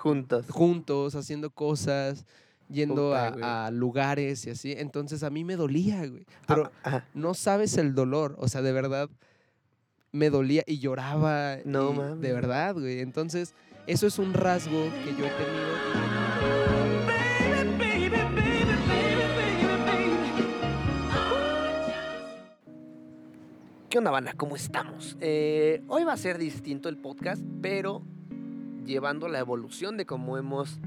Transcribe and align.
Juntos. 0.00 0.46
juntos, 0.48 1.14
haciendo 1.14 1.50
cosas, 1.50 2.24
yendo 2.68 3.08
Puta, 3.10 3.66
a, 3.66 3.70
lugares 3.70 4.46
y 4.46 4.50
así. 4.50 4.72
Entonces 4.76 5.22
a 5.22 5.30
mí 5.30 5.44
me 5.44 5.56
dolía, 5.56 6.06
güey. 6.06 6.24
Pero 6.46 6.70
Ah, 6.84 7.04
no 7.14 7.34
sabes 7.34 7.76
el 7.76 7.94
dolor, 7.94 8.34
o 8.38 8.48
sea, 8.48 8.62
de 8.62 8.72
verdad 8.72 9.08
me 10.12 10.30
dolía 10.30 10.62
y 10.66 10.78
lloraba. 10.78 11.58
No 11.64 11.90
y- 11.92 11.96
mames. 11.96 12.20
De 12.20 12.32
verdad, 12.32 12.74
güey. 12.74 13.00
Entonces, 13.00 13.54
eso 13.86 14.06
es 14.06 14.18
un 14.18 14.32
rasgo 14.34 14.88
que 15.04 15.10
yo 15.16 15.26
he 15.26 15.30
tenido. 15.30 16.80
¿Qué 23.88 23.98
onda, 23.98 24.10
banda? 24.12 24.32
¿Cómo 24.36 24.54
estamos? 24.54 25.16
Eh, 25.20 25.82
hoy 25.88 26.04
va 26.04 26.12
a 26.12 26.16
ser 26.16 26.38
distinto 26.38 26.88
el 26.88 26.96
podcast, 26.96 27.42
pero 27.60 28.02
llevando 28.90 29.28
la 29.28 29.38
evolución 29.38 29.96
de 29.96 30.04
cómo 30.04 30.36
hemos, 30.36 30.80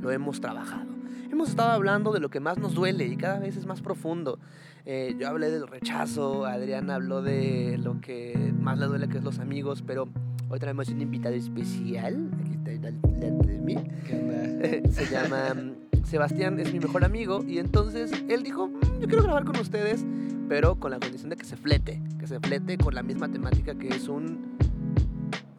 lo 0.00 0.10
hemos 0.10 0.40
trabajado. 0.40 0.98
Hemos 1.30 1.50
estado 1.50 1.70
hablando 1.70 2.12
de 2.12 2.20
lo 2.20 2.30
que 2.30 2.40
más 2.40 2.58
nos 2.58 2.74
duele 2.74 3.06
y 3.06 3.16
cada 3.16 3.38
vez 3.38 3.56
es 3.56 3.64
más 3.64 3.80
profundo. 3.80 4.38
Eh, 4.84 5.14
yo 5.18 5.28
hablé 5.28 5.50
del 5.50 5.66
rechazo, 5.66 6.46
Adrián 6.46 6.90
habló 6.90 7.22
de 7.22 7.78
lo 7.78 8.00
que 8.00 8.52
más 8.58 8.78
le 8.78 8.86
duele, 8.86 9.08
que 9.08 9.18
es 9.18 9.24
los 9.24 9.38
amigos, 9.38 9.82
pero 9.86 10.08
hoy 10.48 10.58
tenemos 10.58 10.88
un 10.88 11.00
invitado 11.00 11.34
especial. 11.34 12.30
Aquí 12.40 12.52
está 12.52 12.70
delante 12.70 13.52
de 13.52 13.58
mí. 13.60 13.76
¿Qué 14.06 14.14
onda? 14.14 14.90
Se 14.90 15.06
llama 15.06 15.54
mm, 15.54 16.04
Sebastián, 16.04 16.58
es 16.58 16.72
mi 16.72 16.80
mejor 16.80 17.04
amigo. 17.04 17.44
Y 17.46 17.58
entonces 17.58 18.10
él 18.28 18.42
dijo: 18.42 18.68
"Mm, 18.68 19.00
Yo 19.00 19.08
quiero 19.08 19.22
grabar 19.22 19.44
con 19.44 19.56
ustedes, 19.60 20.04
pero 20.48 20.76
con 20.76 20.90
la 20.90 20.98
condición 20.98 21.30
de 21.30 21.36
que 21.36 21.44
se 21.44 21.56
flete. 21.56 22.02
Que 22.18 22.26
se 22.26 22.40
flete 22.40 22.78
con 22.78 22.94
la 22.94 23.02
misma 23.02 23.28
temática 23.28 23.74
que 23.74 23.88
es 23.88 24.08
un. 24.08 24.57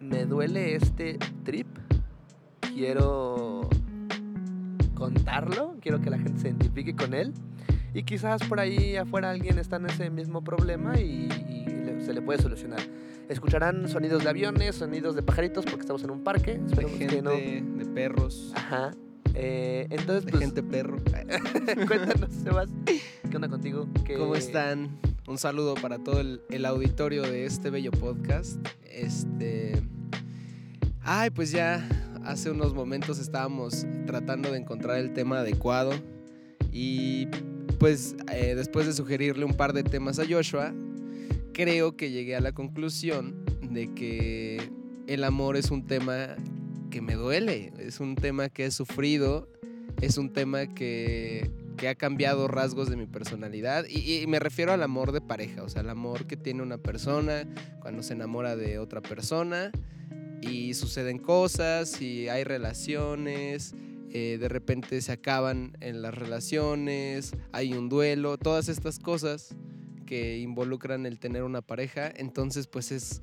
Me 0.10 0.26
duele 0.26 0.76
este 0.76 1.18
trip. 1.44 1.68
Quiero 2.74 3.70
contarlo. 4.96 5.76
Quiero 5.82 6.02
que 6.02 6.10
la 6.10 6.18
gente 6.18 6.40
se 6.40 6.48
identifique 6.50 6.96
con 6.96 7.14
él. 7.14 7.34
Y 7.94 8.04
quizás 8.04 8.44
por 8.44 8.60
ahí 8.60 8.96
afuera 8.96 9.32
alguien 9.32 9.58
está 9.58 9.78
en 9.78 9.88
ese 9.88 10.10
mismo 10.10 10.44
problema 10.44 11.00
y, 11.00 11.28
y 11.50 11.66
le- 11.66 12.02
se 12.06 12.14
le 12.14 12.22
puede 12.22 12.42
solucionar. 12.42 12.80
Escucharán 13.30 13.88
sonidos 13.90 14.24
de 14.24 14.30
aviones, 14.30 14.76
sonidos 14.76 15.16
de 15.16 15.22
pajaritos, 15.24 15.66
porque 15.66 15.82
estamos 15.82 16.04
en 16.04 16.12
un 16.12 16.24
parque. 16.24 16.58
De 16.60 16.88
gente, 16.88 17.08
que 17.08 17.22
no. 17.22 17.32
de 17.32 17.86
perros, 17.94 18.52
Ajá. 18.56 18.92
Eh, 19.36 19.86
entonces, 19.92 20.26
de 20.26 20.32
pues, 20.32 20.44
gente 20.44 20.64
perro. 20.64 20.98
cuéntanos, 21.88 22.32
Sebas, 22.44 22.70
¿qué 23.30 23.36
onda 23.36 23.48
contigo? 23.48 23.88
¿Qué- 24.06 24.16
¿Cómo 24.18 24.36
están? 24.36 24.98
Un 25.28 25.38
saludo 25.38 25.76
para 25.76 26.00
todo 26.00 26.20
el, 26.20 26.42
el 26.50 26.66
auditorio 26.66 27.22
de 27.22 27.46
este 27.46 27.70
bello 27.70 27.92
podcast. 27.92 28.58
Este. 28.84 29.82
Ay, 31.12 31.32
pues 31.32 31.50
ya 31.50 31.90
hace 32.24 32.52
unos 32.52 32.76
momentos 32.76 33.18
estábamos 33.18 33.88
tratando 34.06 34.52
de 34.52 34.60
encontrar 34.60 35.00
el 35.00 35.12
tema 35.12 35.40
adecuado. 35.40 35.92
Y 36.72 37.26
pues 37.80 38.16
eh, 38.32 38.54
después 38.54 38.86
de 38.86 38.94
sugerirle 38.94 39.44
un 39.44 39.56
par 39.56 39.74
de 39.74 39.82
temas 39.82 40.20
a 40.20 40.26
Joshua, 40.30 40.72
creo 41.52 41.98
que 41.98 42.12
llegué 42.12 42.36
a 42.36 42.42
la 42.42 42.52
conclusión 42.52 43.44
de 43.60 43.92
que 43.96 44.70
el 45.08 45.24
amor 45.24 45.58
es 45.58 45.72
un 45.72 45.88
tema 45.88 46.36
que 46.92 47.02
me 47.02 47.16
duele. 47.16 47.74
Es 47.80 48.00
un 48.00 48.14
tema 48.14 48.50
que 48.50 48.66
he 48.66 48.72
sufrido. 48.72 49.50
Es 50.02 50.20
un 50.20 50.32
tema 50.32 50.68
que 50.68 51.50
que 51.76 51.88
ha 51.88 51.96
cambiado 51.96 52.48
rasgos 52.48 52.88
de 52.88 52.98
mi 52.98 53.08
personalidad. 53.08 53.86
Y, 53.90 54.20
y 54.22 54.28
me 54.28 54.38
refiero 54.38 54.74
al 54.74 54.84
amor 54.84 55.12
de 55.14 55.22
pareja, 55.22 55.64
o 55.64 55.70
sea, 55.70 55.82
el 55.82 55.90
amor 55.90 56.28
que 56.28 56.36
tiene 56.36 56.62
una 56.62 56.78
persona 56.78 57.48
cuando 57.80 58.04
se 58.04 58.14
enamora 58.14 58.58
de 58.58 58.78
otra 58.80 59.02
persona 59.02 59.72
y 60.42 60.74
suceden 60.74 61.20
cosas 61.20 62.02
y 62.02 62.30
hay 62.30 62.44
relaciones. 62.44 63.74
eh, 64.12 64.38
de 64.40 64.50
repente 64.50 65.00
se 65.02 65.12
acaban 65.12 65.78
en 65.82 66.02
las 66.02 66.16
relaciones, 66.16 67.34
hay 67.52 67.74
un 67.74 67.90
duelo, 67.90 68.38
todas 68.40 68.68
estas 68.68 68.98
cosas 68.98 69.56
que 70.08 70.40
involucran 70.40 71.06
el 71.06 71.20
tener 71.20 71.44
una 71.44 71.62
pareja. 71.62 72.12
Entonces, 72.16 72.66
pues 72.66 72.92
es, 72.92 73.22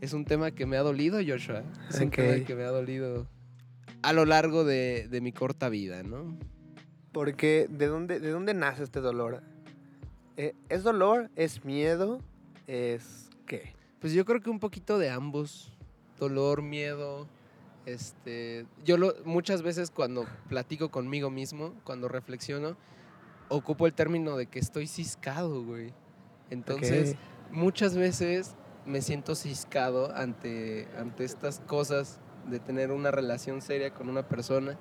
es 0.00 0.14
un 0.14 0.24
tema 0.24 0.52
que 0.52 0.64
me 0.64 0.78
ha 0.78 0.80
dolido, 0.82 1.18
Joshua. 1.26 1.62
Es 1.90 1.96
un 2.00 2.04
Ok. 2.08 2.14
tema 2.16 2.44
que 2.46 2.54
me 2.54 2.62
ha 2.64 2.70
dolido 2.70 3.28
a 4.00 4.14
lo 4.14 4.24
largo 4.24 4.64
de, 4.64 5.06
de 5.10 5.20
mi 5.20 5.32
corta 5.32 5.68
vida, 5.68 6.02
¿no? 6.02 6.38
Porque, 7.12 7.66
¿de 7.68 7.86
dónde, 7.86 8.18
¿de 8.18 8.30
dónde 8.30 8.54
nace 8.54 8.84
este 8.84 9.00
dolor? 9.00 9.42
Eh, 10.38 10.54
¿Es 10.70 10.82
dolor? 10.82 11.30
¿Es 11.36 11.62
miedo? 11.66 12.22
¿Es 12.66 13.28
qué? 13.46 13.74
Pues 14.00 14.14
yo 14.14 14.24
creo 14.24 14.40
que 14.40 14.48
un 14.48 14.60
poquito 14.60 14.98
de 14.98 15.10
ambos. 15.10 15.75
Dolor, 16.18 16.62
miedo. 16.62 17.26
Este, 17.84 18.66
yo 18.84 18.96
lo, 18.96 19.14
muchas 19.24 19.62
veces 19.62 19.90
cuando 19.90 20.26
platico 20.48 20.90
conmigo 20.90 21.30
mismo, 21.30 21.72
cuando 21.84 22.08
reflexiono, 22.08 22.76
ocupo 23.48 23.86
el 23.86 23.92
término 23.92 24.36
de 24.36 24.46
que 24.46 24.58
estoy 24.58 24.86
ciscado, 24.86 25.62
güey. 25.64 25.92
Entonces, 26.50 27.16
muchas 27.50 27.96
veces 27.96 28.54
me 28.84 29.02
siento 29.02 29.34
ciscado 29.34 30.14
ante, 30.14 30.88
ante 30.98 31.24
estas 31.24 31.60
cosas 31.60 32.20
de 32.48 32.60
tener 32.60 32.92
una 32.92 33.10
relación 33.10 33.62
seria 33.62 33.92
con 33.92 34.08
una 34.08 34.28
persona. 34.28 34.76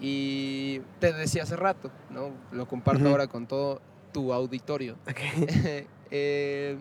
Y 0.00 0.80
te 1.00 1.12
decía 1.12 1.42
hace 1.42 1.56
rato, 1.56 1.90
¿no? 2.10 2.30
Lo 2.52 2.68
comparto 2.68 3.08
ahora 3.08 3.26
con 3.26 3.46
todo 3.46 3.80
tu 4.12 4.32
auditorio. 4.32 4.96
Eh, 6.10 6.78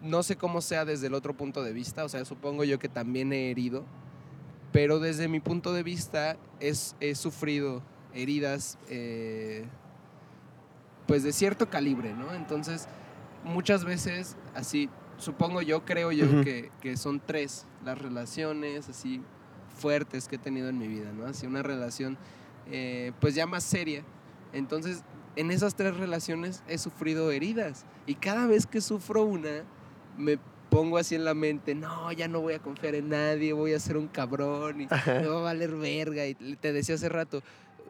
no 0.00 0.22
sé 0.22 0.36
cómo 0.36 0.60
sea 0.60 0.84
desde 0.84 1.08
el 1.08 1.14
otro 1.14 1.36
punto 1.36 1.62
de 1.62 1.72
vista, 1.72 2.04
o 2.04 2.08
sea, 2.08 2.24
supongo 2.24 2.64
yo 2.64 2.78
que 2.78 2.88
también 2.88 3.32
he 3.32 3.50
herido, 3.50 3.84
pero 4.72 4.98
desde 4.98 5.28
mi 5.28 5.40
punto 5.40 5.72
de 5.72 5.82
vista 5.82 6.36
es, 6.60 6.94
he 7.00 7.14
sufrido 7.14 7.82
heridas, 8.14 8.78
eh, 8.88 9.64
pues 11.06 11.22
de 11.22 11.32
cierto 11.32 11.70
calibre, 11.70 12.12
¿no? 12.14 12.34
Entonces, 12.34 12.86
muchas 13.44 13.84
veces, 13.84 14.36
así, 14.54 14.90
supongo 15.16 15.62
yo, 15.62 15.84
creo 15.84 16.12
yo 16.12 16.42
que, 16.42 16.70
que 16.80 16.96
son 16.96 17.20
tres 17.24 17.66
las 17.84 17.98
relaciones 17.98 18.88
así 18.88 19.22
fuertes 19.78 20.28
que 20.28 20.36
he 20.36 20.38
tenido 20.38 20.68
en 20.68 20.78
mi 20.78 20.88
vida, 20.88 21.12
¿no? 21.12 21.26
Así 21.26 21.46
una 21.46 21.62
relación, 21.62 22.18
eh, 22.70 23.12
pues 23.20 23.34
ya 23.34 23.46
más 23.46 23.64
seria. 23.64 24.02
Entonces, 24.52 25.02
en 25.36 25.50
esas 25.50 25.74
tres 25.74 25.96
relaciones 25.96 26.62
he 26.68 26.78
sufrido 26.78 27.30
heridas. 27.30 27.86
Y 28.06 28.16
cada 28.16 28.46
vez 28.46 28.66
que 28.66 28.80
sufro 28.80 29.24
una, 29.24 29.62
me 30.18 30.38
pongo 30.68 30.98
así 30.98 31.14
en 31.14 31.24
la 31.24 31.34
mente, 31.34 31.74
no, 31.74 32.12
ya 32.12 32.28
no 32.28 32.40
voy 32.40 32.54
a 32.54 32.58
confiar 32.58 32.94
en 32.94 33.08
nadie, 33.08 33.52
voy 33.52 33.72
a 33.72 33.80
ser 33.80 33.96
un 33.96 34.08
cabrón 34.08 34.82
y 34.82 34.86
Ajá. 34.90 35.20
me 35.20 35.26
va 35.26 35.38
a 35.38 35.42
valer 35.42 35.74
verga. 35.76 36.26
Y 36.26 36.34
te 36.34 36.72
decía 36.72 36.96
hace 36.96 37.08
rato, 37.08 37.42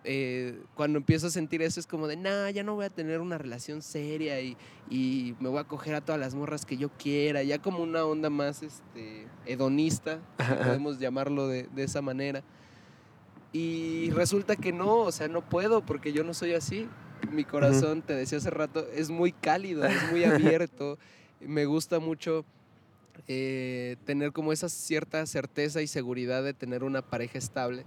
eh, 0.04 0.60
cuando 0.74 0.98
empiezo 0.98 1.26
a 1.26 1.30
sentir 1.30 1.60
eso 1.60 1.80
es 1.80 1.86
como 1.86 2.06
de, 2.06 2.16
nah, 2.16 2.50
ya 2.50 2.62
no 2.62 2.74
voy 2.74 2.84
a 2.84 2.90
tener 2.90 3.20
una 3.20 3.36
relación 3.36 3.82
seria 3.82 4.40
y, 4.40 4.56
y 4.88 5.34
me 5.40 5.48
voy 5.48 5.58
a 5.58 5.64
coger 5.64 5.94
a 5.96 6.00
todas 6.00 6.20
las 6.20 6.34
morras 6.34 6.64
que 6.64 6.76
yo 6.76 6.88
quiera, 6.90 7.42
ya 7.42 7.58
como 7.58 7.82
una 7.82 8.04
onda 8.04 8.30
más 8.30 8.62
este, 8.62 9.26
hedonista, 9.44 10.20
si 10.38 10.54
podemos 10.54 10.98
llamarlo 10.98 11.48
de, 11.48 11.64
de 11.74 11.82
esa 11.82 12.00
manera. 12.00 12.44
Y 13.52 14.10
resulta 14.10 14.56
que 14.56 14.72
no, 14.72 14.98
o 14.98 15.12
sea, 15.12 15.28
no 15.28 15.42
puedo 15.48 15.84
porque 15.84 16.12
yo 16.12 16.22
no 16.22 16.34
soy 16.34 16.54
así. 16.54 16.88
Mi 17.32 17.44
corazón, 17.44 18.02
te 18.02 18.14
decía 18.14 18.38
hace 18.38 18.50
rato, 18.50 18.86
es 18.94 19.10
muy 19.10 19.32
cálido, 19.32 19.84
es 19.84 20.10
muy 20.12 20.24
abierto. 20.24 20.98
Me 21.40 21.66
gusta 21.66 21.98
mucho 22.00 22.44
eh, 23.26 23.96
tener 24.04 24.32
como 24.32 24.52
esa 24.52 24.68
cierta 24.68 25.24
certeza 25.26 25.82
y 25.82 25.86
seguridad 25.86 26.42
de 26.42 26.54
tener 26.54 26.84
una 26.84 27.02
pareja 27.02 27.38
estable. 27.38 27.84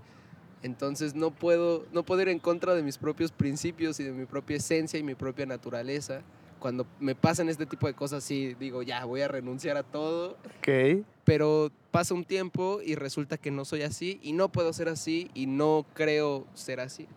Entonces 0.63 1.15
no 1.15 1.31
puedo, 1.31 1.85
no 1.91 2.03
puedo 2.03 2.21
ir 2.21 2.29
en 2.29 2.39
contra 2.39 2.75
de 2.75 2.83
mis 2.83 2.97
propios 2.97 3.31
principios 3.31 3.99
y 3.99 4.03
de 4.03 4.11
mi 4.11 4.25
propia 4.25 4.57
esencia 4.57 4.99
y 4.99 5.03
mi 5.03 5.15
propia 5.15 5.45
naturaleza. 5.45 6.21
Cuando 6.59 6.85
me 6.99 7.15
pasan 7.15 7.49
este 7.49 7.65
tipo 7.65 7.87
de 7.87 7.95
cosas, 7.95 8.23
sí 8.23 8.55
digo, 8.59 8.83
ya 8.83 9.03
voy 9.05 9.21
a 9.21 9.27
renunciar 9.27 9.77
a 9.77 9.83
todo, 9.83 10.37
Ok. 10.59 11.03
pero 11.23 11.71
pasa 11.89 12.13
un 12.13 12.23
tiempo 12.23 12.79
y 12.85 12.93
resulta 12.93 13.37
que 13.37 13.49
no 13.49 13.65
soy 13.65 13.81
así 13.81 14.19
y 14.21 14.33
no 14.33 14.49
puedo 14.49 14.71
ser 14.71 14.87
así 14.87 15.31
y 15.33 15.47
no 15.47 15.87
creo 15.95 16.45
ser 16.53 16.79
así. 16.79 17.07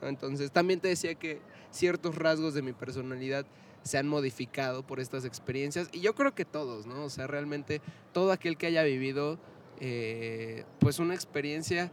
Entonces 0.00 0.50
también 0.50 0.80
te 0.80 0.88
decía 0.88 1.14
que 1.14 1.40
ciertos 1.70 2.14
rasgos 2.14 2.54
de 2.54 2.62
mi 2.62 2.72
personalidad 2.72 3.44
se 3.86 3.98
han 3.98 4.08
modificado 4.08 4.86
por 4.86 5.00
estas 5.00 5.24
experiencias 5.24 5.88
y 5.92 6.00
yo 6.00 6.14
creo 6.14 6.34
que 6.34 6.44
todos, 6.44 6.86
¿no? 6.86 7.04
O 7.04 7.10
sea, 7.10 7.26
realmente 7.26 7.80
todo 8.12 8.32
aquel 8.32 8.56
que 8.56 8.66
haya 8.66 8.82
vivido 8.82 9.38
eh, 9.80 10.64
pues 10.78 10.98
una 10.98 11.14
experiencia, 11.14 11.90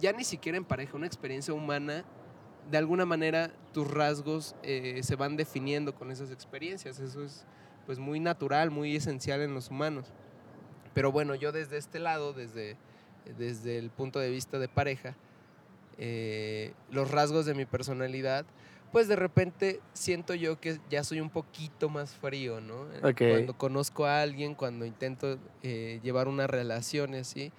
ya 0.00 0.12
ni 0.12 0.24
siquiera 0.24 0.58
en 0.58 0.64
pareja, 0.64 0.96
una 0.96 1.06
experiencia 1.06 1.54
humana, 1.54 2.04
de 2.70 2.78
alguna 2.78 3.04
manera 3.04 3.50
tus 3.72 3.90
rasgos 3.90 4.54
eh, 4.62 5.00
se 5.02 5.16
van 5.16 5.36
definiendo 5.36 5.94
con 5.94 6.10
esas 6.10 6.30
experiencias. 6.30 6.98
Eso 6.98 7.24
es 7.24 7.44
pues 7.86 7.98
muy 7.98 8.20
natural, 8.20 8.70
muy 8.70 8.94
esencial 8.94 9.40
en 9.40 9.54
los 9.54 9.70
humanos. 9.70 10.12
Pero 10.94 11.10
bueno, 11.10 11.34
yo 11.34 11.52
desde 11.52 11.78
este 11.78 11.98
lado, 11.98 12.32
desde, 12.32 12.76
desde 13.38 13.78
el 13.78 13.90
punto 13.90 14.18
de 14.18 14.30
vista 14.30 14.58
de 14.58 14.68
pareja, 14.68 15.16
eh, 15.98 16.72
los 16.90 17.10
rasgos 17.10 17.46
de 17.46 17.54
mi 17.54 17.64
personalidad, 17.64 18.44
pues 18.92 19.08
de 19.08 19.16
repente 19.16 19.80
siento 19.94 20.34
yo 20.34 20.60
que 20.60 20.78
ya 20.90 21.02
soy 21.02 21.20
un 21.20 21.30
poquito 21.30 21.88
más 21.88 22.14
frío, 22.14 22.60
¿no? 22.60 22.86
Eh, 22.92 23.00
Ok. 23.02 23.18
Cuando 23.32 23.54
conozco 23.58 24.04
a 24.04 24.20
alguien, 24.22 24.54
cuando 24.54 24.84
intento 24.84 25.38
eh, 25.62 25.98
llevar 26.02 26.28
una 26.28 26.46
relación 26.46 27.14
así, 27.14 27.50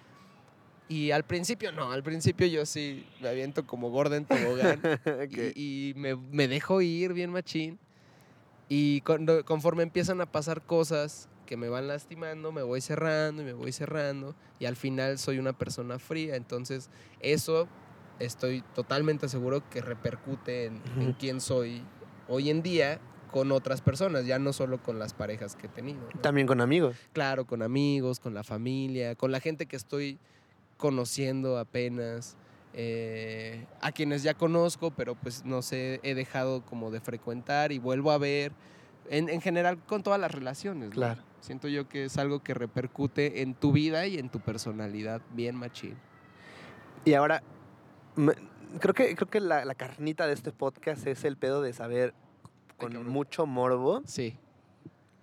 Y 0.89 1.11
al 1.11 1.23
principio 1.23 1.71
no, 1.71 1.91
al 1.91 2.03
principio 2.03 2.45
yo 2.45 2.65
sí 2.65 3.05
me 3.21 3.29
aviento 3.29 3.65
como 3.65 3.89
gorda 3.89 4.15
en 4.17 4.25
tobogán 4.25 4.79
Ok. 5.05 5.31
y, 5.55 5.89
y 5.89 5.93
me, 5.95 6.15
me 6.15 6.47
dejo 6.47 6.81
ir 6.81 7.13
bien 7.13 7.31
machín. 7.31 7.79
Y 8.69 9.01
cuando- 9.01 9.43
conforme 9.45 9.83
empiezan 9.83 10.21
a 10.21 10.25
pasar 10.25 10.61
cosas 10.61 11.29
que 11.45 11.57
me 11.57 11.69
van 11.69 11.87
lastimando, 11.87 12.51
me 12.51 12.61
voy 12.63 12.81
cerrando 12.81 13.41
y 13.41 13.45
me 13.45 13.53
voy 13.53 13.71
cerrando. 13.71 14.35
Y 14.59 14.65
al 14.65 14.75
final 14.75 15.17
soy 15.17 15.39
una 15.39 15.53
persona 15.53 15.99
fría. 15.99 16.35
Entonces 16.35 16.89
eso 17.21 17.67
estoy 18.19 18.63
totalmente 18.73 19.29
seguro 19.29 19.67
que 19.69 19.81
repercute 19.81 20.65
en, 20.65 20.81
en 20.99 21.09
Ujú. 21.09 21.17
quién 21.19 21.41
soy 21.41 21.83
hoy 22.27 22.49
en 22.49 22.61
día 22.61 22.99
con 23.31 23.51
otras 23.51 23.81
personas, 23.81 24.25
ya 24.27 24.37
no 24.37 24.53
solo 24.53 24.81
con 24.81 24.99
las 24.99 25.13
parejas 25.13 25.55
que 25.55 25.65
he 25.65 25.69
tenido. 25.69 26.01
¿no? 26.13 26.21
También 26.21 26.45
con 26.45 26.61
amigos. 26.61 26.95
Claro, 27.13 27.45
con 27.45 27.63
amigos, 27.63 28.19
con 28.19 28.33
la 28.33 28.43
familia, 28.43 29.15
con 29.15 29.31
la 29.31 29.39
gente 29.39 29.65
que 29.65 29.75
estoy 29.75 30.19
conociendo 30.77 31.57
apenas, 31.57 32.37
eh, 32.73 33.65
a 33.81 33.91
quienes 33.91 34.21
ya 34.23 34.33
conozco, 34.35 34.91
pero 34.91 35.15
pues 35.15 35.45
no 35.45 35.61
sé, 35.61 35.99
he 36.03 36.13
dejado 36.13 36.63
como 36.63 36.91
de 36.91 36.99
frecuentar 37.01 37.71
y 37.71 37.79
vuelvo 37.79 38.11
a 38.11 38.17
ver, 38.17 38.51
en, 39.09 39.29
en 39.29 39.41
general 39.41 39.77
con 39.83 40.03
todas 40.03 40.19
las 40.19 40.31
relaciones. 40.31 40.89
¿no? 40.89 40.95
Claro. 40.95 41.21
Siento 41.41 41.67
yo 41.67 41.89
que 41.89 42.05
es 42.05 42.17
algo 42.17 42.41
que 42.41 42.53
repercute 42.53 43.41
en 43.41 43.53
tu 43.55 43.71
vida 43.71 44.07
y 44.07 44.17
en 44.17 44.29
tu 44.29 44.39
personalidad 44.39 45.21
bien 45.33 45.55
machín. 45.55 45.95
Y 47.05 47.15
ahora, 47.15 47.43
me- 48.15 48.33
creo 48.79 48.93
que, 48.93 49.15
creo 49.15 49.29
que 49.29 49.39
la, 49.39 49.65
la 49.65 49.75
carnita 49.75 50.27
de 50.27 50.33
este 50.33 50.51
podcast 50.51 51.05
es 51.07 51.23
el 51.23 51.37
pedo 51.37 51.61
de 51.61 51.73
saber 51.73 52.13
con 52.77 53.07
mucho 53.07 53.45
morbo 53.45 54.01
Sí, 54.05 54.37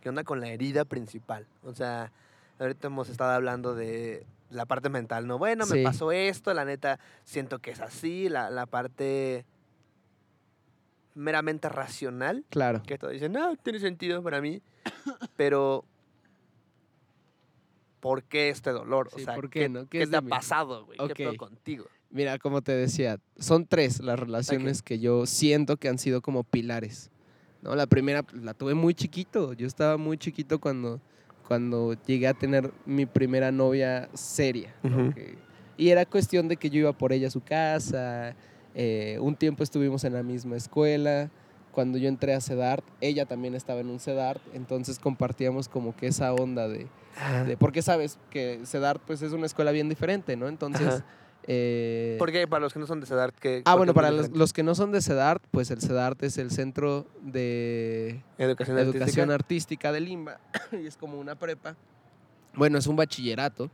qué 0.00 0.08
onda 0.08 0.24
con 0.24 0.40
la 0.40 0.48
herida 0.48 0.84
principal. 0.84 1.46
O 1.62 1.74
sea, 1.74 2.12
ahorita 2.58 2.86
hemos 2.88 3.08
estado 3.08 3.32
hablando 3.32 3.74
de 3.74 4.26
la 4.50 4.66
parte 4.66 4.88
mental, 4.88 5.26
¿no? 5.26 5.38
Bueno, 5.38 5.66
me 5.66 5.82
pasó 5.82 6.10
esto, 6.12 6.52
la 6.54 6.64
neta, 6.64 6.98
siento 7.24 7.58
que 7.60 7.70
es 7.70 7.80
así, 7.80 8.28
la, 8.28 8.50
la 8.50 8.66
parte 8.66 9.44
meramente 11.14 11.68
racional, 11.68 12.44
claro. 12.50 12.82
que 12.82 12.96
todos 12.98 13.12
dicen, 13.12 13.32
no, 13.32 13.54
tiene 13.56 13.78
sentido 13.80 14.22
para 14.22 14.40
mí, 14.40 14.62
pero 15.36 15.84
¿por 18.00 18.22
qué 18.24 18.48
este 18.48 18.70
dolor? 18.70 19.10
Sí, 19.14 19.22
o 19.22 19.24
sea, 19.24 19.34
¿por 19.34 19.50
qué 19.50 19.68
no? 19.68 19.86
¿Qué 19.88 20.00
¿qué 20.00 20.06
te 20.06 20.16
ha 20.16 20.22
pasado, 20.22 20.86
güey? 20.86 20.98
¿Qué 21.08 21.14
pedo 21.14 21.30
Ok. 21.32 21.36
contigo? 21.36 21.86
Mira, 22.10 22.38
como 22.38 22.60
te 22.62 22.72
decía, 22.72 23.18
son 23.38 23.66
tres 23.66 24.00
las 24.00 24.18
relaciones 24.18 24.82
que 24.82 24.98
yo 24.98 25.26
siento 25.26 25.76
que 25.76 25.88
han 25.88 25.98
sido 25.98 26.20
como 26.22 26.42
pilares. 26.44 27.10
¿no? 27.62 27.74
La 27.76 27.86
primera 27.86 28.24
la 28.32 28.54
tuve 28.54 28.74
muy 28.74 28.94
chiquito. 28.94 29.52
Yo 29.52 29.66
estaba 29.66 29.96
muy 29.96 30.18
chiquito 30.18 30.58
cuando, 30.60 31.00
cuando 31.46 31.94
llegué 32.06 32.26
a 32.26 32.34
tener 32.34 32.72
mi 32.84 33.06
primera 33.06 33.52
novia 33.52 34.08
seria. 34.14 34.74
¿no? 34.82 35.04
Ujú. 35.04 35.14
Que- 35.14 35.38
y 35.76 35.88
era 35.90 36.04
cuestión 36.04 36.48
de 36.48 36.56
que 36.56 36.68
yo 36.68 36.80
iba 36.80 36.92
por 36.92 37.12
ella 37.12 37.28
a 37.28 37.30
su 37.30 37.40
casa. 37.42 38.34
eh, 38.74 39.18
un 39.20 39.34
tiempo 39.34 39.62
estuvimos 39.64 40.04
en 40.04 40.12
la 40.14 40.22
misma 40.22 40.56
escuela. 40.56 41.28
Cuando 41.72 41.98
yo 41.98 42.08
entré 42.08 42.34
a 42.34 42.40
CEDART, 42.40 42.84
ella 43.00 43.24
también 43.26 43.54
estaba 43.56 43.80
en 43.80 43.88
un 43.88 43.98
CEDART. 44.00 44.40
Entonces 44.54 44.98
compartíamos 45.00 45.68
como 45.68 45.94
que 45.96 46.06
esa 46.08 46.32
onda 46.34 46.68
de, 46.68 46.86
de- 47.46 47.56
porque 47.56 47.82
sabes 47.82 48.18
que 48.30 48.60
CEDART 48.64 49.00
pues 49.06 49.22
es 49.22 49.32
una 49.32 49.46
escuela 49.46 49.70
bien 49.72 49.88
diferente, 49.88 50.36
¿no? 50.36 50.48
Entonces... 50.48 50.86
Ajá. 50.88 51.04
Eh, 51.52 52.14
¿Por 52.16 52.30
qué? 52.30 52.46
Para 52.46 52.60
los 52.60 52.72
que 52.72 52.78
no 52.78 52.86
son 52.86 53.00
de 53.00 53.06
CEDART. 53.06 53.34
Ah, 53.64 53.74
bueno, 53.74 53.92
para 53.92 54.12
los, 54.12 54.30
los 54.30 54.52
que 54.52 54.62
no 54.62 54.76
son 54.76 54.92
de 54.92 55.02
CEDART, 55.02 55.42
pues 55.50 55.72
el 55.72 55.80
CEDART 55.80 56.22
es 56.22 56.38
el 56.38 56.52
Centro 56.52 57.06
de 57.22 58.22
Educación, 58.38 58.78
Educación 58.78 59.30
Artística. 59.32 59.34
Artística 59.34 59.92
de 59.92 60.00
Limba 60.00 60.38
y 60.72 60.86
es 60.86 60.96
como 60.96 61.18
una 61.18 61.34
prepa. 61.34 61.74
Bueno, 62.54 62.78
es 62.78 62.86
un 62.86 62.94
bachillerato 62.94 63.68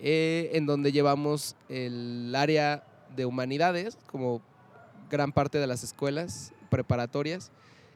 eh, 0.00 0.50
en 0.54 0.66
donde 0.66 0.90
llevamos 0.90 1.54
el 1.68 2.34
área 2.34 2.82
de 3.14 3.26
humanidades, 3.26 3.96
como 4.06 4.42
gran 5.08 5.30
parte 5.30 5.58
de 5.58 5.68
las 5.68 5.84
escuelas 5.84 6.52
preparatorias, 6.68 7.52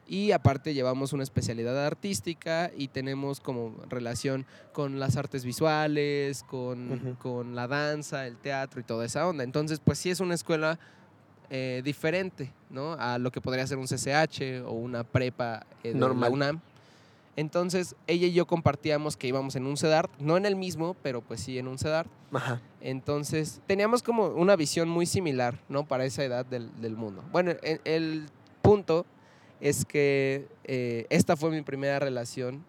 y 0.09 0.31
aparte 0.31 0.73
llevamos 0.73 1.13
una 1.13 1.21
especialidad 1.21 1.85
artística 1.85 2.71
y 2.75 2.87
tenemos 2.87 3.39
como 3.39 3.75
relación 3.89 4.47
con 4.73 4.99
las 4.99 5.17
artes 5.17 5.45
visuales, 5.45 6.43
con, 6.43 7.15
con 7.21 7.55
la 7.55 7.67
danza, 7.67 8.25
el 8.25 8.35
teatro 8.37 8.81
y 8.81 8.83
toda 8.83 9.05
esa 9.05 9.27
onda. 9.27 9.43
Entonces, 9.43 9.79
pues 9.79 9.99
sí 9.99 10.09
es 10.09 10.19
una 10.19 10.33
escuela 10.33 10.79
eh, 11.51 11.83
diferente, 11.85 12.51
¿no? 12.71 12.93
A 12.93 13.19
lo 13.19 13.31
que 13.31 13.39
podría 13.39 13.67
ser 13.67 13.77
un 13.77 13.85
CCH 13.85 14.65
o 14.65 14.71
una 14.71 15.03
prepa 15.03 15.67
eh, 15.83 15.93
de 15.93 15.99
Normal. 15.99 16.29
la 16.29 16.35
UNAM. 16.35 16.59
Entonces, 17.35 17.95
ella 18.07 18.27
y 18.27 18.33
yo 18.33 18.47
compartíamos 18.47 19.15
que 19.15 19.27
íbamos 19.27 19.55
en 19.55 19.67
un 19.67 19.77
CEDART, 19.77 20.11
no 20.19 20.37
en 20.37 20.45
el 20.47 20.55
mismo, 20.55 20.95
pero 21.03 21.21
pues 21.21 21.39
sí 21.39 21.59
en 21.59 21.67
un 21.67 21.77
CEDART. 21.77 22.09
Ajá. 22.33 22.59
Entonces, 22.81 23.61
teníamos 23.67 24.01
como 24.01 24.25
una 24.27 24.55
visión 24.55 24.89
muy 24.89 25.05
similar, 25.05 25.59
¿no? 25.69 25.85
Para 25.87 26.03
esa 26.05 26.23
edad 26.23 26.45
del, 26.45 26.69
del 26.81 26.97
mundo. 26.97 27.23
Bueno, 27.31 27.51
el, 27.61 27.79
el 27.85 28.25
punto 28.61 29.05
es 29.61 29.85
que 29.85 30.47
eh, 30.63 31.05
esta 31.09 31.35
fue 31.35 31.51
mi 31.51 31.61
primera 31.61 31.99
relación 31.99 32.63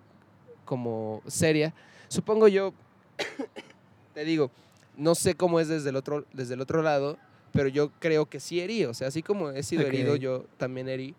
como 0.65 1.23
seria. 1.27 1.75
Supongo 2.09 2.49
yo, 2.49 2.73
te 4.15 4.25
digo, 4.25 4.51
no 4.97 5.15
sé 5.15 5.35
cómo 5.35 5.61
es 5.61 5.69
desde 5.69 5.91
el 5.91 5.97
otro, 5.97 6.25
desde 6.33 6.55
el 6.55 6.61
otro 6.61 6.83
lado, 6.83 7.19
pero 7.53 7.69
yo 7.69 7.91
creo 7.99 8.27
que 8.27 8.41
sí 8.41 8.61
herí. 8.61 8.85
O 8.85 8.95
sea, 8.95 9.09
así 9.09 9.23
como 9.23 9.51
he 9.51 9.63
sido 9.63 9.87
herido, 9.87 10.17
yo 10.17 10.47
también 10.59 10.89
herí. 10.89 11.15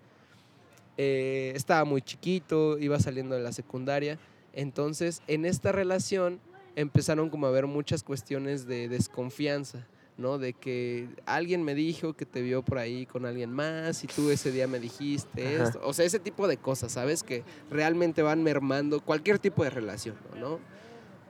Eh, 0.97 1.53
estaba 1.55 1.83
muy 1.85 2.01
chiquito, 2.01 2.77
iba 2.77 2.99
saliendo 2.99 3.35
de 3.35 3.41
la 3.41 3.51
secundaria. 3.51 4.19
Entonces, 4.53 5.21
en 5.27 5.45
esta 5.45 5.71
relación 5.71 6.39
empezaron 6.75 7.29
como 7.29 7.45
a 7.45 7.49
haber 7.49 7.67
muchas 7.67 8.03
cuestiones 8.03 8.65
de 8.65 8.87
desconfianza, 8.87 9.85
¿no? 10.21 10.37
De 10.37 10.53
que 10.53 11.09
alguien 11.25 11.63
me 11.63 11.73
dijo 11.75 12.13
que 12.13 12.25
te 12.25 12.41
vio 12.41 12.63
por 12.63 12.77
ahí 12.77 13.05
con 13.05 13.25
alguien 13.25 13.51
más 13.51 14.03
y 14.03 14.07
tú 14.07 14.29
ese 14.29 14.51
día 14.51 14.67
me 14.67 14.79
dijiste 14.79 15.55
Ajá. 15.55 15.63
esto. 15.65 15.81
O 15.83 15.93
sea, 15.93 16.05
ese 16.05 16.19
tipo 16.19 16.47
de 16.47 16.57
cosas, 16.57 16.91
¿sabes? 16.93 17.23
Que 17.23 17.43
realmente 17.69 18.21
van 18.21 18.43
mermando 18.43 19.01
cualquier 19.01 19.39
tipo 19.39 19.63
de 19.63 19.69
relación, 19.71 20.15
¿no? 20.39 20.59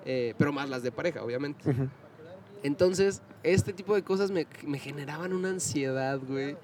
Eh, 0.05 0.33
pero 0.37 0.51
más 0.51 0.69
las 0.69 0.83
de 0.83 0.91
pareja, 0.91 1.23
obviamente. 1.23 1.63
Entonces, 2.63 3.21
este 3.43 3.73
tipo 3.73 3.95
de 3.95 4.03
cosas 4.03 4.29
me, 4.29 4.45
me 4.67 4.77
generaban 4.77 5.33
una 5.33 5.49
ansiedad, 5.49 6.19
güey 6.19 6.55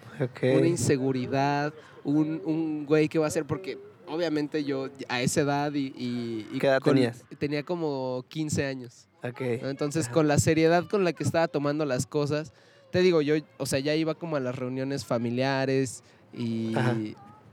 una 0.41 0.67
inseguridad, 0.67 1.73
un, 2.03 2.41
un 2.45 2.85
güey 2.85 3.07
que 3.09 3.17
va 3.19 3.27
a 3.27 3.31
ser 3.31 3.45
porque 3.45 3.79
obviamente 4.07 4.63
yo 4.63 4.89
a 5.09 5.21
esa 5.21 5.41
edad 5.41 5.73
y... 5.73 5.87
y, 5.97 6.47
y 6.53 6.59
¿Qué 6.59 6.67
edad 6.67 6.79
con- 6.79 6.93
tenías? 6.95 7.23
Tenía 7.39 7.63
como 7.63 8.23
15 8.29 8.65
años. 8.65 9.06
Entonces 9.23 10.05
Ajá. 10.05 10.13
con 10.13 10.27
la 10.27 10.39
seriedad 10.39 10.85
con 10.85 11.03
la 11.03 11.13
que 11.13 11.23
estaba 11.23 11.47
tomando 11.47 11.85
las 11.85 12.05
cosas, 12.07 12.53
te 12.91 12.99
digo, 13.01 13.21
yo, 13.21 13.35
o 13.57 13.65
sea, 13.65 13.79
ya 13.79 13.93
iba 13.95 14.15
como 14.15 14.35
a 14.35 14.39
las 14.39 14.55
reuniones 14.55 15.05
familiares 15.05 16.03
y 16.33 16.75
Ajá. 16.75 16.95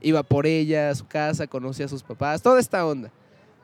iba 0.01 0.23
por 0.23 0.45
ella 0.47 0.89
a 0.89 0.95
su 0.95 1.07
casa, 1.07 1.47
conocía 1.47 1.85
a 1.85 1.89
sus 1.89 2.03
papás, 2.03 2.41
toda 2.41 2.59
esta 2.59 2.85
onda. 2.85 3.11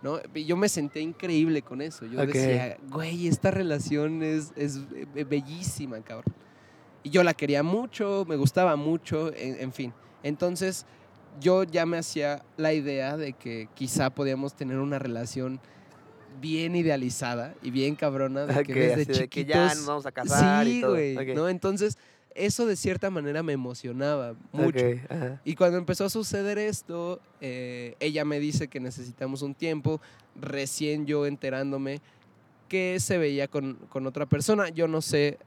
¿no? 0.02 0.20
Y 0.34 0.46
yo 0.46 0.58
me 0.58 0.68
sentía 0.68 1.02
increíble 1.04 1.62
con 1.62 1.80
eso. 1.80 2.06
Yo 2.08 2.26
decía, 2.26 2.78
güey, 2.90 3.28
esta 3.28 3.52
relación 3.52 4.24
es, 4.24 4.52
es 4.56 4.80
be- 5.14 5.24
bellísima, 5.26 6.02
cabrón. 6.02 6.34
Y 7.04 7.12
yo 7.12 7.22
la 7.24 7.36
quería 7.36 7.62
mucho, 7.62 8.26
me 8.28 8.36
gustaba 8.36 8.76
mucho, 8.76 9.32
en, 9.36 9.60
en 9.62 9.72
fin. 9.72 9.94
Entonces, 10.24 10.88
yo 11.40 11.64
ya 11.64 11.86
me 11.86 12.00
hacía 12.00 12.44
la 12.58 12.74
idea 12.74 13.16
de 13.16 13.34
que 13.34 13.70
quizá 13.76 14.10
podíamos 14.10 14.56
tener 14.56 14.80
una 14.80 14.98
relación 14.98 15.60
bien 16.40 16.76
idealizada 16.76 17.54
y 17.62 17.72
bien 17.72 17.96
cabrona, 17.96 18.46
de 18.46 18.64
que 18.64 18.74
desde 18.74 19.06
de 19.06 19.28
que 19.28 19.46
ya 19.46 19.68
chiquitos... 19.68 19.78
nos 19.78 19.86
vamos 19.86 20.06
a 20.06 20.12
casar 20.12 20.68
y 20.68 20.74
sí, 20.76 20.82
todo. 20.82 20.92
güey. 20.92 21.36
¿no? 21.36 21.50
Entonces, 21.50 21.98
eso 22.34 22.66
de 22.66 22.76
cierta 22.76 23.10
manera 23.10 23.44
me 23.44 23.54
emocionaba 23.54 24.36
mucho. 24.52 24.86
Y 25.44 25.56
cuando 25.56 25.78
empezó 25.78 26.06
a 26.06 26.10
suceder 26.10 26.58
esto, 26.58 27.20
eh, 27.42 27.96
ella 28.00 28.24
me 28.26 28.40
dice 28.40 28.68
que 28.68 28.80
necesitamos 28.80 29.42
un 29.42 29.54
tiempo, 29.54 30.00
recién 30.40 31.06
yo 31.06 31.26
enterándome 31.26 32.00
que 32.70 33.00
se 33.02 33.18
veía 33.18 33.48
con, 33.50 33.74
con 33.90 34.08
otra 34.08 34.26
persona. 34.26 34.70
Yo 34.70 34.88
no 34.88 35.02
sé 35.02 35.40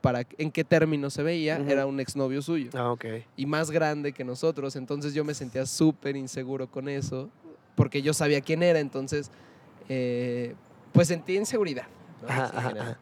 para, 0.00 0.26
en 0.38 0.50
qué 0.50 0.64
término 0.64 1.10
se 1.10 1.22
veía, 1.22 1.56
era 1.68 1.86
un 1.86 1.98
exnovio 2.00 2.40
suyo 2.40 2.70
Ah, 2.74 2.92
ok. 2.92 3.04
y 3.36 3.46
más 3.46 3.70
grande 3.70 4.12
que 4.12 4.24
nosotros, 4.24 4.76
entonces 4.76 5.12
yo 5.12 5.24
me 5.24 5.34
sentía 5.34 5.66
súper 5.66 6.14
inseguro 6.16 6.70
con 6.70 6.88
eso, 6.88 7.28
porque 7.74 8.00
yo 8.00 8.14
sabía 8.14 8.40
quién 8.42 8.62
era, 8.62 8.78
entonces 8.78 9.30
eh, 9.88 10.54
pues 10.92 11.08
sentí 11.08 11.36
inseguridad. 11.36 11.86
¿no? 12.22 12.28
Ajá, 12.28 12.44
En 12.46 12.56
ajá, 12.58 12.68
general. 12.68 12.88
ajá. 12.88 12.98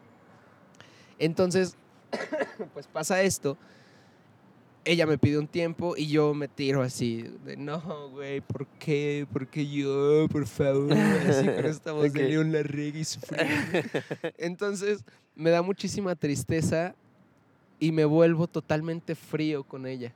Entonces, 1.19 1.75
pues 2.73 2.87
pasa 2.87 3.21
esto. 3.21 3.57
Ella 4.83 5.05
me 5.05 5.19
pide 5.19 5.37
un 5.37 5.47
tiempo 5.47 5.95
y 5.95 6.07
yo 6.07 6.33
me 6.33 6.47
tiro 6.47 6.81
así, 6.81 7.21
de 7.45 7.55
no, 7.55 8.09
güey, 8.09 8.41
¿por 8.41 8.65
qué? 8.65 9.27
¿Por 9.31 9.45
qué 9.47 9.67
yo? 9.67 10.27
Por 10.31 10.47
favor, 10.47 10.91
así 10.91 11.45
con 11.45 11.65
esta 11.65 11.91
voz 11.91 12.11
de 12.11 12.23
León 12.27 12.51
Larregui. 12.51 13.03
Entonces, 14.39 15.05
me 15.35 15.51
da 15.51 15.61
muchísima 15.61 16.15
tristeza 16.15 16.95
y 17.79 17.91
me 17.91 18.05
vuelvo 18.05 18.47
totalmente 18.47 19.13
frío 19.13 19.63
con 19.63 19.85
ella. 19.85 20.13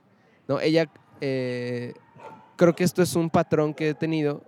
¿no? 0.48 0.58
Ella, 0.60 0.90
eh, 1.20 1.94
creo 2.56 2.74
que 2.74 2.82
esto 2.82 3.02
es 3.02 3.14
un 3.14 3.30
patrón 3.30 3.72
que 3.72 3.90
he 3.90 3.94
tenido 3.94 4.42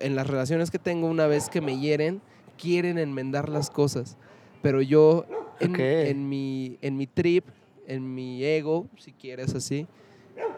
en 0.00 0.14
las 0.14 0.26
relaciones 0.26 0.70
que 0.70 0.78
tengo 0.78 1.06
una 1.08 1.26
vez 1.26 1.48
que 1.48 1.60
me 1.60 1.78
hieren, 1.78 2.20
quieren 2.56 2.98
enmendar 2.98 3.48
las 3.48 3.70
cosas, 3.70 4.16
pero 4.62 4.82
yo 4.82 5.26
en, 5.60 6.28
mi, 6.28 6.78
en 6.82 6.96
mi 6.96 7.06
trip, 7.06 7.44
en 7.86 8.14
mi 8.14 8.44
ego, 8.44 8.86
si 8.98 9.12
quieres 9.12 9.54
así, 9.54 9.86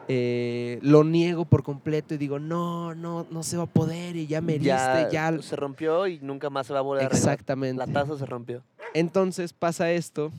eh, 0.09 0.79
lo 0.83 1.05
niego 1.05 1.45
por 1.45 1.63
completo 1.63 2.15
y 2.15 2.19
digo, 2.19 2.39
no, 2.39 2.95
no, 2.95 3.27
no 3.31 3.43
se 3.43 3.57
va 3.57 3.65
a 3.65 3.67
poder 3.67 4.17
y 4.17 4.27
ya 4.27 4.41
me 4.41 4.55
heriste, 4.55 4.69
ya, 4.69 5.09
ya. 5.11 5.43
se 5.43 5.55
rompió 5.57 6.07
y 6.07 6.19
nunca 6.21 6.51
más 6.51 6.67
se 6.67 6.73
va 6.73 6.81
a 6.81 6.83
volver 6.83 7.05
a. 7.05 7.07
Exactamente. 7.07 7.79
La 7.79 7.87
taza 7.87 8.19
se 8.19 8.27
rompió. 8.27 8.63
Entonces 8.93 9.53
pasa 9.53 9.93
esto 9.93 10.33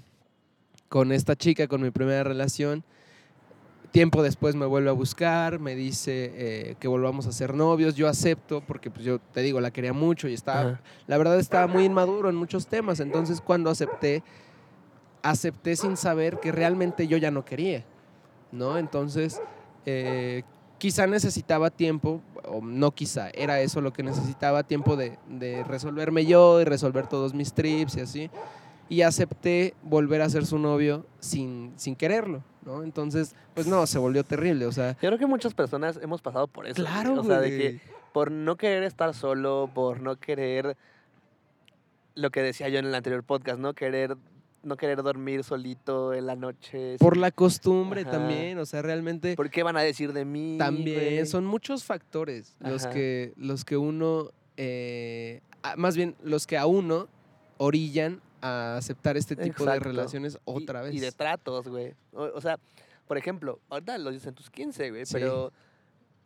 con 0.90 1.14
esta 1.14 1.38
chica, 1.38 1.68
con 1.68 1.82
mi 1.82 1.90
primera 1.90 2.24
relación. 2.24 2.84
Tiempo 3.92 4.24
después 4.24 4.56
me 4.56 4.66
vuelve 4.66 4.90
a 4.90 4.94
buscar, 4.94 5.60
me 5.60 5.76
dice 5.76 6.32
eh, 6.34 6.76
que 6.80 6.88
volvamos 6.88 7.28
a 7.28 7.34
ser 7.34 7.54
novios. 7.54 7.96
Yo 7.96 8.08
acepto 8.08 8.62
porque, 8.62 8.90
pues, 8.90 9.04
yo 9.06 9.20
te 9.20 9.42
digo, 9.42 9.60
la 9.60 9.72
quería 9.72 9.92
mucho 9.92 10.30
y 10.30 10.34
estaba, 10.34 10.62
Ajá. 10.62 10.82
la 11.08 11.18
verdad 11.18 11.38
estaba 11.38 11.68
muy 11.68 11.84
inmaduro 11.84 12.30
en 12.30 12.36
muchos 12.36 12.68
temas. 12.68 13.02
Entonces, 13.02 13.42
cuando 13.42 13.70
acepté, 13.70 14.24
acepté 15.24 15.76
sin 15.76 15.98
saber 15.98 16.40
que 16.40 16.54
realmente 16.54 17.06
yo 17.08 17.18
ya 17.18 17.32
no 17.32 17.44
quería, 17.44 17.84
¿no? 18.54 18.78
Entonces, 18.78 19.42
eh, 19.86 20.44
quizá 20.78 21.06
necesitaba 21.06 21.70
tiempo, 21.70 22.22
o 22.46 22.62
no 22.62 22.92
quizá, 22.92 23.30
era 23.32 23.60
eso 23.60 23.82
lo 23.82 23.92
que 23.92 24.04
necesitaba, 24.04 24.64
tiempo 24.64 24.96
de, 24.96 25.20
de 25.28 25.66
resolverme 25.66 26.26
yo 26.26 26.62
y 26.62 26.64
resolver 26.64 27.08
todos 27.08 27.34
mis 27.34 27.52
trips 27.54 27.98
y 27.98 28.00
así. 28.00 28.30
Y 28.92 29.04
acepté 29.04 29.74
volver 29.84 30.22
a 30.22 30.30
ser 30.30 30.46
su 30.46 30.60
novio 30.60 31.06
sin, 31.20 31.72
sin 31.78 31.96
quererlo, 31.96 32.44
¿no? 32.66 32.84
Entonces, 32.84 33.36
pues 33.54 33.66
no, 33.66 33.88
se 33.88 33.98
volvió 33.98 34.26
terrible, 34.26 34.66
o 34.66 34.72
sea... 34.74 34.94
Yo 35.02 35.08
creo 35.08 35.18
que 35.18 35.28
muchas 35.28 35.54
personas 35.54 35.98
hemos 36.02 36.22
pasado 36.22 36.48
por 36.48 36.68
eso. 36.68 36.76
Claro, 36.76 37.14
O 37.14 37.24
sea, 37.24 37.40
de 37.40 37.50
que 37.50 37.82
por 38.12 38.32
no 38.32 38.58
querer 38.58 38.84
estar 38.84 39.14
solo, 39.14 39.70
por 39.74 40.02
no 40.02 40.18
querer 40.18 40.76
lo 42.16 42.32
que 42.32 42.42
decía 42.42 42.68
yo 42.68 42.80
en 42.80 42.86
el 42.86 42.94
anterior 42.94 43.24
podcast, 43.24 43.60
no 43.60 43.74
querer 43.74 44.18
no 44.64 44.78
querer 44.78 45.02
dormir 45.02 45.44
solito 45.44 46.14
en 46.14 46.26
la 46.26 46.36
noche. 46.36 46.98
Por 47.00 47.18
la 47.18 47.32
costumbre 47.32 48.02
Ajá. 48.02 48.12
también, 48.12 48.60
o 48.60 48.66
sea, 48.66 48.82
realmente... 48.82 49.36
¿Por 49.36 49.50
qué 49.50 49.64
van 49.64 49.78
a 49.78 49.82
decir 49.82 50.14
de 50.14 50.26
mí? 50.26 50.58
También 50.60 51.00
güey? 51.00 51.26
son 51.26 51.46
muchos 51.46 51.84
factores 51.84 52.56
los 52.60 52.86
que, 52.88 53.34
los 53.38 53.66
que 53.66 53.78
uno, 53.78 54.32
eh, 54.58 55.42
más 55.78 55.96
bien 55.96 56.16
los 56.24 56.46
que 56.46 56.58
a 56.58 56.66
uno 56.66 57.08
orillan 57.58 58.22
a 58.42 58.78
aceptar 58.78 59.18
este 59.18 59.36
tipo 59.36 59.66
de 59.66 59.80
relaciones 59.80 60.36
Y- 60.36 60.40
otra 60.46 60.82
vez. 60.82 60.94
Y 60.94 61.00
de 61.00 61.12
tratos, 61.12 61.68
güey. 61.68 61.94
O, 62.14 62.24
o 62.24 62.42
sea, 62.42 62.58
por 63.08 63.18
ejemplo, 63.18 63.60
ahorita 63.70 63.98
lo 63.98 64.12
dicen 64.12 64.34
tus 64.36 64.50
15, 64.50 64.90
güey, 64.90 65.06
Sí. 65.06 65.14
pero 65.14 65.52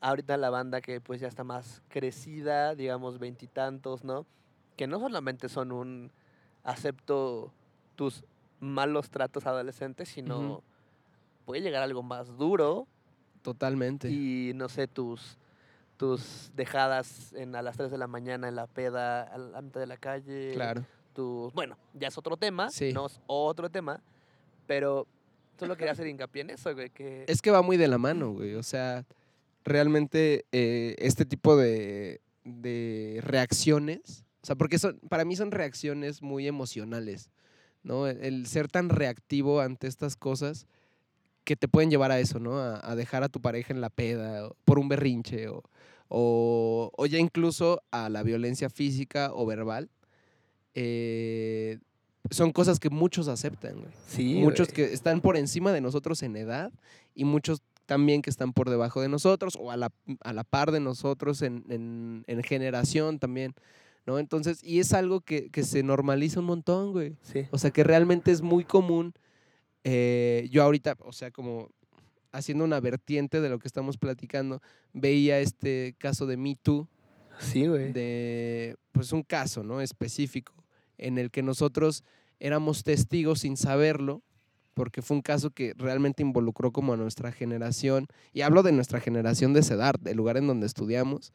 ahorita 0.02 0.38
la 0.38 0.50
banda 0.50 0.82
que 0.82 1.02
pues 1.02 1.20
ya 1.22 1.28
está 1.28 1.44
más 1.44 1.82
crecida, 1.90 2.76
digamos 2.76 3.18
veintitantos, 3.20 4.04
¿no? 4.04 4.26
Que 4.78 4.88
no 4.88 5.00
solamente 5.00 5.50
son 5.50 5.72
un 5.72 6.12
acepto 6.64 7.52
tus 7.96 8.24
malos 8.60 9.10
tratos 9.10 9.46
adolescentes, 9.46 10.10
sino 10.10 10.64
puede 11.46 11.62
llegar 11.62 11.84
algo 11.84 12.04
más 12.04 12.38
duro 12.38 12.88
Totalmente. 13.42 14.10
y 14.10 14.54
no 14.56 14.70
sé, 14.70 14.88
tus 14.88 15.38
tus 15.98 16.52
dejadas 16.58 17.32
en, 17.34 17.56
a 17.56 17.62
las 17.62 17.78
3 17.78 17.90
de 17.90 17.98
la 17.98 18.08
mañana 18.08 18.50
en 18.50 18.56
la 18.56 18.68
peda 18.68 19.24
a 19.24 19.38
la 19.38 19.62
mitad 19.62 19.80
de 19.80 19.88
la 19.88 19.96
calle 19.96 20.52
claro. 20.54 20.84
Tus, 21.16 21.52
bueno, 21.54 21.78
ya 21.96 22.10
es 22.10 22.18
otro 22.20 22.38
tema, 22.38 22.70
Sí. 22.70 22.94
no 22.94 23.08
es 23.08 23.20
otro 23.26 23.72
tema, 23.72 24.04
pero 24.68 25.08
solo 25.58 25.76
quería 25.78 25.94
hacer 25.94 26.06
hincapié 26.08 26.42
en 26.44 26.50
eso, 26.52 26.74
güey, 26.76 26.90
que 26.92 27.26
Es 27.28 27.42
que 27.42 27.50
va 27.50 27.62
muy 27.64 27.78
de 27.78 27.88
la 27.88 27.98
mano, 27.98 28.32
güey. 28.34 28.54
O 28.56 28.62
sea, 28.64 29.06
realmente 29.64 30.46
eh, 30.52 30.96
este 31.00 31.26
tipo 31.26 31.56
de, 31.58 32.22
de 32.44 33.20
reacciones, 33.24 34.26
o 34.44 34.46
sea, 34.46 34.56
porque 34.56 34.78
son, 34.78 35.00
para 35.10 35.26
mí 35.26 35.36
son 35.36 35.52
reacciones 35.52 36.22
muy 36.22 36.48
emocionales, 36.48 37.32
¿no? 37.84 38.08
El, 38.08 38.22
el 38.24 38.46
ser 38.48 38.68
tan 38.68 38.90
reactivo 38.90 39.62
ante 39.62 39.88
estas 39.88 40.16
cosas 40.16 40.68
que 41.44 41.56
te 41.56 41.68
pueden 41.68 41.90
llevar 41.90 42.12
a 42.12 42.20
eso, 42.20 42.40
¿no? 42.40 42.60
A, 42.60 42.80
a 42.92 42.96
dejar 42.96 43.24
a 43.24 43.30
tu 43.30 43.40
pareja 43.42 43.74
en 43.74 43.82
la 43.82 43.90
peda 43.90 44.48
o 44.48 44.56
por 44.66 44.78
un 44.80 44.88
berrinche 44.90 45.48
o, 45.48 45.64
o, 46.10 46.92
o 46.96 47.06
ya 47.06 47.18
incluso 47.20 47.82
a 47.92 48.10
la 48.10 48.24
violencia 48.24 48.70
física 48.70 49.32
o 49.34 49.46
verbal. 49.46 49.90
Eh, 50.76 51.80
son 52.32 52.52
cosas 52.52 52.80
que 52.80 52.90
muchos 52.90 53.28
aceptan, 53.28 53.76
güey 53.80 53.92
sí, 54.08 54.36
muchos 54.36 54.68
güey. 54.70 54.76
que 54.88 54.94
están 54.94 55.22
por 55.22 55.38
encima 55.38 55.72
de 55.72 55.82
nosotros 55.82 56.22
en 56.24 56.36
edad 56.36 56.72
y 57.14 57.24
muchos 57.24 57.62
también 57.86 58.22
que 58.22 58.30
están 58.30 58.52
por 58.52 58.70
debajo 58.70 59.00
de 59.02 59.10
nosotros 59.10 59.56
o 59.60 59.72
a 59.72 59.78
la, 59.78 59.92
a 60.22 60.34
la 60.34 60.44
par 60.44 60.72
de 60.72 60.80
nosotros 60.80 61.42
en, 61.44 61.64
en- 61.70 62.24
en 62.28 62.42
generación 62.44 63.20
también, 63.20 63.54
¿no? 64.08 64.18
Entonces, 64.18 64.64
y 64.64 64.80
es 64.80 64.92
algo 64.94 65.22
que, 65.22 65.50
que 65.52 65.64
se 65.64 65.84
normaliza 65.84 66.40
un 66.40 66.48
montón, 66.48 66.94
güey. 66.94 67.16
Sí. 67.22 67.46
O 67.52 67.60
sea, 67.60 67.70
que 67.70 67.84
realmente 67.84 68.32
es 68.32 68.42
muy 68.42 68.64
común. 68.64 69.14
eh, 69.84 70.48
yo 70.52 70.64
ahorita, 70.64 70.96
o 71.02 71.12
sea, 71.14 71.30
como 71.30 71.70
haciendo 72.32 72.64
una 72.64 72.80
vertiente 72.80 73.40
de 73.40 73.50
lo 73.50 73.60
que 73.60 73.68
estamos 73.68 73.98
platicando, 74.00 74.62
veía 74.92 75.40
este 75.40 75.94
caso 76.00 76.26
de 76.26 76.38
Me 76.38 76.56
Too, 76.56 76.88
Sí, 77.38 77.68
güey. 77.68 77.94
de 77.94 78.78
pues 78.94 79.12
un 79.12 79.22
caso 79.22 79.62
no 79.64 79.80
específico 79.80 80.54
en 80.98 81.18
el 81.18 81.32
que 81.32 81.44
nosotros 81.44 82.04
éramos 82.40 82.84
testigos 82.84 83.42
sin 83.42 83.58
saberlo 83.58 84.22
porque 84.74 85.02
fue 85.02 85.16
un 85.16 85.22
caso 85.22 85.52
que 85.52 85.74
realmente 85.78 86.22
involucró 86.22 86.72
como 86.72 86.94
a 86.94 86.98
nuestra 86.98 87.32
generación 87.32 88.08
y 88.34 88.42
hablo 88.42 88.62
de 88.62 88.74
nuestra 88.74 89.00
generación 89.00 89.54
de 89.54 89.62
edad 89.62 89.96
del 90.00 90.18
lugar 90.18 90.36
en 90.36 90.48
donde 90.48 90.68
estudiamos 90.68 91.32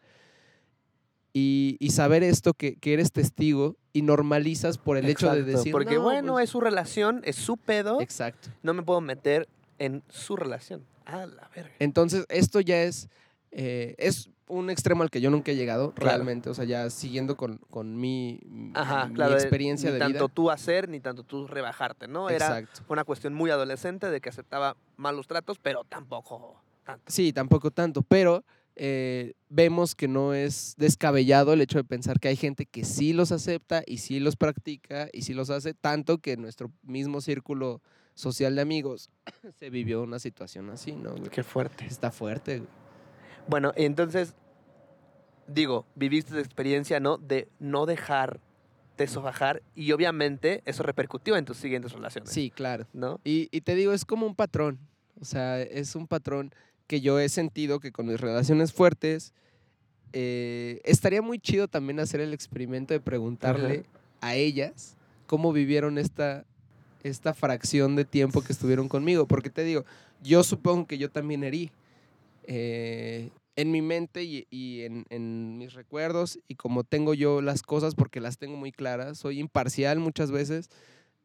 y, 1.32 1.76
y 1.80 1.90
saber 1.90 2.22
esto 2.22 2.52
que, 2.52 2.76
que 2.76 2.92
eres 2.92 3.12
testigo 3.12 3.76
y 3.92 4.02
normalizas 4.02 4.78
por 4.78 4.98
el 4.98 5.08
hecho 5.08 5.32
de 5.32 5.42
decir 5.42 5.72
Porque 5.72 5.94
"No, 5.94 6.02
bueno, 6.02 6.34
pues". 6.34 6.44
es 6.44 6.50
su 6.50 6.60
relación, 6.60 7.22
es 7.24 7.36
su 7.36 7.56
pedo, 7.56 8.00
exacto 8.00 8.50
no 8.62 8.74
me 8.74 8.82
puedo 8.82 9.00
meter 9.00 9.48
en 9.78 10.02
su 10.08 10.36
relación. 10.36 10.84
A 11.06 11.26
la 11.26 11.50
verga. 11.56 11.72
Entonces, 11.80 12.24
esto 12.28 12.60
ya 12.60 12.82
es, 12.82 13.08
eh, 13.50 13.96
es 13.98 14.30
un 14.50 14.68
extremo 14.70 15.02
al 15.02 15.10
que 15.10 15.20
yo 15.20 15.30
nunca 15.30 15.52
he 15.52 15.56
llegado, 15.56 15.92
Claro. 15.94 16.10
realmente. 16.16 16.50
O 16.50 16.54
sea, 16.54 16.64
ya 16.64 16.90
siguiendo 16.90 17.36
con, 17.36 17.58
con 17.70 17.96
mi, 17.96 18.40
Ajá, 18.74 19.06
mi 19.06 19.14
claro. 19.14 19.32
de- 19.34 19.40
experiencia 19.40 19.88
ni 19.90 19.94
de 19.94 19.98
tanto 20.00 20.26
vida. 20.26 20.34
tú 20.34 20.50
hacer, 20.50 20.88
ni 20.88 21.00
tanto 21.00 21.22
tú 21.22 21.46
rebajarte, 21.46 22.08
¿no? 22.08 22.28
Era 22.28 22.58
Exacto. 22.60 22.82
una 22.88 23.04
cuestión 23.04 23.32
muy 23.34 23.50
adolescente 23.50 24.10
de 24.10 24.20
que 24.20 24.28
aceptaba 24.28 24.76
malos 24.96 25.26
tratos, 25.26 25.58
pero 25.58 25.84
tampoco 25.84 26.60
tanto. 26.84 27.04
Sí, 27.10 27.32
tampoco 27.32 27.70
tanto, 27.70 28.02
pero 28.02 28.44
eh, 28.76 29.34
vemos 29.48 29.94
que 29.94 30.08
no 30.08 30.32
es 30.34 30.74
descabellado 30.78 31.52
el 31.52 31.60
hecho 31.60 31.78
de 31.78 31.84
pensar 31.84 32.18
que 32.18 32.28
hay 32.28 32.36
gente 32.36 32.66
que 32.66 32.84
sí 32.84 33.12
los 33.12 33.30
acepta 33.32 33.82
y 33.86 33.98
sí 33.98 34.20
los 34.20 34.36
practica 34.36 35.08
y 35.12 35.22
sí 35.22 35.34
los 35.34 35.50
hace, 35.50 35.74
tanto 35.74 36.18
que 36.18 36.32
en 36.32 36.42
nuestro 36.42 36.70
mismo 36.82 37.20
círculo 37.20 37.82
social 38.14 38.54
de 38.54 38.62
amigos 38.62 39.10
se 39.58 39.70
vivió 39.70 40.02
una 40.02 40.18
situación 40.18 40.70
así, 40.70 40.92
¿no? 40.92 41.10
güey? 41.12 41.28
Qué 41.30 41.42
fuerte. 41.42 41.84
Está 41.86 42.10
fuerte, 42.10 42.58
güey. 42.58 42.70
Bueno, 43.48 43.72
entonces, 43.76 44.34
digo, 45.52 45.86
viviste 45.94 46.32
esa 46.32 46.40
experiencia, 46.40 47.00
¿no? 47.00 47.18
De 47.18 47.48
no 47.58 47.86
dejarte 47.86 49.06
sobajar 49.06 49.62
y 49.74 49.92
obviamente 49.92 50.62
eso 50.66 50.82
repercutió 50.82 51.36
en 51.36 51.44
tus 51.44 51.56
siguientes 51.56 51.92
relaciones. 51.92 52.30
Sí, 52.30 52.50
claro. 52.50 52.86
¿No? 52.92 53.20
Y, 53.24 53.48
y 53.50 53.62
te 53.62 53.74
digo, 53.74 53.92
es 53.92 54.04
como 54.04 54.26
un 54.26 54.34
patrón. 54.34 54.78
O 55.20 55.24
sea, 55.24 55.60
es 55.60 55.94
un 55.94 56.06
patrón 56.06 56.52
que 56.86 57.00
yo 57.00 57.18
he 57.18 57.28
sentido 57.28 57.80
que 57.80 57.92
con 57.92 58.06
mis 58.06 58.20
relaciones 58.20 58.72
fuertes 58.72 59.32
eh, 60.12 60.80
estaría 60.84 61.22
muy 61.22 61.38
chido 61.38 61.68
también 61.68 62.00
hacer 62.00 62.20
el 62.20 62.34
experimento 62.34 62.94
de 62.94 63.00
preguntarle 63.00 63.84
a 64.20 64.34
ellas 64.34 64.96
cómo 65.26 65.52
vivieron 65.52 65.98
esta, 65.98 66.44
esta 67.02 67.32
fracción 67.32 67.96
de 67.96 68.04
tiempo 68.04 68.42
que 68.42 68.52
estuvieron 68.52 68.88
conmigo. 68.88 69.26
Porque 69.26 69.50
te 69.50 69.62
digo, 69.62 69.84
yo 70.22 70.42
supongo 70.42 70.86
que 70.86 70.98
yo 70.98 71.10
también 71.10 71.44
herí. 71.44 71.70
eh, 72.44 73.30
en 73.56 73.70
mi 73.70 73.82
mente 73.82 74.24
y, 74.24 74.46
y 74.50 74.82
en, 74.82 75.04
en 75.10 75.58
mis 75.58 75.74
recuerdos 75.74 76.38
y 76.48 76.54
como 76.54 76.84
tengo 76.84 77.14
yo 77.14 77.42
las 77.42 77.62
cosas 77.62 77.94
porque 77.94 78.20
las 78.20 78.38
tengo 78.38 78.56
muy 78.56 78.72
claras, 78.72 79.18
soy 79.18 79.38
imparcial 79.40 79.98
muchas 79.98 80.30
veces, 80.30 80.70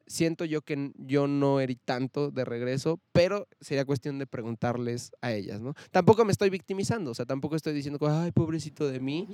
siento 0.08 0.46
yo 0.46 0.62
que 0.62 0.92
yo 0.98 1.28
no 1.28 1.60
herí 1.60 1.76
tanto 1.76 2.32
de 2.32 2.46
regreso, 2.46 3.00
pero 3.12 3.48
sería 3.60 3.86
cuestión 3.86 4.20
de 4.20 4.28
preguntarles 4.28 5.12
a 5.22 5.34
ellas, 5.34 5.62
¿no? 5.62 5.74
Tampoco 5.92 6.26
me 6.26 6.32
estoy 6.32 6.50
victimizando, 6.50 7.12
o 7.12 7.14
sea, 7.16 7.26
tampoco 7.26 7.56
estoy 7.56 7.74
diciendo, 7.74 8.00
ay, 8.08 8.32
pobrecito 8.32 8.88
de 8.88 9.00
mí, 9.00 9.28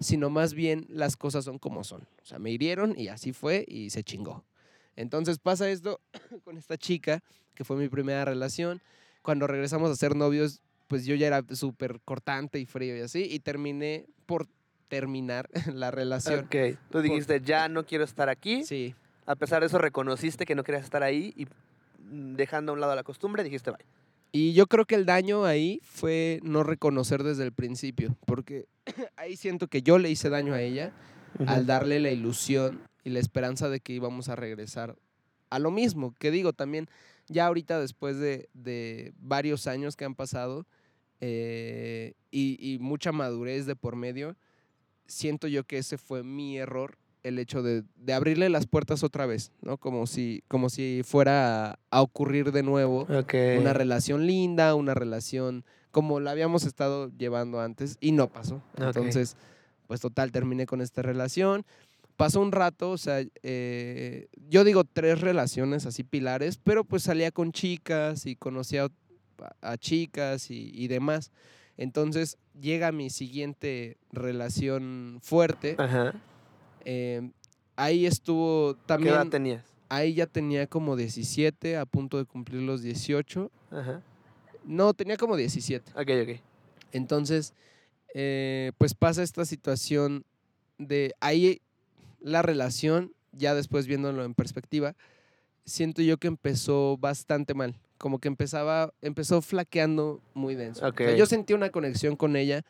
sino 0.00 0.30
más 0.30 0.54
bien 0.54 0.86
las 0.88 1.16
cosas 1.16 1.44
son 1.44 1.58
como 1.58 1.84
son. 1.84 2.02
O 2.22 2.26
sea, 2.26 2.38
me 2.38 2.50
hirieron 2.50 2.94
y 2.98 3.08
así 3.08 3.32
fue 3.32 3.64
y 3.66 3.90
se 3.90 4.04
chingó. 4.04 4.44
Entonces 4.96 5.38
pasa 5.38 5.70
esto 5.70 6.00
con 6.44 6.58
esta 6.58 6.76
chica, 6.76 7.22
que 7.54 7.64
fue 7.64 7.76
mi 7.76 7.88
primera 7.88 8.24
relación. 8.24 8.82
Cuando 9.22 9.46
regresamos 9.46 9.90
a 9.90 9.96
ser 9.96 10.14
novios, 10.16 10.60
pues 10.88 11.04
yo 11.06 11.14
ya 11.14 11.26
era 11.26 11.42
súper 11.50 12.00
cortante 12.04 12.58
y 12.58 12.66
frío 12.66 12.96
y 12.96 13.00
así, 13.00 13.26
y 13.30 13.40
terminé 13.40 14.06
por 14.26 14.48
terminar 14.88 15.48
la 15.72 15.90
relación. 15.90 16.44
Ok, 16.44 16.78
tú 16.90 17.00
dijiste, 17.00 17.40
ya 17.40 17.68
no 17.68 17.84
quiero 17.84 18.04
estar 18.04 18.28
aquí. 18.28 18.64
Sí, 18.64 18.94
A 19.26 19.36
pesar 19.36 19.60
de 19.60 19.68
eso, 19.68 19.78
reconociste 19.78 20.44
que 20.44 20.54
no 20.54 20.64
querías 20.64 20.84
estar 20.84 21.02
ahí 21.02 21.32
y 21.36 21.46
mm, 22.04 22.34
dejando 22.34 22.72
a 22.72 22.74
un 22.74 22.80
lado 22.80 22.94
la 22.94 23.02
costumbre, 23.02 23.44
dijiste, 23.44 23.70
bye. 23.70 23.84
Y 24.32 24.54
yo 24.54 24.66
creo 24.66 24.86
que 24.86 24.94
el 24.94 25.04
daño 25.04 25.44
ahí 25.44 25.80
fue 25.84 26.40
no 26.42 26.62
reconocer 26.62 27.22
desde 27.22 27.44
el 27.44 27.52
principio, 27.52 28.16
porque 28.24 28.66
ahí 29.16 29.36
siento 29.36 29.68
que 29.68 29.82
yo 29.82 29.98
le 29.98 30.10
hice 30.10 30.30
daño 30.30 30.54
a 30.54 30.62
ella 30.62 30.92
al 31.46 31.66
darle 31.66 32.00
la 32.00 32.10
ilusión 32.10 32.80
y 33.04 33.10
la 33.10 33.18
esperanza 33.18 33.68
de 33.68 33.80
que 33.80 33.92
íbamos 33.92 34.28
a 34.28 34.36
regresar 34.36 34.96
a 35.50 35.58
lo 35.58 35.70
mismo, 35.70 36.14
que 36.18 36.30
digo 36.30 36.52
también, 36.54 36.88
ya 37.32 37.46
ahorita 37.46 37.80
después 37.80 38.18
de, 38.18 38.48
de 38.54 39.12
varios 39.18 39.66
años 39.66 39.96
que 39.96 40.04
han 40.04 40.14
pasado 40.14 40.66
eh, 41.20 42.14
y, 42.30 42.58
y 42.60 42.78
mucha 42.78 43.12
madurez 43.12 43.66
de 43.66 43.76
por 43.76 43.96
medio, 43.96 44.36
siento 45.06 45.46
yo 45.48 45.64
que 45.64 45.78
ese 45.78 45.98
fue 45.98 46.22
mi 46.22 46.58
error 46.58 46.98
el 47.22 47.38
hecho 47.38 47.62
de, 47.62 47.84
de 47.94 48.12
abrirle 48.12 48.48
las 48.48 48.66
puertas 48.66 49.04
otra 49.04 49.26
vez, 49.26 49.52
¿no? 49.60 49.76
Como 49.76 50.06
si, 50.08 50.42
como 50.48 50.68
si 50.68 51.02
fuera 51.04 51.70
a, 51.70 51.78
a 51.90 52.02
ocurrir 52.02 52.50
de 52.50 52.64
nuevo 52.64 53.06
una 53.60 53.72
relación 53.72 54.26
linda, 54.26 54.74
una 54.74 54.94
relación 54.94 55.64
como 55.92 56.18
la 56.18 56.32
habíamos 56.32 56.64
estado 56.64 57.12
llevando 57.16 57.60
antes 57.60 57.96
y 58.00 58.10
no 58.12 58.32
pasó. 58.32 58.62
Entonces, 58.76 59.36
pues 59.86 60.00
total, 60.00 60.32
terminé 60.32 60.66
con 60.66 60.80
esta 60.80 61.02
relación. 61.02 61.64
Pasó 62.16 62.40
un 62.40 62.52
rato, 62.52 62.90
o 62.90 62.98
sea, 62.98 63.24
eh, 63.42 64.28
yo 64.48 64.64
digo 64.64 64.84
tres 64.84 65.20
relaciones 65.20 65.86
así 65.86 66.04
pilares, 66.04 66.58
pero 66.62 66.84
pues 66.84 67.02
salía 67.02 67.30
con 67.30 67.52
chicas 67.52 68.26
y 68.26 68.36
conocía 68.36 68.88
a, 69.60 69.76
chicas 69.76 70.50
y, 70.50 70.70
y 70.74 70.88
demás. 70.88 71.30
Entonces 71.76 72.38
llega 72.60 72.92
mi 72.92 73.10
siguiente 73.10 73.96
relación 74.12 75.18
fuerte. 75.22 75.74
Ajá. 75.78 76.14
eh, 76.84 77.30
ahí 77.76 78.06
estuvo 78.06 78.74
¿Qué 78.74 78.80
también 78.86 79.14
edad 79.14 79.26
tenías? 79.28 79.64
ahí 79.88 80.14
ya 80.14 80.26
tenía 80.26 80.66
como 80.66 80.96
17, 80.96 81.76
a 81.76 81.86
punto 81.86 82.18
de 82.18 82.24
cumplir 82.24 82.62
los 82.62 82.82
18. 82.82 83.50
Ajá. 83.70 84.02
No, 84.64 84.94
tenía 84.94 85.16
como 85.16 85.36
17. 85.36 85.92
Ok, 85.92 86.10
ok. 86.22 86.40
Entonces, 86.92 87.54
eh, 88.14 88.72
pues 88.78 88.94
pasa 88.94 89.22
esta 89.22 89.44
situación 89.44 90.24
de 90.78 91.14
ahí 91.20 91.60
la 92.22 92.42
relación, 92.42 93.12
ya 93.32 93.54
después 93.54 93.86
viéndolo 93.86 94.24
en 94.24 94.34
perspectiva, 94.34 94.94
siento 95.64 96.02
yo 96.02 96.18
que 96.18 96.28
empezó 96.28 96.96
bastante 96.98 97.54
mal. 97.54 97.76
Como 97.98 98.18
que 98.18 98.28
empezaba, 98.28 98.92
empezó 99.00 99.42
flaqueando 99.42 100.20
muy 100.34 100.54
denso. 100.54 100.80
O 100.86 100.92
sea, 100.92 101.08
Ok. 101.08 101.16
yo 101.16 101.26
sentí 101.26 101.52
una 101.52 101.70
conexión 101.70 102.16
con 102.16 102.36
ella 102.36 102.62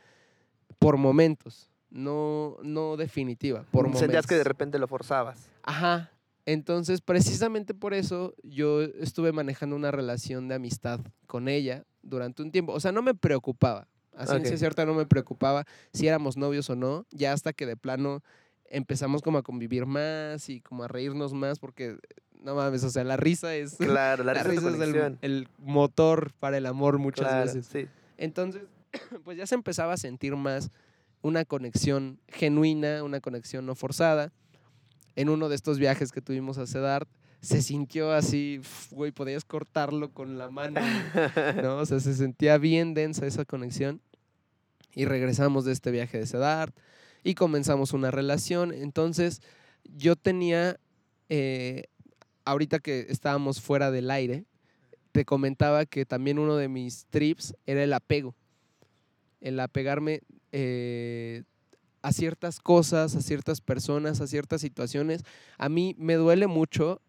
por 0.78 0.97
momentos, 0.99 1.71
no, 1.90 2.56
no 2.62 2.97
definitiva, 2.97 3.64
por 3.71 3.85
momentos. 3.85 4.00
Sentías 4.00 4.26
que 4.26 4.35
de 4.35 4.44
repente 4.44 4.78
lo 4.78 4.88
forzabas. 4.88 5.49
Ajá. 5.62 6.11
Entonces, 6.44 7.00
precisamente 7.00 7.73
por 7.73 7.94
eso 7.94 8.35
yo 8.42 8.82
estuve 8.82 9.32
manejando 9.32 9.76
una 9.76 9.90
relación 9.90 10.49
de 10.49 10.56
amistad 10.56 11.00
con 11.26 11.49
ella 11.49 11.85
durante 12.02 12.42
un 12.42 12.50
tiempo. 12.50 12.73
O 12.73 12.80
sea, 12.80 12.90
no 12.92 13.00
me 13.00 13.14
preocupaba. 13.14 13.87
A 14.14 14.26
ciencia 14.26 14.59
cierta 14.59 14.85
no 14.85 14.92
me 14.92 15.06
preocupaba 15.06 15.64
si 15.92 16.06
éramos 16.09 16.37
novios 16.37 16.68
o 16.68 16.76
no. 16.76 17.06
Ya 17.12 17.32
hasta 17.32 17.52
que 17.52 17.64
de 17.64 17.76
plano 17.76 18.23
empezamos 18.73 19.21
como 19.21 19.38
a 19.38 19.43
convivir 19.43 19.87
más 19.87 20.49
y 20.49 20.61
como 20.61 20.83
a 20.83 20.88
reírnos 20.88 21.35
más 21.35 21.59
porque, 21.59 21.97
no 22.43 22.55
mames, 22.55 22.83
o 22.83 22.91
sea, 22.91 23.05
la 23.05 23.19
risa 23.19 23.55
es... 23.55 23.76
Claro, 23.76 24.25
la, 24.25 24.33
la 24.35 24.43
risa, 24.43 24.71
risa 24.71 24.85
es 24.85 24.95
el, 24.95 25.19
el 25.21 25.49
motor 25.59 26.33
para 26.41 26.57
el 26.57 26.67
amor 26.67 26.99
muchas 26.99 27.29
Claro, 27.29 27.45
veces. 27.47 27.67
Sí. 27.67 27.87
Entonces, 28.17 28.62
pues 29.25 29.37
ya 29.37 29.47
se 29.47 29.55
empezaba 29.55 29.93
a 29.93 29.97
sentir 29.99 30.35
más 30.37 30.71
una 31.21 31.45
conexión 31.45 32.19
genuina, 32.29 33.05
una 33.05 33.21
conexión 33.21 33.67
no 33.67 33.75
forzada. 33.75 34.33
En 35.17 35.29
uno 35.29 35.50
de 35.50 35.55
estos 35.55 35.79
viajes 35.79 36.11
que 36.11 36.23
tuvimos 36.23 36.57
a 36.57 36.67
Sedart, 36.67 37.09
se 37.43 37.61
sintió 37.61 38.12
así, 38.12 38.62
güey, 38.91 39.12
podías 39.12 39.45
cortarlo 39.45 40.11
con 40.11 40.38
la 40.38 40.49
mano, 40.50 40.81
¿no? 41.62 41.76
O 41.76 41.87
sea, 41.87 42.00
se 42.00 42.14
sentía 42.14 42.57
bien 42.57 42.95
densa 42.95 43.26
esa 43.26 43.45
conexión. 43.45 44.00
Y 44.95 45.05
regresamos 45.05 45.64
de 45.67 45.73
este 45.73 45.91
viaje 45.91 46.19
de 46.19 46.26
Sedart 46.26 46.75
y 47.23 47.35
comenzamos 47.35 47.93
una 47.93 48.11
relación. 48.11 48.73
Entonces, 48.73 49.41
yo 49.85 50.17
tenía, 50.17 50.79
eh, 51.29 51.85
ahorita 52.45 52.79
que 52.79 53.07
estábamos 53.09 53.61
fuera 53.61 53.91
del 53.91 54.11
aire, 54.11 54.45
te 55.12 55.25
comentaba 55.25 55.85
que 55.87 56.07
también 56.07 56.38
uno 56.38 56.57
de 56.57 56.69
mis 56.69 57.07
trips 57.07 57.55
era 57.67 57.85
el 57.85 57.93
apego. 57.93 58.35
El 59.40 59.61
apegarme 59.61 60.23
eh, 60.53 61.42
a 62.01 62.12
ciertas 62.12 62.61
cosas, 62.61 63.14
a 63.14 63.20
ciertas 63.20 63.61
personas, 63.61 64.20
a 64.20 64.27
ciertas 64.27 64.61
situaciones. 64.61 65.23
A 65.59 65.68
mí 65.68 65.94
me 65.99 66.14
duele 66.14 66.46
mucho, 66.46 67.01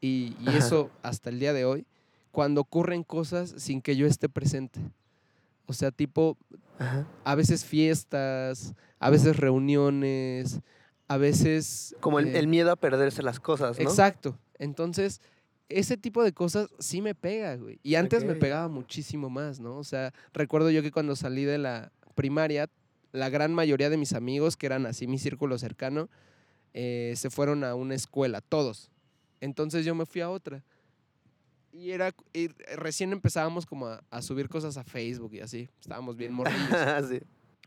y, 0.00 0.36
y 0.40 0.56
eso 0.56 0.90
hasta 1.02 1.28
el 1.28 1.40
día 1.40 1.52
de 1.52 1.64
hoy, 1.64 1.86
cuando 2.32 2.60
ocurren 2.60 3.02
cosas 3.02 3.54
sin 3.58 3.82
que 3.82 3.96
yo 3.96 4.06
esté 4.06 4.28
presente. 4.28 4.80
O 5.66 5.72
sea, 5.72 5.90
tipo, 5.90 6.36
Ajá. 6.80 7.06
a 7.24 7.34
veces 7.34 7.64
fiestas, 7.64 8.74
a 8.98 9.10
veces 9.10 9.36
reuniones, 9.36 10.60
a 11.08 11.18
veces... 11.18 11.94
Como 12.00 12.18
el, 12.18 12.28
eh, 12.28 12.38
el 12.38 12.48
miedo 12.48 12.72
a 12.72 12.76
perderse 12.76 13.22
las 13.22 13.38
cosas, 13.38 13.78
¿no? 13.78 13.82
Exacto. 13.82 14.38
Entonces, 14.58 15.20
ese 15.68 15.96
tipo 15.96 16.22
de 16.22 16.32
cosas 16.32 16.68
sí 16.78 17.00
me 17.00 17.14
pega, 17.14 17.56
güey. 17.56 17.78
Y 17.82 17.94
antes 17.94 18.24
me 18.24 18.34
pegaba 18.34 18.68
muchísimo 18.68 19.30
más, 19.30 19.60
¿no? 19.60 19.76
O 19.76 19.84
sea, 19.84 20.12
recuerdo 20.32 20.70
yo 20.70 20.82
que 20.82 20.90
cuando 20.90 21.16
salí 21.16 21.44
de 21.44 21.58
la 21.58 21.92
primaria, 22.14 22.68
la 23.12 23.28
gran 23.28 23.54
mayoría 23.54 23.90
de 23.90 23.96
mis 23.96 24.12
amigos, 24.12 24.56
que 24.56 24.66
eran 24.66 24.86
así 24.86 25.06
mi 25.06 25.18
círculo 25.18 25.58
cercano, 25.58 26.08
eh, 26.74 27.14
se 27.16 27.30
fueron 27.30 27.64
a 27.64 27.74
una 27.74 27.94
escuela, 27.94 28.40
todos. 28.40 28.90
Entonces 29.40 29.84
yo 29.84 29.94
me 29.94 30.06
fui 30.06 30.20
a 30.20 30.30
otra. 30.30 30.62
Y 31.72 31.90
era, 31.92 32.12
y 32.32 32.48
recién 32.76 33.12
empezábamos 33.12 33.64
como 33.66 33.86
a, 33.86 34.02
a 34.10 34.22
subir 34.22 34.48
cosas 34.48 34.76
a 34.76 34.84
Facebook 34.84 35.34
y 35.34 35.40
así. 35.40 35.68
Estábamos 35.80 36.16
bien 36.16 36.32
morrillos. 36.34 37.08
sí. 37.08 37.20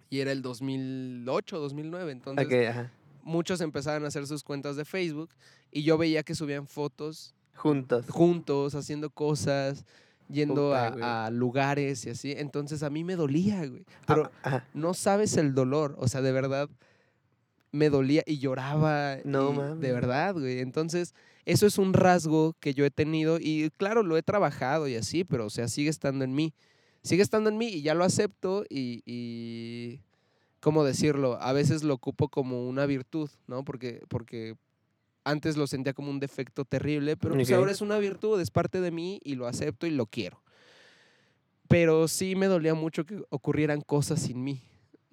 y 0.10 0.20
era 0.20 0.32
el 0.32 0.42
2008, 0.42 1.60
2009. 1.60 2.12
Entonces, 2.12 2.46
Ok, 2.46 2.54
ajá. 2.70 2.92
muchos 3.24 3.62
empezaban 3.62 4.04
a 4.04 4.08
hacer 4.08 4.28
sus 4.28 4.44
cuentas 4.44 4.76
de 4.76 4.86
Facebook 4.86 5.30
y 5.72 5.84
yo 5.84 5.98
veía 5.98 6.24
que 6.24 6.36
subían 6.36 6.68
fotos 6.68 7.34
Juntos. 7.56 8.06
juntos, 8.10 8.76
haciendo 8.76 9.10
cosas, 9.10 9.86
yendo 10.30 10.70
Puta, 10.70 11.26
a, 11.26 11.30
lugares 11.32 12.06
y 12.06 12.10
así. 12.10 12.34
Entonces 12.36 12.84
a 12.84 12.89
mí 12.89 13.04
me 13.04 13.16
dolía, 13.16 13.66
güey. 13.66 13.86
Pero 14.06 14.32
Ah, 14.44 14.63
no 14.74 14.94
sabes 14.94 15.38
el 15.38 15.54
dolor, 15.54 15.96
o 15.98 16.08
sea, 16.08 16.22
de 16.22 16.32
verdad 16.32 16.70
me 17.72 17.89
dolía 17.89 18.22
y 18.26 18.38
lloraba. 18.39 19.18
No 19.24 19.52
y. 19.54 19.76
De 19.80 19.92
verdad, 19.94 20.34
güey. 20.34 20.60
Entonces, 20.60 21.16
eso 21.45 21.65
es 21.67 21.77
un 21.77 21.93
rasgo 21.93 22.56
que 22.60 22.73
yo 22.73 22.86
he 22.86 22.91
tenido 22.91 23.38
y 23.39 23.69
claro, 23.77 24.03
lo 24.03 24.17
he 24.17 24.23
trabajado 24.23 24.88
y 24.88 24.95
así, 24.95 25.23
pero 25.23 25.45
o 25.45 25.49
sea, 25.49 25.67
sigue 25.67 25.89
estando 25.89 26.23
en 26.23 26.34
mí. 26.34 26.53
Sigue 27.03 27.21
estando 27.21 27.49
en 27.49 27.58
mí 27.58 27.67
y 27.67 27.82
ya 27.82 27.95
lo 27.95 28.06
acepto 28.06 28.63
y, 28.69 29.03
y 29.06 29.99
¿cómo 30.62 30.86
decirlo? 30.86 31.38
A 31.41 31.51
veces 31.51 31.84
lo 31.84 31.93
ocupo 31.93 32.29
como 32.29 32.67
una 32.69 32.86
virtud, 32.86 33.29
¿no? 33.47 33.65
Porque, 33.65 34.01
porque 34.08 34.56
antes 35.25 35.58
lo 35.58 35.67
sentía 35.67 35.93
como 35.93 36.10
un 36.10 36.21
defecto 36.21 36.63
terrible, 36.63 37.17
pero 37.17 37.36
pues 37.36 37.51
ahora 37.51 37.71
es 37.71 37.82
una 37.82 37.97
virtud, 37.97 38.39
es 38.39 38.51
parte 38.51 38.79
de 38.79 38.91
mí 38.91 39.19
y 39.23 39.36
lo 39.36 39.47
acepto 39.47 39.86
y 39.86 39.91
lo 39.91 40.06
quiero. 40.06 40.41
Pero 41.67 42.08
sí 42.08 42.36
me 42.36 42.47
dolía 42.47 42.73
mucho 42.73 43.06
que 43.06 43.23
ocurrieran 43.29 43.82
cosas 43.82 44.21
sin 44.21 44.43
mí, 44.43 44.63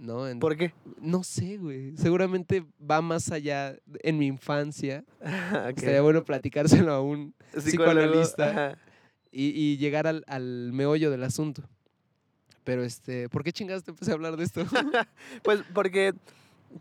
¿no? 0.01 0.27
En- 0.27 0.41
¿Por 0.41 0.57
qué? 0.57 0.73
no 1.01 1.23
sé, 1.23 1.59
güey. 1.59 1.97
Seguramente 1.97 2.65
va 2.91 3.01
más 3.03 3.31
allá 3.31 3.77
en 4.03 4.19
mi 4.19 4.27
infancia. 4.27 5.05
Ok. 5.71 5.79
Estaría 5.79 6.03
bueno 6.03 6.25
platicárselo 6.25 6.93
a 6.93 7.01
un 7.01 7.35
Psicólogo, 7.57 8.01
psicoanalista. 8.01 8.79
y, 9.31 9.49
y 9.51 9.77
llegar 9.77 10.07
al, 10.07 10.25
al 10.27 10.73
meollo 10.73 11.11
del 11.11 11.23
asunto. 11.23 11.63
Pero 12.65 12.83
este, 12.85 13.29
¿por 13.29 13.43
qué 13.45 13.53
chingados 13.53 13.85
te 13.85 13.91
empecé 13.91 14.11
a 14.11 14.15
hablar 14.15 14.37
de 14.37 14.45
esto? 14.45 14.65
Pues 15.43 15.61
porque 15.75 16.15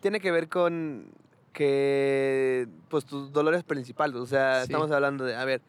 tiene 0.01 0.19
que 0.19 0.32
ver 0.32 0.47
con 0.49 1.12
que, 1.53 2.67
pues 2.89 3.05
tus 3.05 3.32
dolores 3.32 3.63
principales. 3.63 4.15
O 4.17 4.25
sea, 4.27 4.58
Sí. 4.60 4.63
estamos 4.71 4.91
hablando 4.91 5.25
de, 5.25 5.36
a 5.36 5.45
ver, 5.45 5.62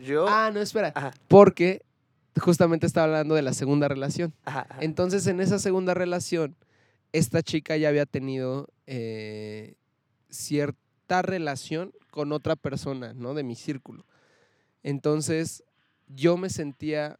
yo... 0.00 0.26
ah, 0.28 0.50
no, 0.52 0.60
espera. 0.60 0.92
Ajá, 0.94 1.12
Porque 1.28 1.82
justamente 2.40 2.86
estaba 2.86 3.06
hablando 3.06 3.34
de 3.34 3.42
la 3.42 3.52
segunda 3.54 3.88
relación. 3.88 4.34
ajá, 4.44 4.66
ajá. 4.68 4.78
Entonces, 4.82 5.26
en 5.26 5.40
esa 5.40 5.58
segunda 5.58 5.94
relación, 5.94 6.56
esta 7.12 7.42
chica 7.42 7.76
ya 7.76 7.88
había 7.88 8.06
tenido 8.06 8.68
eh, 8.86 9.74
cierta 10.28 11.22
relación 11.22 11.92
con 12.10 12.32
otra 12.32 12.56
persona, 12.56 13.14
¿no? 13.14 13.34
De 13.34 13.42
mi 13.42 13.54
círculo. 13.54 14.04
Entonces, 14.82 15.64
yo 16.08 16.36
me 16.36 16.50
sentía 16.50 17.18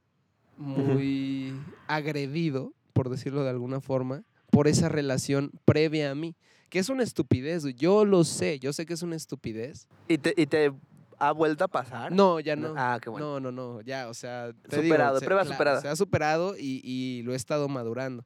muy 0.57 1.55
agredido, 1.87 2.73
por 2.93 3.09
decirlo 3.09 3.45
de 3.45 3.51
alguna 3.51 3.81
forma, 3.81 4.25
por 4.51 4.69
esa 4.69 4.89
relación 4.89 5.53
previa 5.65 6.11
a 6.11 6.15
mí. 6.15 6.37
Que 6.69 6.79
es 6.79 6.89
una 6.89 7.03
estupidez, 7.03 7.65
yo 7.77 8.05
lo 8.05 8.23
sé, 8.23 8.61
yo 8.61 8.73
sé 8.73 8.87
que 8.87 8.95
es 8.95 9.03
una 9.03 9.17
estupidez. 9.17 9.89
¿Y, 10.07 10.19
te, 10.19 10.35
¿Y 10.37 10.47
te 10.47 10.73
ha 11.21 11.33
vuelto 11.33 11.65
a 11.65 11.69
pasar? 11.69 12.11
No, 12.13 12.41
ya 12.41 12.57
no. 12.57 12.75
Ah, 12.77 12.99
qué 13.01 13.11
bueno. 13.11 13.39
No, 13.39 13.41
no, 13.41 13.53
no, 13.53 13.81
ya, 13.83 14.09
o 14.09 14.15
sea, 14.15 14.53
te 14.69 14.77
Superado, 14.83 15.19
se- 15.21 15.25
prueba 15.27 15.43
claro, 15.43 15.55
superada. 15.57 15.81
Se 15.81 15.89
ha 15.89 15.97
superado 15.97 16.57
y, 16.59 16.81
y 16.83 17.23
lo 17.23 17.33
he 17.33 17.37
estado 17.37 17.69
madurando. 17.69 18.25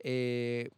Eh, 0.00 0.70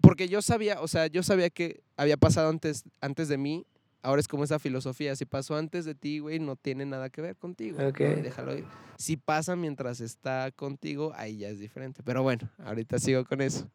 porque 0.00 0.28
yo 0.28 0.42
sabía, 0.42 0.80
o 0.80 0.88
sea, 0.88 1.06
yo 1.06 1.22
sabía 1.22 1.50
que 1.50 1.82
había 1.96 2.16
pasado 2.16 2.48
antes, 2.50 2.84
antes 3.00 3.28
de 3.28 3.38
mí. 3.38 3.66
Ahora 4.04 4.18
es 4.18 4.26
como 4.26 4.42
esa 4.42 4.58
filosofía, 4.58 5.14
si 5.14 5.24
pasó 5.26 5.54
antes 5.56 5.84
de 5.84 5.94
ti, 5.94 6.18
güey, 6.18 6.40
no 6.40 6.56
tiene 6.56 6.84
nada 6.84 7.08
que 7.08 7.22
ver 7.22 7.36
contigo. 7.36 7.78
¿no? 7.80 7.86
Ok. 7.86 8.00
Y 8.00 8.20
déjalo 8.22 8.58
ir. 8.58 8.64
Si 8.96 9.16
pasa 9.16 9.54
mientras 9.54 10.00
está 10.00 10.50
contigo, 10.50 11.12
ahí 11.14 11.36
ya 11.38 11.48
es 11.50 11.60
diferente. 11.60 12.02
Pero 12.04 12.24
bueno, 12.24 12.50
ahorita 12.64 12.98
sigo 12.98 13.24
con 13.24 13.40
eso. 13.40 13.70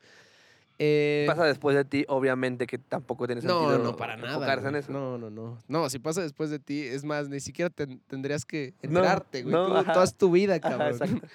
Eh, 0.79 1.25
Pasa 1.27 1.43
después 1.45 1.75
de 1.75 1.85
ti, 1.85 2.05
obviamente 2.07 2.67
que 2.67 2.77
tampoco 2.77 3.25
tiene 3.25 3.41
no, 3.41 3.59
sentido 3.71 3.83
no, 3.83 3.95
para 3.97 4.15
nada. 4.15 4.53
en 4.69 4.75
eso. 4.75 4.91
No, 4.91 5.17
no, 5.17 5.29
no. 5.31 5.57
No, 5.67 5.89
si 5.89 5.97
pasa 5.97 6.21
después 6.21 6.49
de 6.51 6.59
ti, 6.59 6.81
es 6.81 7.03
más, 7.03 7.29
ni 7.29 7.39
siquiera 7.39 7.69
ten- 7.71 7.99
tendrías 8.07 8.45
que 8.45 8.73
No, 8.83 8.99
enterarte, 8.99 9.41
güey. 9.41 9.53
no, 9.53 9.83
Tú 9.83 9.91
toda 9.91 10.07
tu 10.07 10.31
vida, 10.31 10.59
cabrón. 10.59 10.99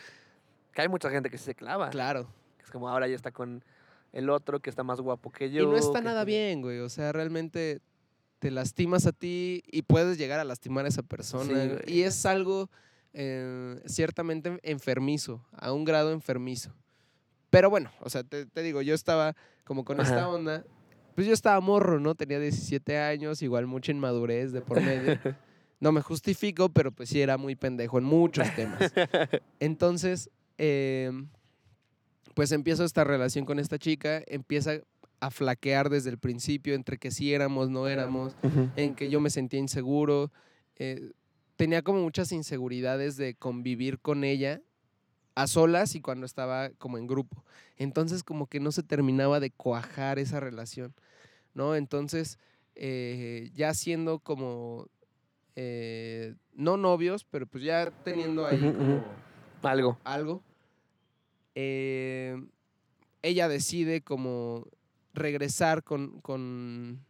Que 0.72 0.80
hay 0.80 0.88
mucha 0.88 1.10
gente 1.10 1.28
que 1.28 1.36
se 1.38 1.54
clava. 1.54 1.90
claro. 1.90 2.26
Es 2.64 2.70
como 2.70 2.88
ahora 2.88 3.06
ya 3.06 3.14
está 3.16 3.30
con 3.30 3.62
el 4.12 4.30
otro 4.30 4.60
que 4.60 4.70
está 4.70 4.82
más 4.84 5.00
guapo 5.00 5.30
que 5.30 5.50
yo. 5.50 5.64
y 5.64 5.66
no 5.66 5.76
está 5.76 6.00
nada 6.00 6.24
bien, 6.24 6.62
güey. 6.62 6.78
O 6.78 6.88
sea, 6.88 7.12
realmente 7.12 7.80
te 8.38 8.50
lastimas 8.50 9.06
a 9.06 9.12
ti 9.12 9.62
y 9.66 9.82
puedes 9.82 10.16
llegar 10.18 10.40
a 10.40 10.44
lastimar 10.44 10.84
a 10.86 10.88
esa 10.88 11.02
persona. 11.02 11.78
Sí, 11.84 11.92
y 11.92 12.02
es 12.02 12.24
algo 12.24 12.70
eh, 13.12 13.80
ciertamente 13.86 14.58
enfermizo, 14.62 15.44
a 15.52 15.72
un 15.72 15.84
grado 15.84 16.12
enfermizo. 16.12 16.72
Pero 17.52 17.68
bueno, 17.68 17.90
o 18.00 18.08
sea, 18.08 18.24
te, 18.24 18.46
te 18.46 18.62
digo, 18.62 18.80
yo 18.80 18.94
estaba 18.94 19.36
como 19.64 19.84
con 19.84 20.00
esta 20.00 20.26
onda. 20.26 20.64
Pues 21.14 21.26
yo 21.26 21.34
estaba 21.34 21.60
morro, 21.60 22.00
¿no? 22.00 22.14
Tenía 22.14 22.40
17 22.40 22.96
años, 22.96 23.42
igual 23.42 23.66
mucha 23.66 23.92
inmadurez 23.92 24.52
de 24.52 24.62
por 24.62 24.80
medio. 24.80 25.18
No 25.78 25.90
me 25.90 26.00
justifico, 26.00 26.68
pero 26.68 26.92
pues 26.92 27.08
sí 27.08 27.20
era 27.20 27.36
muy 27.36 27.56
pendejo 27.56 27.98
en 27.98 28.04
muchos 28.04 28.46
temas. 28.54 28.92
Entonces, 29.58 30.30
em, 30.56 31.26
pues 32.34 32.52
empiezo 32.52 32.84
esta 32.84 33.02
relación 33.02 33.44
con 33.44 33.58
esta 33.58 33.80
chica, 33.80 34.22
empieza 34.28 34.74
a 35.18 35.30
flaquear 35.32 35.90
desde 35.90 36.10
el 36.10 36.18
principio 36.18 36.74
entre 36.76 36.98
que 36.98 37.10
sí 37.10 37.34
éramos, 37.34 37.68
no 37.68 37.88
éramos, 37.88 38.36
en 38.76 38.94
que 38.94 39.10
yo 39.10 39.20
me 39.20 39.28
sentía 39.28 39.58
inseguro. 39.58 40.30
eh, 40.76 41.10
tenía 41.56 41.82
como 41.82 42.00
muchas 42.00 42.30
inseguridades 42.30 43.16
de 43.16 43.34
convivir 43.34 43.98
con 43.98 44.22
ella 44.22 44.60
a 45.34 45.46
solas 45.46 45.94
y 45.94 46.00
cuando 46.00 46.26
estaba 46.26 46.70
como 46.78 46.98
en 46.98 47.06
grupo. 47.06 47.44
Entonces 47.76 48.22
como 48.22 48.46
que 48.46 48.60
no 48.60 48.72
se 48.72 48.82
terminaba 48.82 49.40
de 49.40 49.50
cuajar 49.50 50.18
esa 50.18 50.40
relación, 50.40 50.94
¿no? 51.54 51.74
Entonces, 51.74 52.38
eh, 52.74 53.50
ya 53.54 53.74
siendo 53.74 54.18
como, 54.18 54.88
eh, 55.56 56.34
no 56.54 56.76
novios, 56.76 57.24
pero 57.24 57.46
pues 57.46 57.64
ya 57.64 57.90
teniendo 58.04 58.46
ahí 58.46 58.58
como 58.60 59.04
Algo. 59.62 59.98
algo, 60.04 60.42
eh, 61.54 62.36
ella 63.22 63.48
decide 63.48 64.00
como 64.00 64.66
regresar 65.14 65.82
con, 65.82 66.20
con, 66.20 67.04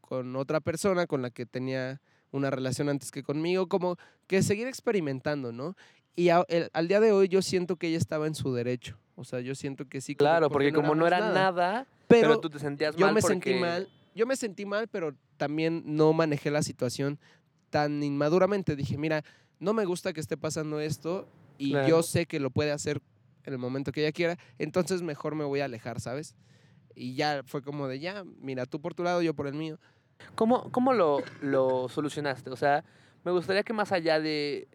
con 0.00 0.36
otra 0.36 0.60
persona 0.60 1.06
con 1.06 1.22
la 1.22 1.30
que 1.30 1.46
tenía 1.46 2.00
una 2.32 2.50
relación 2.50 2.88
antes 2.88 3.10
que 3.10 3.22
conmigo, 3.22 3.68
como 3.68 3.96
que 4.26 4.42
seguir 4.42 4.66
experimentando, 4.66 5.52
¿no? 5.52 5.76
Y 6.16 6.30
a- 6.30 6.44
el- 6.48 6.70
al 6.72 6.88
día 6.88 6.98
de 7.00 7.12
hoy 7.12 7.28
yo 7.28 7.42
siento 7.42 7.76
que 7.76 7.88
ella 7.88 7.98
estaba 7.98 8.26
en 8.26 8.34
su 8.34 8.52
derecho. 8.54 8.96
O 9.14 9.24
sea, 9.24 9.40
yo 9.40 9.54
siento 9.54 9.86
que 9.88 10.00
sí. 10.00 10.14
como- 10.14 10.28
Claro, 10.30 10.50
porque 10.50 10.72
como 10.72 10.94
no 10.94 11.06
era 11.06 11.20
nada, 11.32 11.86
Pero, 12.08 12.28
pero, 12.28 12.40
tú 12.40 12.50
te 12.50 12.58
sentías 12.58 12.96
yo 12.96 13.06
mal 13.06 13.14
me 13.14 13.20
porque... 13.20 13.34
sentí 13.34 13.54
mal. 13.60 13.88
Yo 14.14 14.26
me 14.26 14.36
sentí 14.36 14.64
mal, 14.64 14.88
pero 14.88 15.14
también 15.36 15.82
no 15.84 16.12
manejé 16.14 16.50
la 16.50 16.62
situación 16.62 17.18
tan 17.70 18.02
inmaduramente. 18.02 18.74
Dije, 18.76 18.96
mira, 18.96 19.22
no 19.60 19.74
me 19.74 19.84
gusta 19.84 20.12
que 20.14 20.20
esté 20.20 20.36
pasando 20.38 20.80
esto 20.80 21.28
y 21.58 21.70
Claro. 21.72 21.88
yo 21.88 22.02
sé 22.02 22.26
que 22.26 22.40
lo 22.40 22.50
puede 22.50 22.72
hacer 22.72 23.02
en 23.44 23.52
el 23.52 23.58
momento 23.58 23.92
que 23.92 24.00
ella 24.02 24.12
quiera, 24.12 24.38
entonces 24.58 25.02
mejor 25.02 25.34
me 25.34 25.44
voy 25.44 25.60
a 25.60 25.66
alejar, 25.66 26.00
¿sabes? 26.00 26.34
Y 26.94 27.14
ya 27.14 27.42
fue 27.44 27.62
como 27.62 27.86
de, 27.88 28.00
ya, 28.00 28.24
mira, 28.40 28.64
tú 28.66 28.80
por 28.80 28.94
tu 28.94 29.02
lado, 29.04 29.20
yo 29.22 29.34
por 29.34 29.46
el 29.46 29.54
mío. 29.54 29.78
¿Cómo, 30.34 30.70
cómo 30.72 30.94
lo, 30.94 31.22
lo 31.42 31.88
solucionaste? 31.88 32.48
O 32.50 32.56
sea, 32.56 32.84
me 33.24 33.30
gustaría 33.32 33.62
que 33.62 33.72
más 33.74 33.92
allá 33.92 34.18
de 34.18 34.66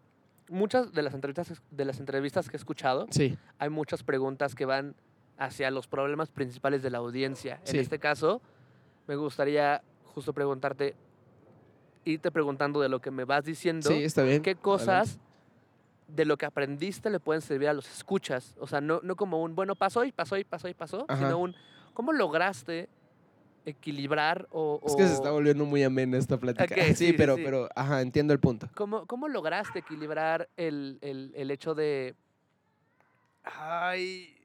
muchas 0.51 0.93
de 0.93 1.01
las 1.01 1.13
entrevistas, 1.13 1.61
de 1.71 1.85
las 1.85 1.99
entrevistas 1.99 2.49
que 2.49 2.57
he 2.57 2.59
escuchado, 2.59 3.07
Sí, 3.09 3.37
hay 3.57 3.69
muchas 3.69 4.03
preguntas 4.03 4.53
que 4.53 4.65
van 4.65 4.95
hacia 5.37 5.71
los 5.71 5.87
problemas 5.87 6.29
principales 6.29 6.83
de 6.83 6.91
la 6.91 6.99
audiencia. 6.99 7.59
Sí. 7.63 7.77
En 7.77 7.81
este 7.81 7.97
caso, 7.97 8.41
me 9.07 9.15
gustaría 9.15 9.81
justo 10.13 10.33
preguntarte, 10.33 10.95
irte 12.05 12.31
preguntando 12.31 12.81
de 12.81 12.89
lo 12.89 12.99
que 13.01 13.09
me 13.11 13.23
vas 13.23 13.45
diciendo, 13.45 13.89
sí, 13.89 14.03
está 14.03 14.23
bien. 14.23 14.41
qué 14.43 14.55
cosas 14.55 15.19
de 16.07 16.25
lo 16.25 16.37
que 16.37 16.45
aprendiste 16.45 17.09
le 17.09 17.19
pueden 17.19 17.41
servir 17.41 17.69
a 17.69 17.73
los 17.73 17.89
escuchas. 17.89 18.55
O 18.59 18.67
sea, 18.67 18.81
no, 18.81 18.99
no 19.03 19.15
como 19.15 19.41
un, 19.41 19.55
bueno, 19.55 19.75
pasó 19.75 20.03
y 20.03 20.11
pasó 20.11 20.37
y 20.37 20.43
pasó 20.43 20.67
y 20.67 20.73
pasó, 20.73 21.05
Ajá. 21.07 21.25
sino 21.25 21.39
un, 21.39 21.55
¿cómo 21.93 22.11
lograste 22.11 22.89
equilibrar 23.65 24.47
o... 24.52 24.82
Es 24.86 24.95
que 24.95 25.06
se 25.08 25.13
está 25.13 25.30
volviendo 25.32 25.65
muy 25.65 25.84
amena 25.84 26.17
esta 26.17 26.38
plática. 26.38 26.76
Sí, 26.95 27.13
pero, 27.13 27.36
sí. 27.36 27.41
pero, 27.43 27.69
ajá, 27.76 28.02
entiendo 28.02 28.34
el 28.34 28.39
punto. 28.39 28.69
¿Cómo, 28.76 29.06
cómo 29.06 29.28
lograste 29.28 29.80
equilibrar 29.80 30.50
el, 30.58 30.97
el- 31.02 31.32
el 31.36 31.52
hecho 31.52 31.76
de... 31.76 32.15
Ay... 33.43 34.36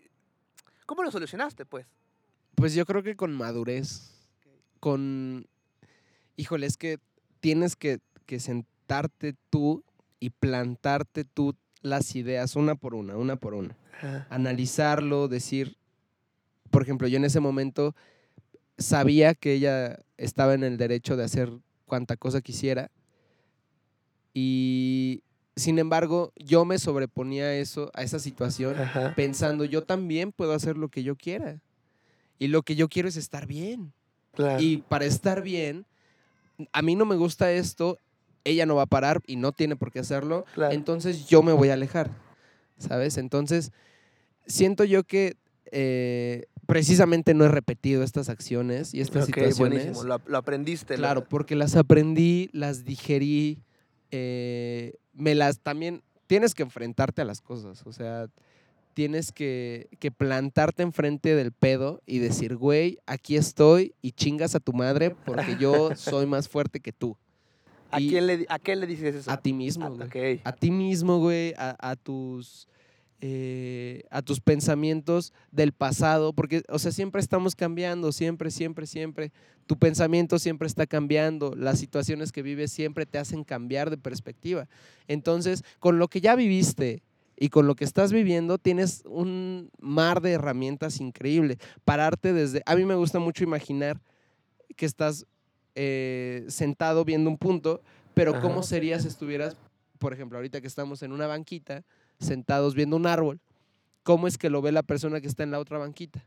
¿Cómo 0.86 1.02
lo 1.02 1.10
solucionaste, 1.10 1.66
pues? 1.66 1.86
Pues 2.54 2.74
yo 2.74 2.86
creo 2.86 3.02
que 3.02 3.16
con 3.16 3.34
madurez, 3.34 4.12
con... 4.80 5.46
Híjole, 6.36 6.66
es 6.66 6.76
que 6.76 6.98
tienes 7.40 7.74
que, 7.76 7.98
que 8.26 8.38
sentarte 8.38 9.34
tú 9.50 9.82
y 10.20 10.30
plantarte 10.30 11.24
tú 11.24 11.56
las 11.82 12.14
ideas 12.14 12.56
una 12.56 12.74
por 12.76 12.94
una, 12.94 13.16
una 13.16 13.36
por 13.36 13.54
una. 13.54 13.76
Analizarlo, 14.30 15.26
decir, 15.28 15.76
por 16.70 16.82
ejemplo, 16.82 17.08
yo 17.08 17.16
en 17.16 17.24
ese 17.24 17.40
momento 17.40 17.94
sabía 18.78 19.34
que 19.34 19.52
ella 19.54 19.98
estaba 20.16 20.54
en 20.54 20.64
el 20.64 20.76
derecho 20.76 21.16
de 21.16 21.24
hacer 21.24 21.50
cuanta 21.86 22.16
cosa 22.16 22.40
quisiera 22.40 22.90
y 24.34 25.22
sin 25.56 25.78
embargo 25.78 26.32
yo 26.36 26.64
me 26.64 26.78
sobreponía 26.78 27.44
a 27.44 27.54
eso, 27.54 27.90
a 27.94 28.02
esa 28.02 28.18
situación 28.18 28.78
Ajá. 28.78 29.14
pensando 29.14 29.64
yo 29.64 29.82
también 29.84 30.32
puedo 30.32 30.52
hacer 30.52 30.76
lo 30.76 30.88
que 30.88 31.02
yo 31.02 31.16
quiera. 31.16 31.62
Y 32.38 32.48
lo 32.48 32.62
que 32.62 32.76
yo 32.76 32.88
quiero 32.90 33.08
es 33.08 33.16
estar 33.16 33.46
bien. 33.46 33.94
Claro. 34.34 34.62
Y 34.62 34.76
para 34.76 35.06
estar 35.06 35.40
bien, 35.40 35.86
a 36.70 36.82
mí 36.82 36.94
no 36.94 37.06
me 37.06 37.16
gusta 37.16 37.50
esto, 37.50 37.98
ella 38.44 38.66
no 38.66 38.74
va 38.74 38.82
a 38.82 38.86
parar 38.86 39.22
y 39.26 39.36
no 39.36 39.52
tiene 39.52 39.74
por 39.76 39.90
qué 39.90 40.00
hacerlo, 40.00 40.44
Claro. 40.52 40.74
entonces 40.74 41.26
yo 41.26 41.42
me 41.42 41.52
voy 41.54 41.70
a 41.70 41.74
alejar, 41.74 42.10
¿sabes? 42.76 43.16
Entonces, 43.16 43.72
siento 44.46 44.84
yo 44.84 45.04
que 45.04 45.38
eh, 45.72 46.44
precisamente 46.66 47.34
no 47.34 47.44
he 47.44 47.48
repetido 47.48 48.02
estas 48.02 48.28
acciones 48.28 48.92
y 48.94 49.00
estas 49.00 49.22
Ok, 49.24 49.26
situaciones. 49.28 49.58
buenísimo. 49.58 50.04
Lo, 50.04 50.20
lo 50.26 50.38
aprendiste. 50.38 50.94
Claro, 50.96 51.24
porque 51.28 51.54
las 51.56 51.76
aprendí, 51.76 52.48
las 52.52 52.84
digerí, 52.84 53.62
eh, 54.10 54.94
me 55.12 55.34
las 55.34 55.60
también 55.60 56.02
tienes 56.26 56.54
que 56.54 56.62
enfrentarte 56.62 57.22
a 57.22 57.24
las 57.24 57.40
cosas, 57.40 57.82
o 57.86 57.92
sea, 57.92 58.26
tienes 58.94 59.30
que, 59.32 59.88
que 59.98 60.10
plantarte 60.10 60.82
enfrente 60.82 61.34
del 61.36 61.52
pedo 61.52 62.02
y 62.06 62.18
decir, 62.18 62.56
güey, 62.56 62.98
aquí 63.06 63.36
estoy 63.36 63.94
y 64.02 64.12
chingas 64.12 64.54
a 64.54 64.60
tu 64.60 64.72
madre 64.72 65.10
porque 65.24 65.56
yo 65.60 65.90
soy 65.96 66.26
más 66.26 66.48
fuerte 66.48 66.80
que 66.80 66.92
tú. 66.92 67.16
¿A, 67.90 67.98
quién 67.98 68.26
le, 68.26 68.46
¿A 68.48 68.58
quién 68.58 68.80
le 68.80 68.86
dices 68.86 69.14
eso? 69.14 69.30
A 69.30 69.36
ti 69.40 69.52
mismo, 69.52 69.86
Ah, 69.86 69.88
güey. 69.90 70.38
ok. 70.38 70.40
A 70.44 70.52
ti 70.52 70.70
mismo, 70.70 71.18
güey, 71.18 71.54
a, 71.56 71.76
a 71.90 71.94
tus... 71.96 72.66
eh, 73.20 74.04
a 74.10 74.20
tus 74.20 74.40
pensamientos 74.40 75.32
del 75.50 75.72
pasado, 75.72 76.34
porque, 76.34 76.62
o 76.68 76.78
sea, 76.78 76.92
siempre 76.92 77.20
estamos 77.20 77.54
cambiando, 77.54 78.12
siempre, 78.12 78.50
siempre, 78.50 78.86
siempre. 78.86 79.32
Tu 79.66 79.78
pensamiento 79.78 80.38
siempre 80.38 80.68
está 80.68 80.86
cambiando, 80.86 81.54
las 81.56 81.78
situaciones 81.78 82.30
que 82.30 82.42
vives 82.42 82.70
siempre 82.70 83.06
te 83.06 83.18
hacen 83.18 83.42
cambiar 83.42 83.88
de 83.88 83.96
perspectiva. 83.96 84.68
Entonces, 85.08 85.64
con 85.78 85.98
lo 85.98 86.08
que 86.08 86.20
ya 86.20 86.36
viviste 86.36 87.02
y 87.38 87.48
con 87.48 87.66
lo 87.66 87.74
que 87.74 87.84
estás 87.84 88.12
viviendo, 88.12 88.58
tienes 88.58 89.02
un 89.06 89.70
mar 89.80 90.20
de 90.20 90.32
herramientas 90.32 91.00
increíble. 91.00 91.58
Pararte 91.84 92.32
desde... 92.32 92.62
A 92.66 92.76
mí 92.76 92.84
me 92.84 92.94
gusta 92.94 93.18
mucho 93.18 93.44
imaginar 93.44 94.00
que 94.76 94.86
estás 94.86 95.26
eh, 95.74 96.44
sentado 96.48 97.04
viendo 97.04 97.30
un 97.30 97.38
punto, 97.38 97.82
pero 98.14 98.40
¿cómo 98.40 98.62
sería 98.62 98.98
si 99.00 99.08
estuvieras, 99.08 99.56
por 99.98 100.12
ejemplo, 100.12 100.38
ahorita 100.38 100.60
que 100.60 100.66
estamos 100.66 101.02
en 101.02 101.12
una 101.12 101.26
banquita, 101.26 101.84
sentados 102.18 102.74
viendo 102.74 102.96
un 102.96 103.06
árbol? 103.06 103.40
¿Cómo 104.02 104.28
es 104.28 104.38
que 104.38 104.50
lo 104.50 104.62
ve 104.62 104.72
la 104.72 104.82
persona 104.82 105.20
que 105.20 105.26
está 105.26 105.42
en 105.42 105.50
la 105.50 105.58
otra 105.58 105.78
banquita? 105.78 106.24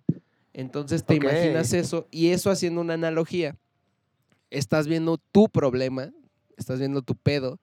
Entonces 0.53 1.05
te 1.05 1.15
imaginas 1.15 1.71
eso 1.73 2.07
y 2.11 2.29
eso 2.29 2.51
haciendo 2.51 2.81
una 2.81 2.95
analogía. 2.95 3.55
Estás 4.49 4.87
viendo 4.87 5.17
tu 5.31 5.47
problema, 5.47 6.11
estás 6.57 6.79
viendo 6.79 7.01
tu 7.01 7.15
pedo, 7.15 7.59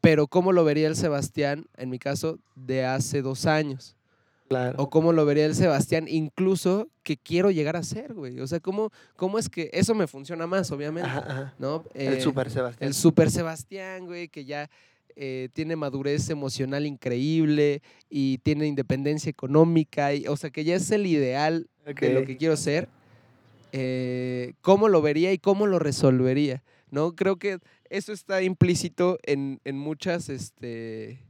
pero 0.00 0.26
¿cómo 0.26 0.52
lo 0.52 0.64
vería 0.64 0.88
el 0.88 0.96
Sebastián, 0.96 1.66
en 1.76 1.90
mi 1.90 1.98
caso, 1.98 2.38
de 2.56 2.84
hace 2.86 3.20
dos 3.22 3.46
años? 3.46 3.96
Claro. 4.48 4.82
O 4.82 4.90
cómo 4.90 5.12
lo 5.12 5.24
vería 5.26 5.46
el 5.46 5.54
Sebastián, 5.54 6.06
incluso 6.08 6.88
que 7.04 7.16
quiero 7.16 7.50
llegar 7.52 7.76
a 7.76 7.84
ser, 7.84 8.14
güey. 8.14 8.40
O 8.40 8.46
sea, 8.48 8.58
¿cómo, 8.58 8.90
cómo 9.14 9.38
es 9.38 9.48
que 9.48 9.70
eso 9.72 9.94
me 9.94 10.08
funciona 10.08 10.46
más, 10.48 10.72
obviamente? 10.72 11.08
Ajá, 11.08 11.18
ajá. 11.20 11.54
¿no? 11.58 11.84
el 11.94 12.14
Eh, 12.14 12.20
Super 12.20 12.50
Sebastián. 12.50 12.88
el 12.88 12.94
super 12.94 13.30
Sebastián, 13.30 14.06
güey, 14.06 14.28
que 14.28 14.44
ya 14.44 14.68
eh, 15.16 15.48
tiene 15.52 15.76
madurez 15.76 16.30
emocional 16.30 16.86
increíble 16.86 17.82
y 18.08 18.38
tiene 18.38 18.66
independencia 18.66 19.30
económica, 19.30 20.14
y, 20.14 20.26
o 20.26 20.36
sea, 20.36 20.50
que 20.50 20.64
ya 20.64 20.74
es 20.76 20.90
el 20.90 21.06
ideal 21.06 21.68
de 21.84 22.12
lo 22.12 22.24
que 22.24 22.36
quiero 22.36 22.56
ser. 22.56 22.88
eh, 23.72 24.54
¿Cómo 24.62 24.88
lo 24.88 25.02
vería 25.02 25.32
y 25.32 25.38
cómo 25.38 25.66
lo 25.66 25.78
resolvería? 25.78 26.62
¿No? 26.90 27.14
Creo 27.14 27.36
que 27.36 27.58
eso 27.88 28.12
está 28.12 28.42
implícito 28.42 29.18
en, 29.22 29.60
en 29.64 29.78
muchas, 29.78 30.28
este, 30.28 31.20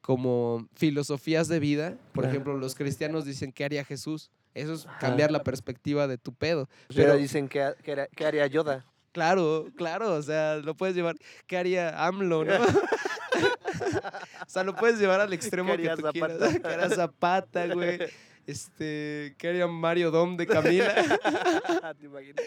como 0.00 0.66
filosofías 0.74 1.48
de 1.48 1.60
vida. 1.60 1.98
Por 2.12 2.22
Claro. 2.24 2.28
ejemplo, 2.30 2.56
los 2.56 2.74
cristianos 2.74 3.24
dicen, 3.26 3.52
¿qué 3.52 3.64
haría 3.64 3.84
Jesús? 3.84 4.30
Eso 4.54 4.72
es 4.72 4.86
Ajá. 4.86 4.98
cambiar 4.98 5.30
la 5.30 5.42
perspectiva 5.42 6.06
de 6.06 6.16
tu 6.16 6.32
pedo. 6.32 6.68
Pero 6.88 7.08
Pero- 7.12 7.16
dicen 7.18 7.48
era- 7.52 8.06
que 8.06 8.24
haría 8.24 8.46
Yoda. 8.46 8.86
Claro, 9.16 9.72
claro, 9.76 10.12
o 10.12 10.22
sea, 10.22 10.56
lo 10.56 10.74
puedes 10.74 10.94
llevar. 10.94 11.16
¿Qué 11.46 11.56
haría 11.56 12.04
AMLO, 12.06 12.44
no? 12.44 12.52
o 14.46 14.46
sea, 14.46 14.62
lo 14.62 14.76
puedes 14.76 14.98
llevar 14.98 15.22
al 15.22 15.32
extremo 15.32 15.74
¿Qué 15.74 15.84
que 15.84 15.96
tú 15.96 16.02
quieras. 16.12 16.38
Zapata? 16.38 16.60
¿Qué 16.60 16.68
haría 16.68 16.90
Zapata, 16.90 17.66
güey? 17.68 17.98
Este, 18.46 19.34
¿qué 19.38 19.48
haría 19.48 19.66
Mario 19.68 20.10
Dom 20.10 20.36
de 20.36 20.46
Camila? 20.46 20.94
¿Te 21.98 22.04
imaginas? 22.04 22.44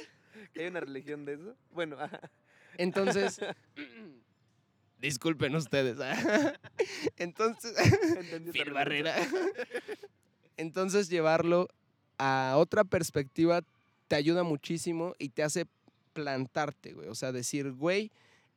¿Que 0.54 0.62
hay 0.62 0.68
una 0.68 0.82
religión 0.82 1.26
de 1.26 1.34
eso? 1.34 1.56
Bueno. 1.72 1.98
Entonces, 2.78 3.42
disculpen 5.00 5.56
ustedes. 5.56 5.98
Entonces, 7.18 7.74
entendí 8.16 8.52
esa 8.52 8.64
Phil. 8.64 8.74
Barrera. 8.74 9.16
Entonces, 10.56 11.10
llevarlo 11.10 11.68
a 12.20 12.54
otra 12.58 12.84
perspectiva 12.84 13.64
te 14.08 14.16
ayuda 14.16 14.44
muchísimo 14.44 15.16
y 15.18 15.30
te 15.30 15.42
hace 15.42 15.66
plantarte, 16.14 16.94
güey. 16.94 17.08
O 17.08 17.16
sea, 17.16 17.32
decir, 17.32 17.72
güey, 17.72 18.12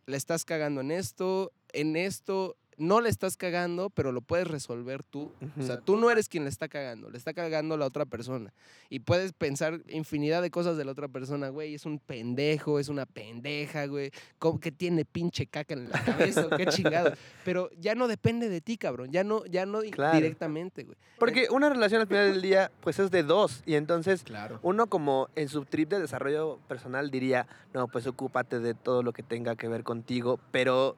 le 0.07 0.17
estás 0.17 0.45
cagando 0.45 0.81
en 0.81 0.91
esto, 0.91 1.53
en 1.73 1.97
esto, 1.97 2.57
no 2.83 3.01
le 3.01 3.09
estás 3.09 3.37
cagando, 3.37 3.91
pero 3.91 4.11
lo 4.11 4.21
puedes 4.23 4.49
resolver 4.49 5.05
tú. 5.05 5.31
O 5.59 5.63
sea, 5.63 5.79
tú 5.81 5.97
no 5.97 6.11
eres 6.11 6.29
quien 6.29 6.43
le 6.43 6.51
está 6.51 6.69
cagando, 6.69 7.09
le 7.11 7.17
está 7.17 7.33
cagando 7.33 7.77
la 7.77 7.87
otra 7.87 8.05
persona. 8.07 8.53
Y 8.91 8.99
puedes 9.01 9.33
pensar 9.33 9.81
infinidad 9.89 10.43
de 10.43 10.51
cosas 10.51 10.77
de 10.77 10.85
la 10.85 10.91
otra 10.93 11.07
persona, 11.07 11.49
güey, 11.49 11.75
es 11.75 11.87
un 11.87 12.01
pendejo, 12.01 12.81
es 12.81 12.89
una 12.89 13.07
pendeja, 13.07 13.87
güey, 13.87 14.11
¿cómo 14.41 14.59
que 14.59 14.73
tiene 14.73 15.05
pinche 15.05 15.47
caca 15.47 15.75
en 15.75 15.91
la 15.91 16.03
cabeza? 16.05 16.49
¿Qué 16.57 16.67
chingado? 16.67 17.13
Pero 17.45 17.71
ya 17.79 17.95
no 17.95 18.09
depende 18.09 18.49
de 18.49 18.61
ti, 18.61 18.77
cabrón, 18.77 19.11
ya 19.13 19.23
no, 19.23 19.45
ya 19.47 19.65
no 19.65 19.81
Claro. 19.93 20.17
directamente, 20.17 20.83
güey. 20.85 20.97
Porque 21.19 21.47
una 21.51 21.69
relación 21.69 22.01
al 22.01 22.09
final 22.09 22.33
del 22.33 22.43
día, 22.43 22.73
pues 22.81 22.99
es 22.99 23.11
de 23.13 23.23
dos. 23.23 23.63
Y 23.65 23.75
entonces, 23.77 24.25
Claro. 24.25 24.59
uno 24.63 24.89
como 24.89 25.29
en 25.37 25.49
su 25.49 25.65
trip 25.65 25.89
de 25.89 26.01
desarrollo 26.01 26.59
personal 26.67 27.11
diría, 27.13 27.47
no, 27.75 27.87
pues 27.87 28.07
ocúpate 28.09 28.59
de 28.59 28.75
todo 28.75 29.03
lo 29.05 29.13
que 29.13 29.23
tenga 29.23 29.55
que 29.55 29.69
ver 29.69 29.85
contigo. 29.85 30.41
Pero 30.51 30.97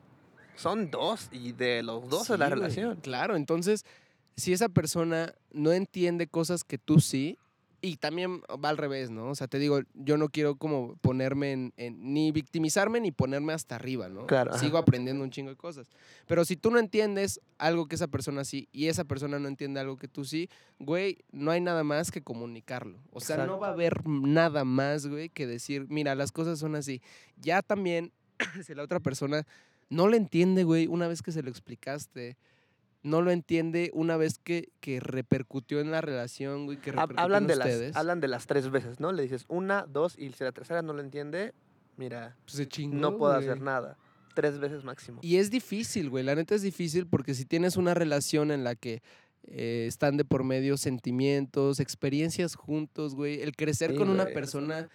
son 0.57 0.91
dos 0.91 1.29
y 1.33 1.53
de 1.53 1.83
los 1.83 2.09
dos 2.09 2.29
es 2.31 2.39
la 2.39 2.47
Sí, 2.47 2.51
güey, 2.51 2.51
relación. 2.61 3.01
Claro, 3.01 3.37
entonces, 3.37 3.85
si 4.37 4.53
esa 4.53 4.69
persona 4.69 5.33
no 5.53 5.73
entiende 5.73 6.27
cosas 6.27 6.65
que 6.65 6.79
tú 6.79 7.01
sí, 7.01 7.39
y 7.81 7.99
también 7.99 8.41
va 8.65 8.71
al 8.71 8.79
revés, 8.79 9.11
¿no? 9.11 9.29
O 9.29 9.35
sea, 9.35 9.47
te 9.47 9.59
digo, 9.59 9.81
yo 9.93 10.17
no 10.17 10.31
quiero 10.31 10.57
como 10.57 10.97
ponerme 11.03 11.53
en, 11.53 11.75
en- 11.77 12.15
ni 12.15 12.33
victimizarme 12.33 12.99
ni 12.99 13.13
ponerme 13.13 13.53
hasta 13.53 13.75
arriba, 13.75 14.09
¿no? 14.09 14.27
Claro, 14.27 14.53
ajá. 14.53 14.59
Sigo 14.61 14.79
aprendiendo 14.79 15.23
un 15.23 15.29
chingo 15.31 15.51
de 15.51 15.57
cosas. 15.57 15.91
Pero 16.27 16.47
si 16.47 16.57
tú 16.57 16.71
no 16.71 16.79
entiendes 16.79 17.43
algo 17.59 17.87
que 17.87 17.97
esa 17.97 18.07
persona 18.09 18.43
sí 18.45 18.69
y 18.73 18.87
esa 18.87 19.05
persona 19.05 19.39
no 19.39 19.49
entiende 19.49 19.81
algo 19.81 19.99
que 19.99 20.09
tú 20.09 20.25
sí, 20.25 20.49
güey, 20.79 21.19
no 21.31 21.51
hay 21.51 21.61
nada 21.61 21.85
más 21.85 22.11
que 22.11 22.23
comunicarlo. 22.23 22.99
O 23.13 23.21
sea, 23.21 23.45
no 23.45 23.59
va 23.59 23.69
a 23.69 23.73
haber 23.73 24.09
nada 24.09 24.65
más, 24.65 25.07
güey, 25.07 25.29
que 25.29 25.47
decir, 25.47 25.85
mira, 25.91 26.15
las 26.15 26.33
cosas 26.33 26.59
son 26.59 26.77
así. 26.77 27.03
Ya 27.37 27.61
también, 27.61 28.13
si 28.65 28.75
la 28.75 28.83
otra 28.83 28.99
persona 29.01 29.47
no 29.91 30.09
lo 30.09 30.17
entiende, 30.17 30.65
güey, 30.65 30.87
una 30.87 31.09
vez 31.09 31.23
que 31.23 31.33
se 31.33 31.43
lo 31.43 31.51
explicaste, 31.51 32.37
no 33.03 33.21
lo 33.23 33.31
entiende 33.31 33.91
una 33.93 34.17
vez 34.17 34.39
que, 34.39 34.71
que 34.81 34.99
repercutió 35.01 35.81
en 35.81 35.91
la 35.91 36.01
relación, 36.01 36.65
güey, 36.67 36.79
que 36.81 36.91
Hablan 36.97 37.43
en 37.45 37.49
de, 37.49 37.57
las, 37.57 37.69
ustedes. 37.69 37.97
hablan 37.97 38.21
de 38.21 38.29
las 38.29 38.47
tres 38.47 38.71
veces, 38.71 38.99
¿no? 39.01 39.13
Le 39.13 39.23
dices 39.23 39.45
una, 39.49 39.85
dos, 39.87 40.17
y 40.19 40.31
si 40.33 40.43
la 40.43 40.53
tercera 40.53 40.81
no 40.83 40.93
lo 40.95 41.01
entiende, 41.03 41.53
mira, 41.97 42.37
Pues 42.45 42.57
se 42.57 42.67
chingó, 42.67 42.97
no 42.97 43.19
puedo 43.19 43.35
güey. 43.35 43.47
hacer 43.47 43.61
nada. 43.63 43.99
Tres 44.35 44.59
veces 44.59 44.83
máximo. 44.85 45.21
Y 45.23 45.37
es 45.37 45.51
difícil, 45.51 46.11
güey. 46.11 46.25
La 46.25 46.35
neta 46.35 46.57
es 46.57 46.63
difícil 46.63 47.07
porque 47.07 47.35
si 47.35 47.45
tienes 47.45 47.77
una 47.77 47.95
relación 47.95 48.51
en 48.51 48.65
la 48.65 48.75
que 48.75 49.01
eh, 49.45 49.85
están 49.87 50.17
de 50.17 50.25
por 50.25 50.43
medio 50.43 50.77
sentimientos, 50.77 51.79
experiencias 51.79 52.57
juntos, 52.57 53.15
güey, 53.15 53.43
el 53.43 53.55
crecer 53.55 53.93
Sí, 53.93 53.97
con 53.97 54.09
una 54.11 54.25
persona, 54.27 54.89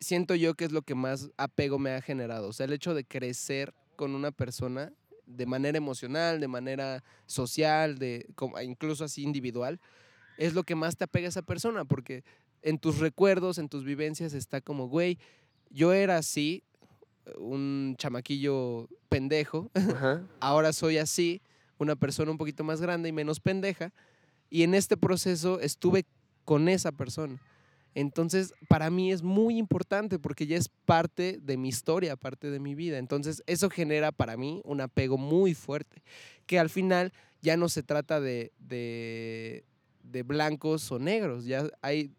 siento 0.00 0.34
yo 0.34 0.52
que 0.54 0.64
es 0.66 0.72
lo 0.72 0.82
que 0.82 0.94
más 0.94 1.30
apego 1.38 1.78
me 1.78 1.92
ha 1.92 2.02
generado. 2.02 2.48
O 2.48 2.52
sea, 2.52 2.66
el 2.66 2.72
hecho 2.74 2.92
de 2.92 3.04
crecer 3.04 3.72
con 3.98 4.14
una 4.14 4.30
persona 4.30 4.92
de 5.26 5.44
manera 5.44 5.76
emocional, 5.76 6.38
de 6.38 6.46
manera 6.46 7.02
social, 7.26 7.98
de 7.98 8.26
incluso 8.62 9.04
así 9.04 9.24
individual, 9.24 9.80
es 10.38 10.54
lo 10.54 10.62
que 10.62 10.76
más 10.76 10.96
te 10.96 11.02
apega 11.02 11.26
a 11.26 11.30
esa 11.30 11.42
persona, 11.42 11.84
porque 11.84 12.22
en 12.62 12.78
tus 12.78 12.98
recuerdos, 12.98 13.58
en 13.58 13.68
tus 13.68 13.82
vivencias 13.84 14.34
está 14.34 14.60
como, 14.60 14.86
güey, 14.86 15.18
yo 15.68 15.92
era 15.92 16.16
así, 16.16 16.62
un 17.38 17.96
chamaquillo 17.98 18.88
pendejo, 19.08 19.68
Ajá. 19.74 20.22
ahora 20.40 20.72
soy 20.72 20.98
así, 20.98 21.42
una 21.76 21.96
persona 21.96 22.30
un 22.30 22.38
poquito 22.38 22.62
más 22.62 22.80
grande 22.80 23.08
y 23.08 23.12
menos 23.12 23.40
pendeja, 23.40 23.92
y 24.48 24.62
en 24.62 24.74
este 24.74 24.96
proceso 24.96 25.58
estuve 25.58 26.06
con 26.44 26.68
esa 26.68 26.92
persona. 26.92 27.36
Entonces, 28.00 28.54
para 28.68 28.90
mí 28.90 29.10
es 29.10 29.24
muy 29.24 29.58
importante 29.58 30.20
porque 30.20 30.46
ya 30.46 30.56
es 30.56 30.68
parte 30.68 31.40
de 31.42 31.56
mi 31.56 31.68
historia, 31.68 32.14
parte 32.14 32.48
de 32.48 32.60
mi 32.60 32.76
vida. 32.76 32.96
Entonces, 32.96 33.42
eso 33.48 33.70
genera 33.70 34.12
para 34.12 34.36
mí 34.36 34.62
un 34.64 34.80
apego 34.80 35.18
muy 35.18 35.52
fuerte, 35.52 36.04
que 36.46 36.60
al 36.60 36.70
final 36.70 37.12
ya 37.42 37.56
no 37.56 37.68
se 37.68 37.82
trata 37.82 38.20
de, 38.20 38.52
de, 38.60 39.64
de 40.04 40.22
blancos 40.22 40.92
o 40.92 41.00
negros, 41.00 41.44
ya 41.44 41.68
hay 41.82 42.12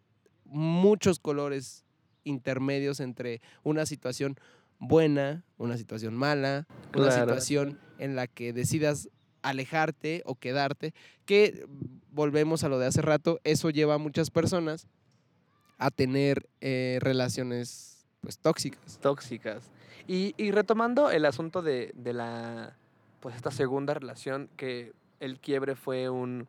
muchos 0.43 1.17
colores 1.17 1.85
intermedios 2.25 2.99
entre 2.99 3.41
una 3.63 3.85
situación 3.85 4.35
buena, 4.79 5.45
una 5.57 5.77
situación 5.77 6.13
mala, 6.13 6.67
una 6.93 7.11
situación 7.11 7.79
en 7.99 8.17
la 8.17 8.27
que 8.27 8.51
decidas 8.51 9.07
alejarte 9.43 10.23
o 10.25 10.35
quedarte, 10.35 10.93
que 11.23 11.65
volvemos 12.11 12.65
a 12.65 12.67
lo 12.69 12.79
de 12.79 12.87
hace 12.87 13.01
rato, 13.01 13.39
eso 13.45 13.69
lleva 13.69 13.93
a 13.93 13.97
muchas 13.97 14.29
personas 14.29 14.85
a 15.79 15.89
tener 15.91 16.47
eh, 16.61 16.99
relaciones 17.01 18.05
pues 18.21 18.37
tóxicas. 18.37 18.99
tóxicas. 19.01 19.71
Y, 20.07 20.33
y 20.37 20.51
retomando 20.51 21.09
el 21.09 21.25
asunto 21.25 21.61
de, 21.61 21.91
de 21.95 22.13
la, 22.13 22.75
pues 23.21 23.35
esta 23.35 23.49
segunda 23.51 23.93
relación, 23.93 24.49
que 24.57 24.93
el 25.19 25.39
quiebre 25.39 25.75
fue 25.75 26.09
un, 26.09 26.47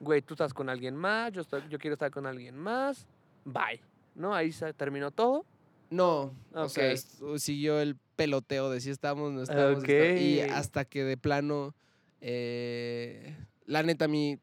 güey, 0.00 0.22
tú 0.22 0.34
estás 0.34 0.54
con 0.54 0.68
alguien 0.68 0.96
más, 0.96 1.32
yo, 1.32 1.42
estoy- 1.42 1.62
yo 1.68 1.78
quiero 1.78 1.94
estar 1.94 2.10
con 2.10 2.26
alguien 2.26 2.56
más, 2.56 3.06
bye. 3.44 3.80
¿No? 4.14 4.34
Ahí 4.34 4.50
se 4.52 4.72
terminó 4.72 5.10
todo. 5.12 5.44
No, 5.90 6.32
o 6.54 6.68
sea, 6.68 6.92
es- 6.92 7.20
siguió 7.38 7.80
el 7.80 7.96
peloteo 8.16 8.70
de 8.70 8.80
si 8.80 8.90
estamos, 8.90 9.32
no 9.32 9.42
estamos. 9.42 9.82
esta- 9.84 10.20
y 10.20 10.40
hasta 10.40 10.84
que 10.84 11.04
de 11.04 11.16
plano, 11.16 11.74
eh, 12.20 13.36
la 13.66 13.82
neta 13.82 14.04
a 14.06 14.08
mí 14.08 14.38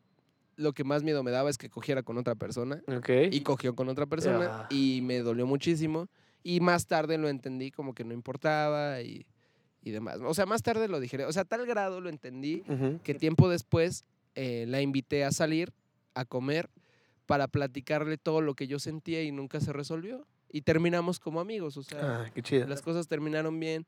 lo 0.58 0.74
que 0.74 0.84
más 0.84 1.04
miedo 1.04 1.24
me 1.24 1.32
daba 1.32 1.50
es 1.50 1.58
que 1.58 1.70
cogiera 1.70 2.04
con 2.04 2.18
otra 2.18 2.36
persona. 2.36 2.82
Ok. 2.88 3.10
y 3.32 3.42
cogió 3.42 3.76
con 3.76 3.88
otra 3.90 4.06
persona 4.08 4.48
Ah. 4.64 4.68
y 4.70 5.00
me 5.04 5.20
dolió 5.20 5.48
muchísimo. 5.48 6.10
Y 6.44 6.60
más 6.60 6.86
tarde 6.88 7.18
lo 7.18 7.30
entendí 7.30 7.72
como 7.72 7.94
que 7.94 8.04
no 8.04 8.14
importaba 8.14 9.02
y, 9.02 9.26
y 9.82 9.92
demás. 9.92 10.18
O 10.24 10.34
sea, 10.34 10.46
más 10.46 10.62
tarde 10.64 10.88
lo 10.88 11.00
dije. 11.00 11.24
O 11.26 11.32
sea, 11.32 11.44
a 11.44 11.46
tal 11.46 11.66
grado 11.66 12.02
lo 12.02 12.10
entendí 12.10 12.64
Ujú. 12.68 13.00
que 13.04 13.14
tiempo 13.14 13.50
después 13.50 14.04
eh, 14.36 14.66
la 14.68 14.82
invité 14.82 15.24
a 15.26 15.32
salir, 15.32 15.74
a 16.14 16.26
comer, 16.26 16.70
para 17.26 17.48
platicarle 17.48 18.18
todo 18.18 18.42
lo 18.42 18.54
que 18.56 18.68
yo 18.68 18.80
sentía 18.80 19.22
y 19.24 19.32
nunca 19.32 19.60
se 19.60 19.74
resolvió. 19.74 20.26
Y 20.50 20.62
terminamos 20.62 21.20
como 21.20 21.40
amigos. 21.42 21.76
O 21.78 21.84
sea, 21.84 22.00
Ah, 22.24 22.32
qué 22.34 22.42
chido. 22.42 22.68
las 22.68 22.82
cosas 22.82 23.08
terminaron 23.08 23.60
bien. 23.60 23.86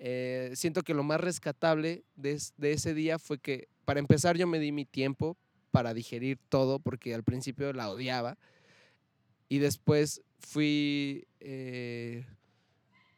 Eh, 0.00 0.50
siento 0.54 0.82
que 0.82 0.94
lo 0.94 1.02
más 1.04 1.20
rescatable 1.20 2.02
de, 2.16 2.40
de 2.56 2.72
ese 2.72 2.94
día 2.94 3.18
fue 3.18 3.38
que, 3.38 3.68
para 3.84 4.00
empezar, 4.00 4.36
yo 4.36 4.46
me 4.46 4.58
di 4.58 4.72
mi 4.72 4.84
tiempo 4.86 5.36
para 5.70 5.94
digerir 5.94 6.38
todo, 6.48 6.78
porque 6.78 7.14
al 7.14 7.24
principio 7.24 7.72
la 7.72 7.90
odiaba. 7.90 8.38
Y 9.48 9.58
después 9.58 10.22
fui 10.38 11.26
eh, 11.40 12.24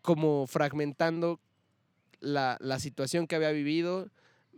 como 0.01 0.47
fragmentando 0.47 1.41
la, 2.21 2.57
la 2.61 2.79
situación 2.79 3.27
que 3.27 3.37
había 3.37 3.51
vivido, 3.51 4.11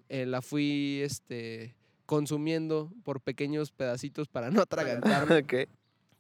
eh, 0.09 0.27
la 0.27 0.43
fui 0.43 1.01
este, 1.03 1.75
consumiendo 2.07 2.93
por 3.05 3.21
pequeños 3.21 3.73
pedacitos 3.73 4.29
para 4.29 4.51
no 4.51 4.61
atragantarme 4.61 5.39
ok. 5.41 5.55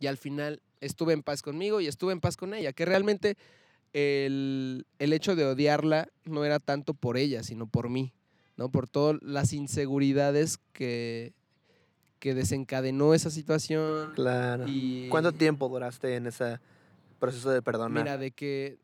y 0.00 0.06
al 0.06 0.16
final 0.16 0.62
estuve 0.80 1.12
en 1.12 1.22
paz 1.22 1.42
conmigo 1.42 1.80
y 1.80 1.86
estuve 1.86 2.12
en 2.12 2.20
paz 2.20 2.36
con 2.36 2.54
ella, 2.54 2.72
que 2.72 2.84
realmente 2.84 3.36
el, 3.92 4.86
el 4.98 5.12
hecho 5.12 5.36
de 5.36 5.44
odiarla 5.44 6.08
no 6.24 6.44
era 6.44 6.58
tanto 6.58 6.94
por 6.94 7.16
ella, 7.16 7.42
sino 7.42 7.66
por 7.66 7.88
mí, 7.90 8.12
¿no? 8.56 8.70
Por 8.70 8.88
todas 8.88 9.22
las 9.22 9.52
inseguridades 9.52 10.58
que, 10.72 11.32
que 12.24 12.32
desencadenó 12.32 13.12
esa 13.12 13.28
situación. 13.28 14.12
Claro. 14.14 14.64
Y, 14.66 15.10
¿Cuánto 15.10 15.32
tiempo 15.32 15.68
duraste 15.68 16.16
en 16.16 16.26
ese 16.26 16.58
proceso 17.18 17.50
de 17.50 17.60
perdonar? 17.60 18.02
Mira, 18.02 18.16
de 18.16 18.30
que, 18.30 18.78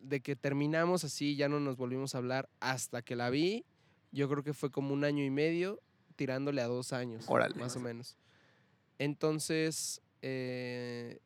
de 0.00 0.20
que 0.20 0.36
terminamos 0.36 1.04
así, 1.04 1.36
ya 1.36 1.50
no 1.50 1.60
nos 1.60 1.76
volvimos 1.76 2.14
a 2.14 2.18
hablar 2.18 2.48
hasta 2.60 3.02
que 3.02 3.14
la 3.14 3.28
vi, 3.28 3.66
yo 4.10 4.26
creo 4.30 4.42
que 4.42 4.54
fue 4.54 4.70
como 4.70 4.94
un 4.94 5.04
año 5.04 5.22
y 5.22 5.28
medio, 5.28 5.82
tirándole 6.16 6.62
a 6.62 6.66
dos 6.66 6.94
años, 6.94 7.26
Órale. 7.28 7.56
más 7.56 7.76
o 7.76 7.80
menos. 7.80 8.16
Entonces, 8.98 10.00
eh, 10.22 11.18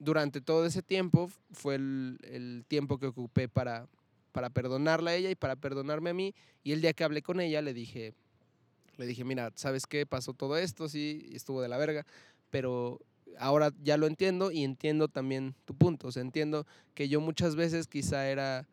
durante 0.00 0.40
todo 0.40 0.66
ese 0.66 0.82
tiempo 0.82 1.30
fue 1.52 1.76
el, 1.76 2.18
el 2.24 2.64
tiempo 2.66 2.98
que 2.98 3.06
ocupé 3.06 3.48
para, 3.48 3.86
para 4.32 4.50
perdonarla 4.50 5.12
a 5.12 5.14
ella 5.14 5.30
y 5.30 5.36
para 5.36 5.54
perdonarme 5.54 6.10
a 6.10 6.14
mí. 6.14 6.34
Y 6.64 6.72
el 6.72 6.80
día 6.80 6.92
que 6.92 7.04
hablé 7.04 7.22
con 7.22 7.38
ella 7.38 7.62
le 7.62 7.72
dije, 7.72 8.14
le 8.96 9.06
dije, 9.06 9.24
mira, 9.24 9.52
¿sabes 9.54 9.86
qué? 9.86 10.06
Pasó 10.06 10.34
todo 10.34 10.56
esto, 10.56 10.88
sí, 10.88 11.30
estuvo 11.32 11.62
de 11.62 11.68
la 11.68 11.78
verga, 11.78 12.06
pero 12.50 13.00
ahora 13.38 13.72
ya 13.82 13.96
lo 13.96 14.06
entiendo 14.06 14.50
y 14.50 14.64
entiendo 14.64 15.08
también 15.08 15.54
tu 15.64 15.74
punto. 15.74 16.08
O 16.08 16.12
sea, 16.12 16.22
entiendo 16.22 16.66
que 16.94 17.08
yo 17.08 17.20
muchas 17.20 17.56
veces 17.56 17.86
quizá 17.86 18.28
era 18.28 18.68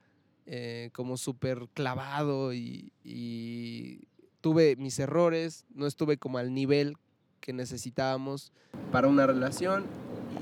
eh, 0.45 0.89
como 0.93 1.17
súper 1.17 1.67
clavado 1.73 2.53
y, 2.53 2.91
y 3.03 4.01
tuve 4.41 4.75
mis 4.75 4.99
errores, 4.99 5.65
no 5.73 5.87
estuve 5.87 6.17
como 6.17 6.37
al 6.37 6.53
nivel 6.53 6.97
que 7.39 7.53
necesitábamos 7.53 8.51
para 8.91 9.07
una 9.07 9.25
relación 9.25 9.85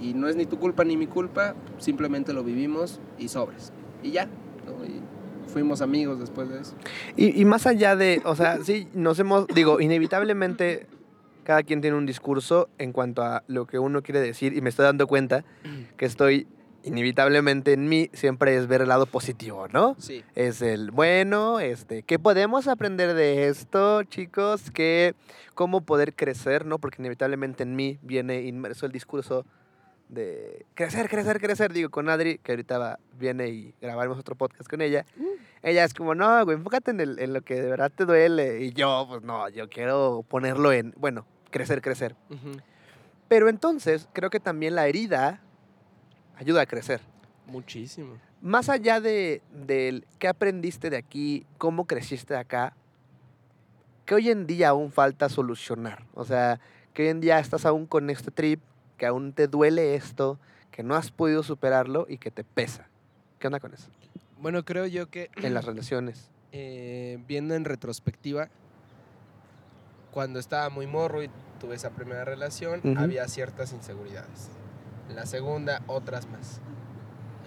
y 0.01 0.13
no 0.13 0.27
es 0.27 0.35
ni 0.35 0.45
tu 0.45 0.59
culpa 0.59 0.83
ni 0.83 0.97
mi 0.97 1.07
culpa, 1.07 1.55
simplemente 1.77 2.33
lo 2.33 2.43
vivimos 2.43 2.99
y 3.17 3.27
sobres. 3.29 3.71
Y 4.03 4.11
ya, 4.11 4.27
¿no? 4.65 4.85
Y 4.85 4.96
fuimos 5.57 5.81
amigos 5.81 6.19
después 6.19 6.49
de 6.49 6.61
eso. 6.61 6.75
Y, 7.15 7.41
y 7.41 7.43
más 7.45 7.65
allá 7.65 7.95
de, 7.95 8.21
o 8.25 8.35
sea, 8.35 8.63
sí, 8.63 8.87
nos 8.93 9.17
hemos, 9.17 9.47
digo, 9.47 9.81
inevitablemente 9.81 10.85
cada 11.43 11.63
quien 11.63 11.81
tiene 11.81 11.97
un 11.97 12.05
discurso 12.05 12.69
en 12.77 12.91
cuanto 12.91 13.23
a 13.23 13.43
lo 13.47 13.65
que 13.65 13.79
uno 13.79 14.03
quiere 14.03 14.19
decir 14.19 14.55
y 14.55 14.61
me 14.61 14.69
estoy 14.69 14.83
dando 14.85 15.07
cuenta 15.07 15.43
que 15.95 16.05
estoy 16.05 16.45
inevitablemente 16.83 17.73
en 17.73 17.89
mí 17.89 18.11
siempre 18.13 18.55
es 18.55 18.67
ver 18.67 18.81
el 18.81 18.89
lado 18.89 19.07
positivo, 19.07 19.67
¿no? 19.73 19.95
Sí. 19.97 20.23
Es 20.35 20.61
el 20.61 20.91
bueno, 20.91 21.59
este, 21.59 22.03
¿qué 22.03 22.19
podemos 22.19 22.67
aprender 22.67 23.15
de 23.15 23.47
esto, 23.47 24.03
chicos? 24.03 24.69
¿Qué, 24.69 25.15
cómo 25.55 25.81
poder 25.81 26.13
crecer, 26.13 26.65
¿no? 26.65 26.77
Porque 26.77 27.01
inevitablemente 27.01 27.63
en 27.63 27.75
mí 27.75 27.97
viene 28.03 28.43
inmerso 28.43 28.85
el 28.85 28.91
discurso 28.91 29.43
de 30.09 30.65
crecer, 30.73 31.09
crecer, 31.09 31.39
crecer. 31.39 31.73
Digo, 31.73 31.89
con 31.89 32.07
Adri, 32.09 32.37
que 32.37 32.53
ahorita 32.53 32.77
va- 32.77 32.99
viene 33.19 33.47
y 33.49 33.73
grabaremos 33.81 34.17
otro 34.17 34.35
podcast 34.35 34.69
con 34.69 34.81
ella. 34.81 35.05
Ella 35.61 35.83
es 35.83 35.93
como, 35.93 36.15
no, 36.15 36.43
güey, 36.45 36.57
enfócate 36.57 36.91
en, 36.91 36.99
el- 37.01 37.19
en 37.19 37.33
lo 37.33 37.41
que 37.41 37.55
de 37.61 37.69
verdad 37.69 37.91
te 37.93 38.05
duele. 38.05 38.61
Y 38.63 38.71
yo, 38.71 39.05
pues 39.09 39.21
no, 39.23 39.49
yo 39.49 39.67
quiero 39.69 40.23
ponerlo 40.27 40.71
en, 40.71 40.93
bueno, 40.97 41.25
crecer, 41.51 41.81
crecer. 41.81 42.15
Ujú. 42.29 42.53
Pero 43.27 43.49
entonces, 43.49 44.07
creo 44.13 44.29
que 44.29 44.39
también 44.39 44.75
la 44.75 44.87
herida 44.87 45.41
ayuda 46.37 46.61
a 46.61 46.65
crecer. 46.65 47.01
Muchísimo. 47.45 48.17
Más 48.41 48.69
allá 48.69 49.01
de 49.01 49.41
del 49.51 50.05
qué 50.19 50.27
aprendiste 50.27 50.89
de 50.89 50.97
aquí, 50.97 51.45
cómo 51.57 51.85
creciste 51.87 52.33
de 52.35 52.39
acá, 52.39 52.73
que 54.05 54.15
hoy 54.15 54.29
en 54.29 54.45
día 54.47 54.69
aún 54.69 54.91
falta 54.91 55.27
solucionar. 55.27 56.05
O 56.13 56.23
sea, 56.23 56.59
que 56.93 57.03
hoy 57.03 57.09
en 57.09 57.19
día 57.19 57.39
estás 57.39 57.65
aún 57.65 57.85
con 57.87 58.09
este 58.09 58.31
trip, 58.31 58.61
que 58.97 59.05
aún 59.05 59.33
te 59.33 59.47
duele 59.47 59.95
esto, 59.95 60.39
que 60.71 60.83
no 60.83 60.95
has 60.95 61.11
podido 61.11 61.43
superarlo 61.43 62.05
y 62.09 62.17
que 62.17 62.31
te 62.31 62.43
pesa. 62.43 62.87
¿Qué 63.39 63.47
onda 63.47 63.59
con 63.59 63.73
eso? 63.73 63.89
Bueno, 64.39 64.63
creo 64.65 64.85
yo 64.85 65.09
que 65.09 65.29
En 65.41 65.53
las 65.53 65.65
relaciones. 65.65 66.29
eh, 66.51 67.19
viendo 67.27 67.55
en 67.55 67.65
retrospectiva, 67.65 68.49
cuando 70.11 70.39
estaba 70.39 70.69
muy 70.69 70.87
morro 70.87 71.23
y 71.23 71.29
tuve 71.59 71.75
esa 71.75 71.91
primera 71.91 72.25
relación, 72.25 72.81
había 72.97 73.27
ciertas 73.27 73.71
inseguridades. 73.73 74.49
En 75.09 75.15
la 75.15 75.25
segunda, 75.25 75.81
otras 75.87 76.27
más. 76.29 76.59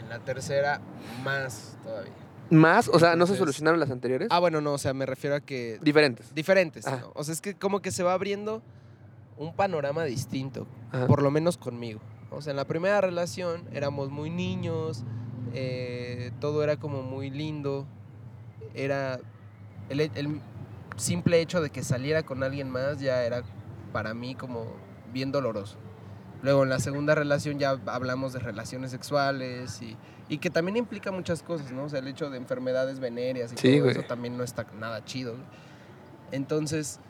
En 0.01 0.09
la 0.09 0.19
tercera, 0.21 0.81
más 1.25 1.77
todavía. 1.83 2.13
Más, 2.51 2.89
o 2.89 2.99
sea, 2.99 3.15
¿no 3.15 3.27
se 3.29 3.37
solucionaron 3.37 3.79
las 3.79 3.91
anteriores? 3.91 4.29
Ah, 4.31 4.41
bueno, 4.41 4.61
no, 4.61 4.73
o 4.73 4.79
sea, 4.79 4.93
me 4.93 5.07
refiero 5.07 5.37
a 5.37 5.41
que 5.41 5.79
Diferentes. 5.83 6.35
diferentes. 6.35 6.87
Ah. 6.87 6.99
¿no? 7.01 7.13
O 7.15 7.23
sea, 7.23 7.33
es 7.33 7.41
que 7.41 7.55
como 7.55 7.81
que 7.81 7.93
se 7.93 8.03
va 8.03 8.13
abriendo 8.13 8.61
un 9.41 9.55
panorama 9.55 10.05
distinto, 10.05 10.67
Ajá. 10.93 11.07
por 11.07 11.23
lo 11.23 11.31
menos 11.31 11.57
conmigo. 11.57 11.99
O 12.31 12.43
sea, 12.43 12.51
en 12.53 12.59
la 12.59 12.67
primera 12.67 13.01
relación 13.01 13.65
éramos 13.73 14.11
muy 14.11 14.29
niños, 14.29 15.03
eh, 15.55 16.31
todo 16.41 16.63
era 16.63 16.77
como 16.77 17.03
muy 17.03 17.31
lindo, 17.31 17.87
era 18.75 19.19
el, 19.89 20.01
el 20.01 20.41
simple 20.97 21.41
hecho 21.41 21.63
de 21.63 21.71
que 21.71 21.83
saliera 21.83 22.23
con 22.23 22.43
alguien 22.43 22.69
más 22.69 23.01
ya 23.01 23.25
era 23.25 23.43
para 23.95 24.13
mí 24.13 24.35
como 24.35 24.67
bien 25.13 25.33
doloroso. 25.33 25.79
Luego 26.43 26.63
en 26.63 26.69
la 26.69 26.79
segunda 26.79 27.15
relación 27.15 27.59
ya 27.59 27.79
hablamos 27.87 28.35
de 28.35 28.41
relaciones 28.41 28.91
sexuales 28.91 29.81
y, 29.81 29.97
y 30.29 30.37
que 30.39 30.51
también 30.51 30.77
implica 30.77 31.11
muchas 31.11 31.43
cosas, 31.43 31.73
¿no? 31.73 31.85
O 31.85 31.89
sea, 31.89 31.99
el 32.01 32.09
hecho 32.09 32.29
de 32.29 32.37
enfermedades 32.37 33.01
venéreas 33.01 33.53
y 33.55 33.57
Sí, 33.57 33.79
todo 33.79 33.89
eso 33.91 34.03
también 34.03 34.37
no 34.37 34.45
está 34.45 34.67
nada 34.79 35.03
chido. 35.05 35.35
Entonces 36.31 37.01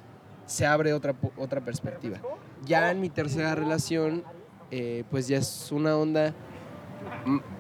se 0.51 0.67
abre 0.67 0.93
otra, 0.93 1.15
otra 1.37 1.61
perspectiva. 1.65 2.19
Ya 2.67 2.91
en 2.91 3.01
mi 3.01 3.09
tercera 3.09 3.55
relación, 3.55 4.25
eh, 4.71 5.05
pues 5.11 5.29
ya 5.29 5.39
es 5.39 5.71
una 5.71 5.97
onda 5.97 6.35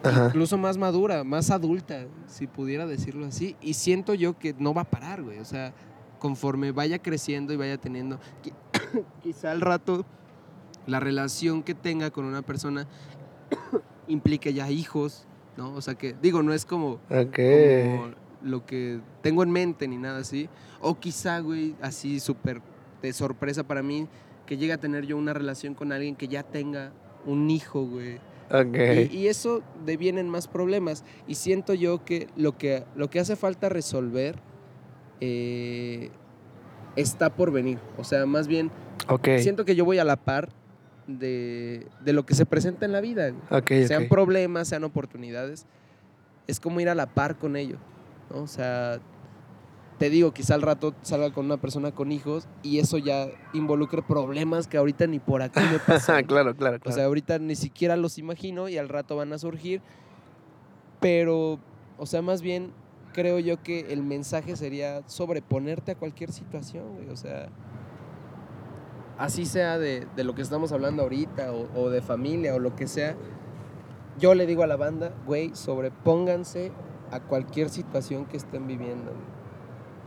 Ajá. 0.03 0.27
incluso 0.27 0.59
más 0.59 0.77
madura, 0.77 1.23
más 1.25 1.51
adulta, 1.51 2.07
si 2.27 2.47
pudiera 2.47 2.87
decirlo 2.87 3.27
así. 3.27 3.57
Y 3.61 3.75
siento 3.75 4.15
yo 4.15 4.39
que 4.39 4.55
no 4.59 4.75
va 4.75 4.83
a 4.83 4.91
parar, 4.91 5.23
güey. 5.23 5.39
O 5.39 5.45
sea, 5.45 5.73
conforme 6.19 6.73
vaya 6.73 6.99
creciendo 7.01 7.53
y 7.53 7.57
vaya 7.57 7.79
teniendo, 7.79 8.19
qui- 8.43 9.05
quizá 9.23 9.53
al 9.53 9.61
rato 9.61 10.05
la 10.87 10.99
relación 10.99 11.63
que 11.63 11.75
tenga 11.75 12.11
con 12.11 12.25
una 12.25 12.43
persona 12.43 12.87
implique 14.09 14.53
ya 14.53 14.69
hijos, 14.71 15.27
¿no? 15.57 15.73
O 15.75 15.81
sea 15.81 15.95
que, 15.95 16.15
digo, 16.21 16.43
no 16.43 16.53
es 16.53 16.65
como, 16.65 16.99
como 17.09 18.09
lo 18.43 18.67
que 18.67 19.01
tengo 19.23 19.43
en 19.45 19.51
mente 19.53 19.87
ni 19.87 19.97
nada 19.97 20.19
así. 20.21 20.49
O 20.81 20.99
quizá, 20.99 21.39
güey, 21.41 21.77
así 21.83 22.21
súper 22.21 22.61
de 23.03 23.13
sorpresa 23.13 23.65
para 23.65 23.83
mí, 23.83 24.07
que 24.47 24.57
llegue 24.57 24.73
a 24.73 24.79
tener 24.79 25.07
yo 25.07 25.17
una 25.17 25.33
relación 25.33 25.75
con 25.75 25.93
alguien 25.93 26.17
que 26.17 26.29
ya 26.29 26.43
tenga 26.43 26.93
un 27.27 27.51
hijo, 27.51 27.85
güey. 27.87 28.17
Ok. 28.53 29.11
Y, 29.13 29.17
y 29.19 29.27
eso 29.29 29.63
devienen 29.87 30.29
más 30.29 30.49
problemas. 30.49 31.05
Y 31.29 31.37
siento 31.37 31.73
yo 31.75 32.05
que 32.05 32.27
lo 32.37 32.59
que, 32.59 32.85
lo 32.97 33.09
que 33.11 33.21
hace 33.21 33.37
falta 33.37 33.69
resolver 33.69 34.37
eh, 35.21 36.11
está 36.97 37.31
por 37.31 37.53
venir. 37.53 37.79
O 37.97 38.05
sea, 38.05 38.27
más 38.27 38.49
bien, 38.49 38.71
Ok. 39.09 39.29
siento 39.39 39.65
que 39.65 39.75
yo 39.77 39.85
voy 39.85 39.99
a 39.99 40.05
la 40.05 40.17
par 40.17 40.49
de, 41.07 41.87
de 42.05 42.13
lo 42.13 42.25
que 42.27 42.35
se 42.35 42.47
presenta 42.47 42.85
en 42.87 42.93
la 42.93 43.01
vida. 43.01 43.31
güey. 43.31 43.61
Ok, 43.61 43.87
Sean 43.87 44.09
problemas, 44.09 44.69
sean 44.69 44.85
oportunidades. 44.85 45.67
Es 46.47 46.59
como 46.61 46.81
ir 46.81 46.89
a 46.89 46.95
la 46.95 47.07
par 47.07 47.37
con 47.37 47.57
ello. 47.57 47.77
¿no? 48.31 48.43
O 48.43 48.47
sea, 48.47 48.99
te 50.01 50.09
digo, 50.09 50.33
quizá 50.33 50.55
al 50.55 50.63
rato 50.63 50.95
salga 51.03 51.31
con 51.31 51.45
una 51.45 51.59
persona 51.59 51.93
con 51.93 52.11
hijos 52.11 52.49
y 52.63 52.79
eso 52.79 52.97
ya 52.97 53.29
involucre 53.53 54.01
problemas 54.01 54.67
que 54.67 54.79
ahorita 54.79 55.07
ni 55.07 55.19
por 55.19 55.43
aquí 55.43 55.61
me 55.71 55.79
pasan. 55.87 56.25
claro, 56.25 56.57
claro, 56.57 56.77
O 56.77 56.81
claro. 56.81 56.97
sea, 56.97 57.05
ahorita 57.05 57.39
ni 57.39 57.55
siquiera 57.55 57.97
los 57.97 58.17
imagino 58.17 58.71
y 58.71 58.79
al 58.79 58.89
rato 58.89 59.15
van 59.17 59.33
a 59.35 59.39
surgir. 59.39 59.83
Pero, 61.01 61.59
o 61.99 62.07
sea, 62.07 62.23
más 62.23 62.41
bien 62.41 62.73
creo 63.13 63.39
yo 63.41 63.63
que 63.63 63.93
el 63.93 64.03
mensaje 64.03 64.57
sería 64.57 65.03
sobreponerte 65.07 65.93
a 65.93 65.95
cualquier 65.97 66.33
situación, 66.33 66.95
güey. 66.95 67.11
O 67.11 67.17
sea, 67.17 67.51
así 69.19 69.45
sea 69.45 69.79
de, 69.79 70.07
de 70.17 70.25
lo 70.25 70.35
que 70.35 70.41
estamos 70.41 70.73
hablando 70.73 71.03
ahorita 71.03 71.53
o, 71.53 71.69
o 71.79 71.91
de 71.91 72.01
familia 72.01 72.55
o 72.55 72.59
lo 72.59 72.75
que 72.75 72.87
sea. 72.87 73.17
Yo 74.19 74.35
le 74.35 74.47
digo 74.47 74.63
a 74.63 74.67
la 74.67 74.77
banda, 74.77 75.13
güey, 75.27 75.51
sobrepónganse 75.55 76.73
a 77.11 77.21
cualquier 77.21 77.69
situación 77.69 78.25
que 78.25 78.39
estén 78.39 78.67
viviendo. 78.67 79.11
güey. 79.13 79.40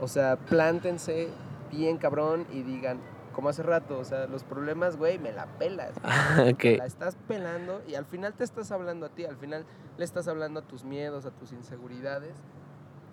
O 0.04 0.08
sea, 0.08 0.36
plántense 0.36 1.28
bien 1.72 1.96
cabrón 1.96 2.46
y 2.52 2.62
digan, 2.62 3.00
como 3.32 3.48
hace 3.48 3.62
rato, 3.62 3.98
o 3.98 4.04
sea, 4.04 4.26
los 4.26 4.44
problemas, 4.44 4.98
güey, 4.98 5.18
me 5.18 5.32
la 5.32 5.46
pelas. 5.58 5.94
Ah, 6.04 6.44
ok. 6.52 6.64
La 6.76 6.84
estás 6.84 7.16
pelando 7.26 7.82
y 7.88 7.94
al 7.94 8.04
final 8.04 8.34
te 8.34 8.44
estás 8.44 8.70
hablando 8.70 9.06
a 9.06 9.08
ti, 9.08 9.24
al 9.24 9.38
final 9.38 9.64
le 9.96 10.04
estás 10.04 10.28
hablando 10.28 10.60
a 10.60 10.62
tus 10.62 10.84
miedos, 10.84 11.24
a 11.24 11.30
tus 11.30 11.52
inseguridades. 11.52 12.36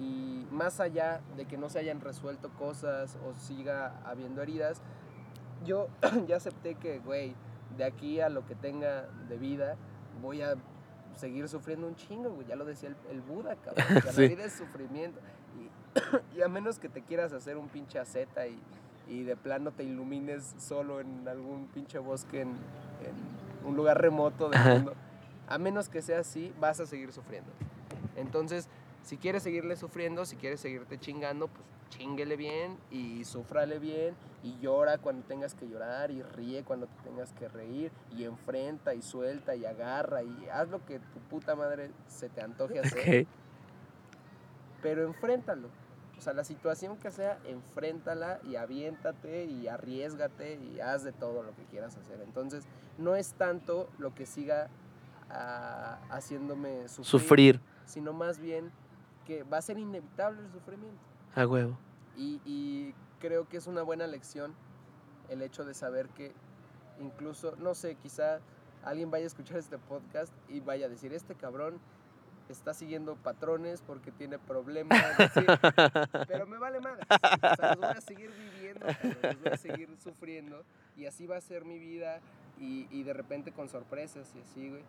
Y 0.02 0.46
más 0.52 0.82
allá 0.82 1.22
de 1.38 1.46
que 1.46 1.58
no 1.58 1.70
se 1.70 1.80
hayan 1.80 2.02
resuelto 2.02 2.50
cosas 2.60 3.18
o 3.26 3.34
siga 3.36 4.02
habiendo 4.04 4.42
heridas, 4.42 4.82
yo 5.64 5.88
ya 6.28 6.36
acepté 6.36 6.76
que, 6.76 7.00
güey, 7.00 7.36
de 7.78 7.86
aquí 7.86 8.20
a 8.20 8.28
lo 8.28 8.46
que 8.46 8.56
tenga 8.56 9.08
de 9.30 9.38
vida, 9.38 9.78
voy 10.22 10.42
a 10.42 10.56
seguir 11.16 11.48
sufriendo 11.48 11.88
un 11.88 11.96
chingo, 11.96 12.32
güey. 12.32 12.48
Ya 12.48 12.58
lo 12.58 12.66
decía 12.66 12.90
el, 12.90 12.96
el 13.10 13.22
Buda, 13.22 13.56
cabrón. 13.56 13.86
que 14.04 14.12
Sí. 14.12 14.22
La 14.24 14.28
vida 14.28 14.44
es 14.44 14.54
sufrimiento. 14.54 15.22
Y, 15.60 16.38
y 16.38 16.42
a 16.42 16.48
menos 16.48 16.80
que 16.80 16.90
te 16.90 17.02
quieras 17.02 17.34
hacer 17.34 17.58
un 17.58 17.68
pinche 17.68 18.00
aceta 18.00 18.48
y, 18.48 18.60
y 19.08 19.24
de 19.24 19.36
plano 19.36 19.72
te 19.72 19.84
ilumines 19.84 20.56
solo 20.58 21.00
en 21.00 21.28
algún 21.28 21.68
pinche 21.68 22.00
bosque 22.00 22.42
en, 22.42 22.50
en 22.50 23.68
un 23.68 23.76
lugar 23.76 24.02
remoto 24.02 24.50
del 24.50 24.62
mundo, 24.64 24.94
a 25.48 25.58
menos 25.58 25.90
que 25.90 26.02
sea 26.02 26.20
así, 26.20 26.54
vas 26.60 26.80
a 26.80 26.86
seguir 26.86 27.12
sufriendo. 27.12 27.52
Entonces, 28.16 28.68
si 29.04 29.18
quieres 29.18 29.44
seguirle 29.44 29.76
sufriendo, 29.76 30.26
si 30.26 30.36
quieres 30.36 30.60
seguirte 30.60 31.00
chingando, 31.00 31.48
pues 31.48 31.66
chinguele 31.90 32.38
bien 32.38 32.78
y 32.90 33.26
sufrale 33.26 33.78
bien 33.78 34.16
y 34.44 34.58
llora 34.60 34.98
cuando 34.98 35.24
tengas 35.28 35.54
que 35.54 35.68
llorar 35.68 36.10
y 36.10 36.24
ríe 36.24 36.64
cuando 36.64 36.88
te 36.88 37.04
tengas 37.04 37.34
que 37.34 37.48
reír 37.50 37.92
y 38.16 38.24
enfrenta 38.24 38.96
y 38.96 39.02
suelta 39.02 39.56
y 39.56 39.66
agarra 39.66 40.24
y 40.24 40.48
haz 40.52 40.70
lo 40.70 40.84
que 40.86 41.00
tu 41.00 41.20
puta 41.30 41.56
madre 41.56 41.92
se 42.08 42.30
te 42.30 42.42
antoje 42.42 42.80
hacer. 42.80 43.28
Pero 44.82 45.04
enfréntalo. 45.04 45.70
O 46.18 46.22
sea, 46.22 46.34
la 46.34 46.44
situación 46.44 46.98
que 46.98 47.10
sea, 47.10 47.40
enfréntala 47.46 48.40
y 48.44 48.56
aviéntate 48.56 49.46
y 49.46 49.68
arriesgate 49.68 50.56
y 50.56 50.80
haz 50.80 51.04
de 51.04 51.12
todo 51.14 51.42
lo 51.42 51.56
que 51.56 51.64
quieras 51.66 51.98
hacer. 51.98 52.22
Entonces, 52.22 52.66
no 53.00 53.16
es 53.16 53.34
tanto 53.34 53.90
lo 53.98 54.14
que 54.14 54.28
siga 54.28 54.70
ah, 55.30 56.00
haciéndome 56.10 56.88
sufrir, 56.88 57.06
Sufrir. 57.06 57.62
sino 57.86 58.14
más 58.14 58.40
bien 58.40 58.72
que 59.26 59.44
va 59.44 59.58
a 59.58 59.62
ser 59.62 59.80
inevitable 59.80 60.42
el 60.42 60.52
sufrimiento. 60.52 61.00
A 61.34 61.48
huevo. 61.48 61.78
Y, 62.16 62.40
y 62.46 62.94
creo 63.20 63.48
que 63.48 63.58
es 63.58 63.66
una 63.68 63.82
buena 63.82 64.06
lección 64.06 64.54
el 65.30 65.42
hecho 65.42 65.64
de 65.66 65.74
saber 65.74 66.10
que 66.10 66.34
incluso, 67.00 67.56
no 67.58 67.74
sé, 67.74 67.96
quizá 67.96 68.40
alguien 68.84 69.10
vaya 69.10 69.24
a 69.24 69.28
escuchar 69.28 69.58
este 69.58 69.78
podcast 69.78 70.34
y 70.50 70.60
vaya 70.60 70.86
a 70.86 70.90
decir, 70.90 71.14
este 71.14 71.34
cabrón 71.36 71.80
está 72.52 72.74
siguiendo 72.74 73.16
patrones 73.16 73.82
porque 73.82 74.12
tiene 74.12 74.40
problemas. 74.40 75.00
así". 75.20 75.40
Pero 76.28 76.48
me 76.48 76.58
vale 76.58 76.80
más. 76.80 77.00
O 77.00 77.56
sea, 77.56 77.76
los 77.76 77.80
voy 77.80 77.98
a 77.98 78.02
seguir 78.02 78.32
viviendo, 78.32 78.86
los 79.24 79.42
voy 79.42 79.52
a 79.52 79.58
seguir 79.58 79.90
sufriendo. 79.98 80.64
Y 80.96 81.06
así 81.06 81.28
va 81.28 81.38
a 81.38 81.42
ser 81.42 81.66
mi 81.66 81.80
vida. 81.80 82.20
Y, 82.60 82.88
y 82.92 83.04
de 83.04 83.14
repente 83.14 83.52
con 83.52 83.70
sorpresas 83.70 84.32
y 84.36 84.40
así, 84.40 84.70
güey. 84.70 84.84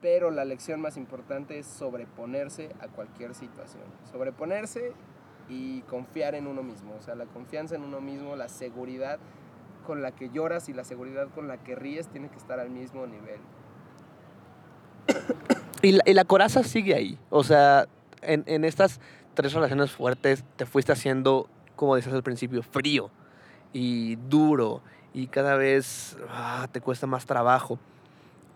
Pero 0.00 0.30
la 0.30 0.44
lección 0.44 0.80
más 0.80 0.96
importante 0.96 1.58
es 1.58 1.66
sobreponerse 1.66 2.74
a 2.80 2.88
cualquier 2.88 3.34
situación. 3.34 3.84
Sobreponerse 4.10 4.94
y 5.50 5.82
confiar 5.82 6.34
en 6.34 6.46
uno 6.46 6.62
mismo. 6.62 6.94
O 6.98 7.02
sea, 7.02 7.14
la 7.14 7.26
confianza 7.26 7.74
en 7.74 7.82
uno 7.82 8.00
mismo, 8.00 8.36
la 8.36 8.48
seguridad 8.48 9.18
con 9.86 10.02
la 10.02 10.12
que 10.12 10.30
lloras 10.30 10.68
y 10.68 10.72
la 10.72 10.84
seguridad 10.84 11.28
con 11.34 11.48
la 11.48 11.58
que 11.58 11.74
ríes 11.74 12.08
tiene 12.08 12.30
que 12.30 12.36
estar 12.36 12.60
al 12.60 12.70
mismo 12.70 13.06
nivel. 13.06 13.40
Y 15.82 15.92
la, 15.92 16.02
y 16.06 16.14
la 16.14 16.24
coraza 16.24 16.62
sigue 16.62 16.94
ahí. 16.94 17.18
O 17.30 17.42
sea, 17.44 17.86
en, 18.22 18.44
en 18.46 18.64
estas 18.64 19.00
tres 19.34 19.52
relaciones 19.52 19.90
fuertes 19.92 20.44
te 20.56 20.66
fuiste 20.66 20.92
haciendo, 20.92 21.48
como 21.76 21.96
decías 21.96 22.14
al 22.14 22.22
principio, 22.22 22.62
frío 22.62 23.10
y 23.72 24.16
duro. 24.16 24.82
Y 25.14 25.26
cada 25.28 25.56
vez 25.56 26.16
ah, 26.28 26.68
te 26.70 26.80
cuesta 26.80 27.06
más 27.06 27.26
trabajo. 27.26 27.78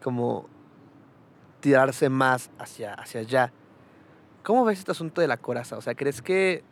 Como 0.03 0.47
tirarse 1.61 2.09
más 2.11 2.51
hacia, 2.59 2.95
hacia 2.95 3.21
allá. 3.21 3.53
¿Cómo 4.43 4.65
ves 4.67 4.79
este 4.81 4.93
asunto 4.93 5.21
de 5.23 5.27
la 5.29 5.39
coraza? 5.39 5.79
O 5.79 5.81
sea, 5.81 5.95
¿crees 5.95 6.21
que 6.21 6.63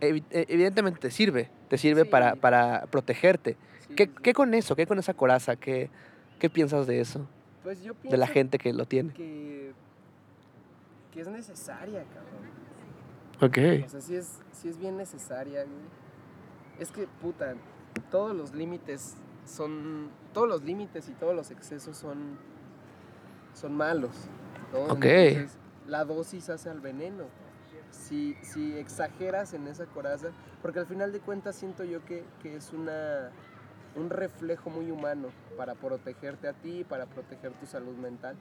evi- 0.00 0.24
e- 0.30 0.46
evidentemente 0.48 0.98
te 0.98 1.10
sirve? 1.10 1.50
Te 1.68 1.76
sirve 1.76 2.06
para, 2.06 2.32
Sí. 2.32 2.38
para 2.40 2.86
protegerte. 2.86 3.58
Sí, 3.86 3.94
¿Qué, 3.94 4.06
sí. 4.06 4.12
qué 4.22 4.32
con 4.32 4.54
eso? 4.54 4.74
¿Qué 4.74 4.86
con 4.86 4.98
esa 4.98 5.12
coraza? 5.12 5.56
¿Qué, 5.56 5.90
qué 6.38 6.48
piensas 6.48 6.86
de 6.86 7.00
eso? 7.02 7.26
Pues 7.62 7.82
yo 7.82 7.92
De 8.02 8.16
la 8.16 8.26
pienso 8.26 8.32
gente 8.34 8.58
que 8.58 8.72
lo 8.72 8.86
tiene. 8.86 9.12
que, 9.12 9.72
que 11.12 11.20
es 11.20 11.28
necesaria, 11.28 12.04
cabrón. 12.04 12.60
Ok. 13.42 13.84
O 13.86 13.88
sea, 13.88 14.00
sí 14.00 14.16
es, 14.16 14.38
sí 14.52 14.68
es 14.68 14.78
bien 14.78 14.96
necesaria, 14.96 15.64
güey. 15.64 16.00
Es 16.78 16.90
que, 16.90 17.06
puta, 17.20 17.54
todos 18.10 18.34
los 18.34 18.54
límites 18.54 19.16
son. 19.44 20.10
Todos 20.32 20.48
los 20.48 20.62
límites 20.62 21.08
y 21.08 21.12
todos 21.12 21.34
los 21.34 21.50
excesos 21.50 21.96
son. 21.96 22.38
son 23.54 23.74
malos. 23.76 24.28
¿no? 24.72 24.92
Ok. 24.94 25.04
Entonces, 25.04 25.58
la 25.86 26.04
dosis 26.04 26.48
hace 26.50 26.70
al 26.70 26.80
veneno. 26.80 27.24
Si, 27.90 28.36
si 28.42 28.78
exageras 28.78 29.52
en 29.52 29.66
esa 29.66 29.84
coraza, 29.86 30.28
porque 30.62 30.78
al 30.78 30.86
final 30.86 31.12
de 31.12 31.18
cuentas 31.20 31.56
siento 31.56 31.82
yo 31.82 32.04
que, 32.04 32.24
que 32.40 32.54
es 32.56 32.72
una, 32.72 33.30
un 33.96 34.10
reflejo 34.10 34.70
muy 34.70 34.90
humano 34.90 35.28
para 35.56 35.74
protegerte 35.74 36.48
a 36.48 36.52
ti, 36.52 36.84
para 36.84 37.06
proteger 37.06 37.52
tu 37.52 37.66
salud 37.66 37.96
mental. 37.96 38.36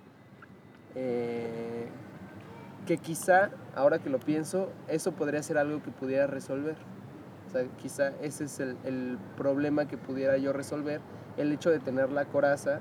Eh, 0.95 1.87
que 2.85 2.97
quizá, 2.97 3.51
ahora 3.75 3.99
que 3.99 4.09
lo 4.09 4.19
pienso, 4.19 4.71
eso 4.87 5.11
podría 5.11 5.43
ser 5.43 5.57
algo 5.57 5.81
que 5.83 5.91
pudiera 5.91 6.27
resolver. 6.27 6.75
O 7.47 7.51
sea, 7.51 7.63
quizá 7.77 8.13
ese 8.21 8.45
es 8.45 8.59
el, 8.59 8.77
el 8.85 9.17
problema 9.37 9.87
que 9.87 9.97
pudiera 9.97 10.37
yo 10.37 10.53
resolver, 10.53 11.01
el 11.37 11.51
hecho 11.51 11.71
de 11.71 11.79
tener 11.79 12.11
la 12.11 12.25
coraza. 12.25 12.79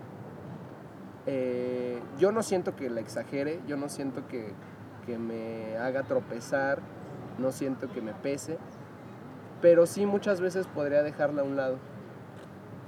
eh, 1.26 2.00
yo 2.18 2.32
no 2.32 2.42
siento 2.42 2.74
que 2.76 2.90
la 2.90 3.00
exagere, 3.00 3.60
yo 3.66 3.76
no 3.76 3.88
siento 3.88 4.26
que, 4.28 4.52
que 5.06 5.18
me 5.18 5.76
haga 5.76 6.04
tropezar, 6.04 6.80
no 7.38 7.52
siento 7.52 7.90
que 7.92 8.00
me 8.00 8.14
pese, 8.14 8.58
pero 9.60 9.86
sí 9.86 10.06
muchas 10.06 10.40
veces 10.40 10.66
podría 10.66 11.02
dejarla 11.02 11.42
a 11.42 11.44
un 11.44 11.56
lado. 11.56 11.78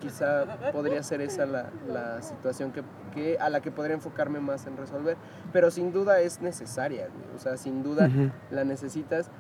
Quizá 0.01 0.73
podría 0.73 1.03
ser 1.03 1.21
esa 1.21 1.45
la, 1.47 1.71
la 1.87 2.23
situación 2.23 2.73
que, 2.73 2.83
que- 3.15 3.37
a 3.39 3.51
la 3.51 3.61
que 3.61 3.71
podría 3.71 3.95
enfocarme 3.95 4.41
más 4.41 4.67
en 4.67 4.77
resolver, 4.77 5.17
pero 5.53 5.71
sin 5.71 5.93
duda 5.93 6.21
es 6.21 6.41
necesaria, 6.41 7.09
o 7.37 7.39
sea, 7.39 7.57
sin 7.57 7.83
duda 7.83 8.07
Ujú. 8.07 8.31
la 8.51 8.65
necesitas. 8.65 9.31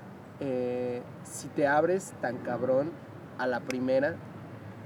eh, 0.42 1.02
si 1.24 1.48
te 1.48 1.66
abres 1.66 2.12
tan 2.22 2.38
cabrón 2.38 2.90
a 3.38 3.46
la 3.46 3.60
primera 3.60 4.14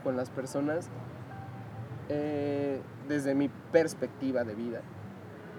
con 0.02 0.16
las 0.16 0.28
personas, 0.30 0.88
eh, 2.08 2.80
desde 3.08 3.34
mi 3.34 3.48
perspectiva 3.72 4.44
de 4.44 4.54
vida, 4.54 4.80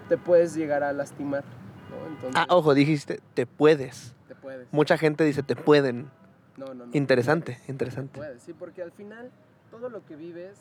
te 0.08 0.16
puedes 0.18 0.54
llegar 0.54 0.82
a 0.82 0.92
lastimar. 0.92 1.44
¿no? 1.90 2.06
Entonces, 2.08 2.34
Ah, 2.36 2.46
ojo, 2.54 2.74
dijiste, 2.74 3.20
te 3.34 3.46
puedes. 3.46 4.14
te 4.28 4.34
puedes. 4.34 4.68
Mucha 4.72 4.98
gente 4.98 5.24
dice, 5.24 5.42
te 5.42 5.56
pueden. 5.56 6.10
No, 6.56 6.66
no, 6.74 6.86
no. 6.86 6.90
Interesante, 6.92 7.58
interesante. 7.68 8.18
puedes, 8.18 8.42
sí, 8.42 8.52
porque 8.52 8.82
al 8.82 8.92
final 8.92 9.30
todo 9.70 9.88
lo 9.88 10.04
que 10.04 10.16
vives 10.16 10.58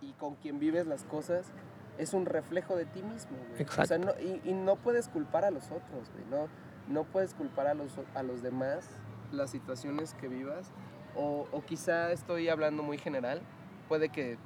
y 0.00 0.12
con 0.12 0.34
quien 0.36 0.58
vives 0.58 0.86
las 0.86 1.04
cosas 1.04 1.52
es 1.98 2.12
un 2.12 2.26
reflejo 2.26 2.76
de 2.76 2.86
ti 2.86 3.02
mismo. 3.02 3.36
güey. 3.50 3.66
O 3.78 3.86
sea, 3.86 3.98
no, 3.98 4.12
y, 4.20 4.40
y 4.44 4.52
no 4.52 4.76
puedes 4.76 5.08
culpar 5.08 5.44
a 5.44 5.50
los 5.50 5.66
otros, 5.66 6.10
güey. 6.12 6.24
No, 6.30 6.48
no 6.88 7.04
puedes 7.04 7.34
culpar 7.34 7.66
a 7.66 7.74
los, 7.74 7.92
a 8.14 8.22
los 8.22 8.42
demás 8.42 8.88
las 9.32 9.50
situaciones 9.50 10.14
que 10.14 10.28
vivas. 10.28 10.70
O, 11.16 11.46
o 11.52 11.64
quizá 11.64 12.10
estoy 12.10 12.48
hablando 12.48 12.82
muy 12.82 12.98
general. 12.98 13.40
Puede 13.88 14.08
que 14.08 14.36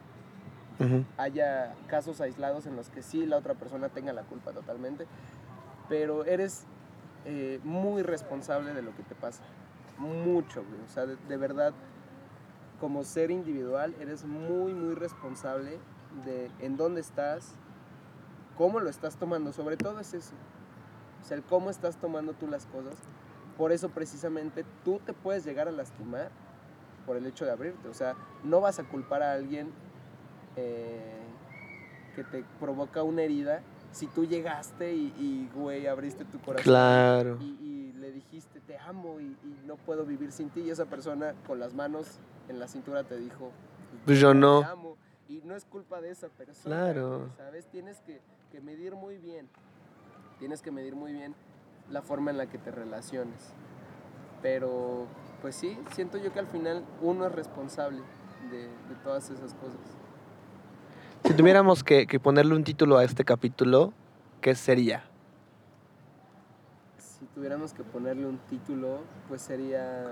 haya 1.17 1.75
casos 1.89 2.21
aislados 2.21 2.67
en 2.67 2.77
los 2.77 2.89
que 2.89 3.03
sí 3.03 3.27
la 3.27 3.37
otra 3.37 3.55
persona 3.55 3.89
tenga 3.89 4.13
la 4.13 4.23
culpa 4.23 4.53
totalmente, 4.53 5.07
pero 5.89 6.25
eres 6.25 6.67
eh, 7.25 7.59
muy 7.65 8.03
responsable 8.03 8.75
de 8.75 8.83
lo 8.83 8.95
que 8.95 9.03
te 9.03 9.17
pasa. 9.17 9.43
Mucho, 9.99 10.63
güey. 10.65 10.81
O 10.83 10.89
sea, 10.89 11.07
de, 11.07 11.17
de 11.17 11.37
verdad, 11.37 11.73
como 12.81 13.05
ser 13.05 13.31
individual, 13.31 13.95
eres 14.01 14.24
muy, 14.24 14.72
muy 14.74 14.95
responsable 14.95 15.79
de 16.24 16.51
en 16.61 16.76
dónde 16.76 17.01
estás, 17.01 17.55
cómo 18.57 18.81
lo 18.81 18.89
estás 18.89 19.16
tomando. 19.16 19.53
Sobre 19.53 19.76
todo 19.76 20.01
es 20.01 20.14
eso. 20.14 20.35
O 21.22 21.24
sea, 21.26 21.37
el 21.37 21.43
cómo 21.43 21.70
estás 21.70 21.97
tomando 21.97 22.33
tú 22.35 22.47
las 22.47 22.66
cosas. 22.66 22.95
Por 23.57 23.72
eso 23.72 23.89
precisamente 23.89 24.64
tú 24.85 25.01
te 25.05 25.12
puedes 25.12 25.45
llegar 25.45 25.66
a 25.68 25.72
lastimar 25.72 26.31
por 27.07 27.16
el 27.16 27.26
hecho 27.26 27.45
de 27.45 27.51
abrirte. 27.51 27.89
O 27.89 27.95
sea, 27.95 28.14
no 28.45 28.61
vas 28.61 28.79
a 28.79 28.85
culpar 28.85 29.22
a 29.22 29.33
alguien 29.33 29.70
eh, 30.57 31.18
que 32.14 32.22
te 32.24 32.45
provoca 32.61 33.03
una 33.03 33.22
herida 33.22 33.62
si 33.91 34.07
tú 34.07 34.24
llegaste 34.24 34.95
y, 34.95 35.07
y, 35.18 35.51
güey, 35.55 35.87
abriste 35.87 36.24
tu 36.24 36.39
corazón 36.41 36.64
Claro. 36.64 37.39
y, 37.41 37.57
y 37.61 37.93
le 37.99 38.12
dijiste 38.12 38.61
te 38.61 38.76
amo 38.79 39.18
y, 39.20 39.24
y 39.24 39.61
no 39.66 39.76
puedo 39.76 40.05
vivir 40.05 40.31
sin 40.31 40.51
ti 40.51 40.61
y 40.61 40.70
esa 40.70 40.85
persona 40.85 41.35
con 41.47 41.59
las 41.59 41.74
manos 41.74 42.18
en 42.49 42.59
la 42.59 42.69
cintura 42.69 43.05
te 43.05 43.17
dijo 43.19 43.51
Pues 44.05 44.19
yo 44.21 44.35
no. 44.35 44.61
te 44.61 44.67
amo 44.67 44.97
y 45.29 45.41
no 45.45 45.55
es 45.55 45.65
culpa 45.65 46.01
de 46.01 46.11
esa 46.11 46.29
persona 46.29 46.77
Claro. 46.77 47.31
sabes 47.37 47.67
tienes 47.67 48.01
que, 48.01 48.21
que 48.51 48.61
medir 48.61 48.95
muy 48.95 49.19
bien 49.19 49.49
tienes 50.39 50.63
que 50.63 50.71
medir 50.71 50.95
muy 50.97 51.13
bien 51.13 51.35
la 51.91 52.03
forma 52.03 52.31
en 52.31 52.39
la 52.39 52.47
que 52.47 52.59
te 52.59 52.71
relaciones 52.71 53.53
pero 54.43 55.07
pues 55.43 55.55
sí 55.57 55.77
siento 55.95 56.17
yo 56.19 56.33
que 56.33 56.39
al 56.39 56.47
final 56.47 56.85
uno 57.03 57.27
es 57.27 57.33
responsable 57.33 58.01
de, 58.51 58.59
de 58.69 58.95
todas 59.03 59.25
esas 59.31 59.55
cosas 59.55 59.81
Si 61.25 61.35
tuviéramos 61.35 61.83
que, 61.85 62.07
que 62.07 62.21
ponerle 62.21 62.55
un 62.55 62.65
título 62.65 62.97
a 62.97 63.05
este 63.05 63.25
capítulo, 63.25 63.93
¿qué 64.41 64.55
sería? 64.55 65.05
Si 67.19 67.27
tuviéramos 67.35 67.73
que 67.75 67.83
ponerle 67.83 68.27
un 68.27 68.39
título 68.49 69.01
pues 69.29 69.43
sería 69.43 70.05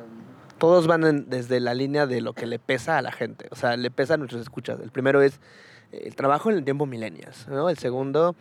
Todos 0.58 0.86
van 0.86 1.04
en- 1.04 1.28
desde 1.30 1.60
la 1.60 1.74
línea 1.74 2.06
de 2.06 2.20
lo 2.20 2.32
que 2.32 2.46
le 2.46 2.58
pesa 2.58 2.98
a 2.98 3.02
la 3.02 3.12
gente. 3.12 3.46
O 3.50 3.56
sea, 3.56 3.76
le 3.76 3.90
pesa 3.90 4.14
a 4.14 4.16
nuestros 4.16 4.40
escuchas. 4.42 4.80
El 4.80 4.90
primero 4.90 5.20
es 5.22 5.40
eh, 5.92 6.02
el 6.06 6.16
trabajo 6.16 6.50
en 6.50 6.56
el 6.56 6.64
tiempo 6.64 6.86
millennials, 6.86 7.46
¿no? 7.48 7.68
El 7.68 7.78
segundo, 7.78 8.34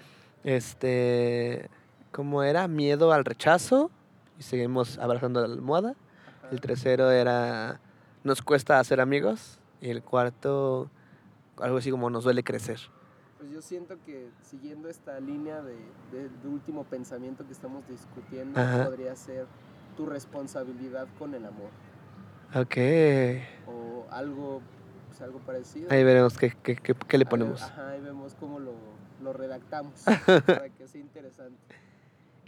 este, 0.44 1.70
¿cómo 2.12 2.44
era? 2.44 2.68
Miedo 2.68 3.12
al 3.12 3.26
rechazo. 3.26 3.92
Y 4.40 4.44
seguimos 4.44 4.98
abrazando 4.98 5.46
la 5.46 5.54
almohada. 5.54 5.96
ajá, 6.40 6.50
El 6.52 6.62
tercero 6.62 7.12
era 7.12 7.80
nos 8.24 8.42
cuesta 8.42 8.80
hacer 8.80 9.00
amigos. 9.02 9.60
Y 9.82 9.90
el 9.90 10.02
cuarto, 10.02 10.90
algo 11.58 11.78
así 11.78 11.92
como 11.92 12.10
nos 12.10 12.24
duele 12.24 12.44
crecer. 12.44 12.80
Pues 13.46 13.54
yo 13.54 13.62
siento 13.62 13.98
que 14.08 14.28
siguiendo 14.42 14.90
esta 14.90 15.20
línea 15.20 15.62
de, 15.62 15.76
de- 16.12 16.30
de 16.42 16.48
último 16.48 16.84
pensamiento 16.84 17.46
que 17.46 17.54
estamos 17.54 17.88
discutiendo, 17.88 18.60
Ajá. 18.60 18.86
podría 18.86 19.16
ser 19.16 19.46
tu 19.96 20.08
responsabilidad 20.08 21.08
con 21.20 21.36
el 21.36 21.46
amor. 21.46 21.70
Ok. 22.56 22.76
O 23.68 24.08
algo, 24.10 24.64
pues 25.10 25.22
algo 25.22 25.38
parecido. 25.42 25.92
Ahí 25.92 26.04
veremos 26.04 26.36
qué, 26.40 26.58
qué, 26.64 26.76
qué- 26.76 26.96
qué 26.96 27.18
le 27.20 27.26
Ahí- 27.26 27.30
ponemos. 27.30 27.62
Ajá, 27.62 27.90
ahí 27.92 28.02
vemos 28.02 28.34
cómo 28.40 28.58
lo, 28.60 28.74
lo 29.22 29.32
redactamos 29.32 29.94
para 30.26 30.70
que 30.70 30.88
sea 30.88 31.02
interesante. 31.02 31.60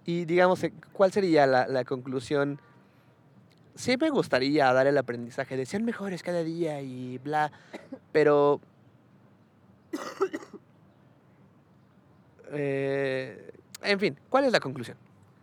Y 0.04 0.26
digamos, 0.26 0.64
eh, 0.64 0.74
¿cuál 0.94 1.12
sería 1.12 1.46
la, 1.46 1.68
la 1.68 1.86
conclusión? 1.86 2.60
Sí 3.76 3.98
me 3.98 4.10
gustaría 4.10 4.74
dar 4.74 4.88
el 4.88 4.98
aprendizaje 4.98 5.58
de 5.58 5.68
sean 5.68 5.86
mejores 5.86 6.24
cada 6.24 6.44
día 6.44 6.82
y 6.82 7.20
bla, 7.20 7.52
pero... 8.12 8.62
eh, 12.52 13.52
en 13.84 14.00
fin, 14.00 14.20
¿cuál 14.30 14.46
es 14.46 14.52
la 14.52 14.60
conclusión? 14.60 14.98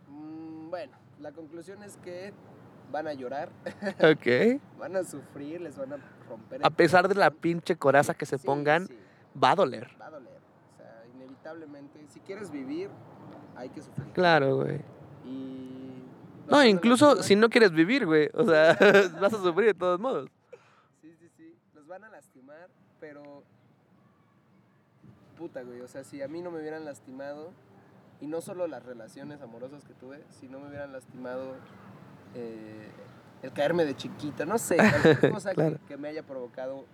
Mm, 0.07 0.69
bueno, 0.69 0.93
la 1.19 1.31
conclusión 1.31 1.81
es 1.83 1.97
que 1.97 2.33
van 2.91 3.07
a 3.07 3.13
llorar, 3.13 3.49
Ok. 4.03 4.61
van 4.77 4.95
a 4.95 5.03
sufrir, 5.03 5.61
les 5.61 5.77
van 5.77 5.93
a 5.93 5.97
romper. 6.29 6.65
A 6.65 6.69
pesar 6.69 7.07
de 7.07 7.15
la 7.15 7.31
pinche 7.31 7.75
coraza 7.75 8.13
que 8.13 8.25
se 8.25 8.37
Sí, 8.37 8.45
pongan, 8.45 8.87
sí, 8.87 8.97
va 9.41 9.51
a 9.51 9.55
doler. 9.55 9.89
va 9.99 10.07
a 10.07 10.11
doler. 10.11 10.33
O 10.73 10.77
sea, 10.77 11.03
inevitablemente, 11.15 11.99
si 12.09 12.19
quieres 12.21 12.51
vivir, 12.51 12.89
hay 13.55 13.69
que 13.69 13.81
sufrir. 13.81 14.07
Claro, 14.13 14.57
güey. 14.57 14.81
Y. 15.25 16.03
No, 16.47 16.57
a 16.57 16.67
incluso 16.67 17.23
si 17.23 17.35
no 17.35 17.49
quieres 17.49 17.71
vivir, 17.71 18.05
güey. 18.05 18.29
O 18.33 18.43
sea, 18.45 18.77
vas 19.19 19.33
a 19.33 19.37
sufrir 19.41 19.67
de 19.69 19.73
todos 19.73 19.99
modos. 19.99 20.29
Sí, 21.01 21.11
sí, 21.19 21.27
sí. 21.35 21.55
Los 21.73 21.87
van 21.87 22.03
a 22.03 22.09
lastimar, 22.09 22.69
pero. 22.99 23.43
Puta, 25.37 25.61
güey. 25.63 25.81
O 25.81 25.87
sea, 25.87 26.03
si 26.03 26.21
a 26.21 26.27
mí 26.27 26.41
no 26.41 26.51
me 26.51 26.59
hubieran 26.59 26.85
lastimado, 26.85 27.51
y 28.21 28.27
no 28.27 28.41
solo 28.41 28.67
las 28.67 28.83
relaciones 28.85 29.41
amorosas 29.41 29.83
que 29.83 29.93
tuve, 29.93 30.23
si 30.29 30.47
no 30.47 30.59
me 30.59 30.69
hubieran 30.69 30.93
lastimado 30.93 31.55
eh, 32.33 32.87
el 33.43 33.51
caerme 33.51 33.83
de 33.85 33.95
chiquita, 33.95 34.45
no 34.45 34.57
sé, 34.57 34.77
cualquier 34.77 35.31
cosa 35.31 35.49
que- 35.49 35.55
Claro. 35.55 35.77
que, 35.87 35.97
me 35.97 36.07
haya 36.07 36.23
provocado 36.23 36.85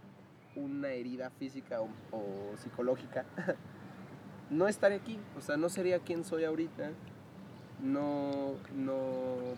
una 0.56 0.90
herida 0.90 1.30
física 1.30 1.80
o, 1.82 1.88
o 2.12 2.58
psicológica, 2.58 3.26
no 4.50 4.68
estaría 4.68 4.98
aquí. 4.98 5.20
O 5.38 5.42
sea, 5.42 5.58
no 5.58 5.70
sería 5.70 6.00
quien 6.00 6.24
soy 6.26 6.44
ahorita. 6.44 6.90
No, 7.82 8.56
no 8.76 8.96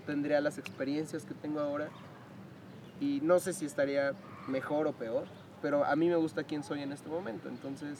tendría 0.05 0.39
las 0.39 0.57
experiencias 0.57 1.25
que 1.25 1.33
tengo 1.33 1.59
ahora. 1.59 1.89
Y 3.01 3.19
no 3.21 3.39
sé 3.39 3.53
si 3.53 3.65
estaría 3.65 4.13
mejor 4.47 4.87
o 4.87 4.93
peor, 4.93 5.25
pero 5.61 5.83
a 5.83 5.95
mí 5.95 6.07
me 6.07 6.15
gusta 6.15 6.43
quién 6.43 6.63
soy 6.63 6.81
en 6.83 6.91
este 6.93 7.09
momento. 7.09 7.49
Entonces, 7.49 7.99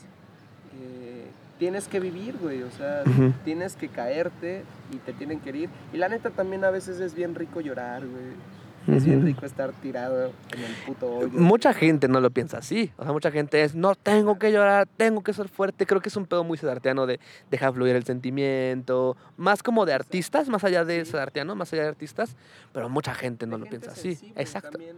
eh, 0.82 1.26
tienes 1.58 1.88
que 1.88 2.00
vivir, 2.00 2.36
güey. 2.38 2.62
O 2.62 2.70
sea, 2.70 3.02
tienes 3.44 3.76
que 3.76 3.88
caerte 3.88 4.62
y 4.92 4.96
te 4.98 5.12
tienen 5.12 5.40
que 5.40 5.50
herir. 5.50 5.70
Y 5.92 5.96
la 5.98 6.08
neta 6.08 6.30
también 6.30 6.64
a 6.64 6.70
veces 6.70 7.00
es 7.00 7.14
bien 7.14 7.34
rico 7.34 7.60
llorar, 7.60 8.02
güey. 8.06 8.54
Es 8.86 9.06
bien 9.06 9.24
rico 9.24 9.46
estar 9.46 9.72
tirado 9.72 10.26
en 10.54 10.62
el 10.62 10.74
puto 10.86 11.10
hoyo. 11.10 11.30
Mucha 11.32 11.72
gente 11.72 12.06
no 12.06 12.20
lo 12.20 12.30
piensa 12.30 12.58
así. 12.58 12.92
O 12.98 13.02
sea, 13.04 13.12
mucha 13.14 13.30
gente 13.30 13.62
es, 13.62 13.74
no, 13.74 13.94
tengo 13.94 14.38
que 14.38 14.52
llorar, 14.52 14.86
tengo 14.98 15.22
que 15.22 15.32
ser 15.32 15.48
fuerte. 15.48 15.86
Creo 15.86 16.02
que 16.02 16.10
es 16.10 16.16
un 16.16 16.26
pedo 16.26 16.44
muy 16.44 16.58
sedartiano 16.58 17.06
de 17.06 17.18
dejar 17.50 17.72
fluir 17.72 17.96
el 17.96 18.04
sentimiento. 18.04 19.16
Más 19.38 19.62
como 19.62 19.86
de 19.86 19.94
artistas, 19.94 20.50
más 20.50 20.64
allá 20.64 20.84
de 20.84 21.02
Sí. 21.06 21.12
sedartiano, 21.12 21.54
más 21.54 21.72
allá 21.72 21.84
de 21.84 21.88
artistas. 21.88 22.36
Pero 22.74 22.90
mucha 22.90 23.14
gente 23.14 23.46
no 23.46 23.56
lo 23.56 23.64
gente 23.64 23.78
piensa 23.86 23.98
así. 23.98 24.32
Exacto. 24.36 24.72
También 24.72 24.96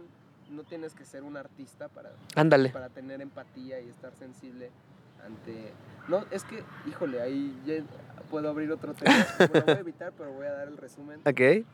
no 0.51 0.63
tienes 0.63 0.93
que 0.93 1.05
ser 1.05 1.23
un 1.23 1.37
artista 1.37 1.87
para, 1.87 2.11
Ándale. 2.35 2.69
para 2.71 2.89
tener 2.89 3.21
empatía 3.21 3.79
y 3.79 3.87
estar 3.87 4.11
sensible 4.19 4.69
ante... 5.27 5.71
No, 6.07 6.25
es 6.31 6.43
que, 6.43 6.63
híjole, 6.89 7.21
ahí 7.21 7.55
ya 7.65 7.75
puedo 8.29 8.49
abrir 8.49 8.71
otro 8.71 8.93
tema. 8.93 9.13
Bueno, 9.37 9.65
voy 9.65 9.75
a 9.75 9.79
evitar, 9.79 10.13
pero 10.17 10.31
voy 10.33 10.45
a 10.47 10.51
dar 10.53 10.67
el 10.67 10.77
resumen. 10.77 11.19
Ok, 11.25 11.65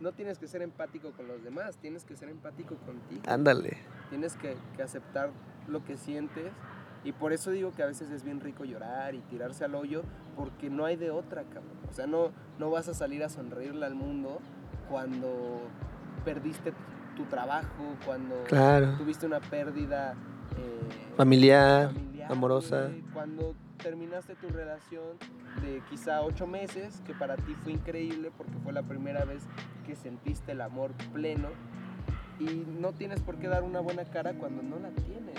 No 0.00 0.12
tienes 0.12 0.38
que 0.38 0.48
ser 0.48 0.62
empático 0.62 1.12
con 1.12 1.28
los 1.28 1.42
demás, 1.44 1.76
tienes 1.78 2.04
que 2.04 2.16
ser 2.16 2.28
empático 2.28 2.74
contigo. 2.76 3.22
ándale. 3.26 3.76
Tienes 4.10 4.36
que, 4.36 4.56
que 4.76 4.82
aceptar 4.82 5.30
lo 5.68 5.84
que 5.84 5.96
sientes. 5.96 6.50
Y 7.04 7.12
por 7.12 7.32
eso 7.34 7.50
digo 7.50 7.72
que 7.72 7.82
a 7.82 7.86
veces 7.86 8.10
es 8.10 8.24
bien 8.24 8.40
rico 8.40 8.64
llorar 8.64 9.14
y 9.14 9.20
tirarse 9.20 9.64
al 9.64 9.74
hoyo, 9.74 10.02
porque 10.36 10.70
no 10.70 10.86
hay 10.86 10.96
de 10.96 11.10
otra, 11.10 11.42
cabrón. 11.44 11.76
O 11.90 11.92
sea, 11.92 12.06
no, 12.06 12.30
no 12.58 12.70
vas 12.70 12.88
a 12.88 12.94
salir 12.94 13.22
a 13.22 13.28
sonreírle 13.28 13.84
al 13.84 13.94
mundo 13.94 14.40
cuando 14.88 15.60
perdiste 16.24 16.72
tu 17.16 17.24
trabajo, 17.26 17.94
cuando 18.06 18.42
Claro. 18.44 18.94
tuviste 18.96 19.26
una 19.26 19.40
pérdida 19.40 20.12
eh, 20.56 21.14
Familiar, 21.16 21.92
familiar, 21.92 22.13
amorosa. 22.28 22.90
cuando 23.12 23.54
terminaste 23.82 24.34
tu 24.36 24.48
relación 24.48 25.02
de 25.62 25.82
quizá 25.90 26.22
ocho 26.22 26.46
meses, 26.46 27.02
que 27.06 27.14
para 27.14 27.36
ti 27.36 27.54
fue 27.62 27.72
increíble 27.72 28.30
porque 28.36 28.52
fue 28.62 28.72
la 28.72 28.82
primera 28.82 29.24
vez 29.24 29.42
que 29.86 29.94
sentiste 29.96 30.52
el 30.52 30.60
amor 30.60 30.92
pleno 31.12 31.48
y 32.40 32.64
no 32.80 32.92
tienes 32.92 33.20
por 33.20 33.36
qué 33.36 33.48
dar 33.48 33.62
una 33.62 33.80
buena 33.80 34.04
cara 34.04 34.32
cuando 34.34 34.62
no 34.62 34.78
la 34.78 34.90
tienes. 34.90 35.34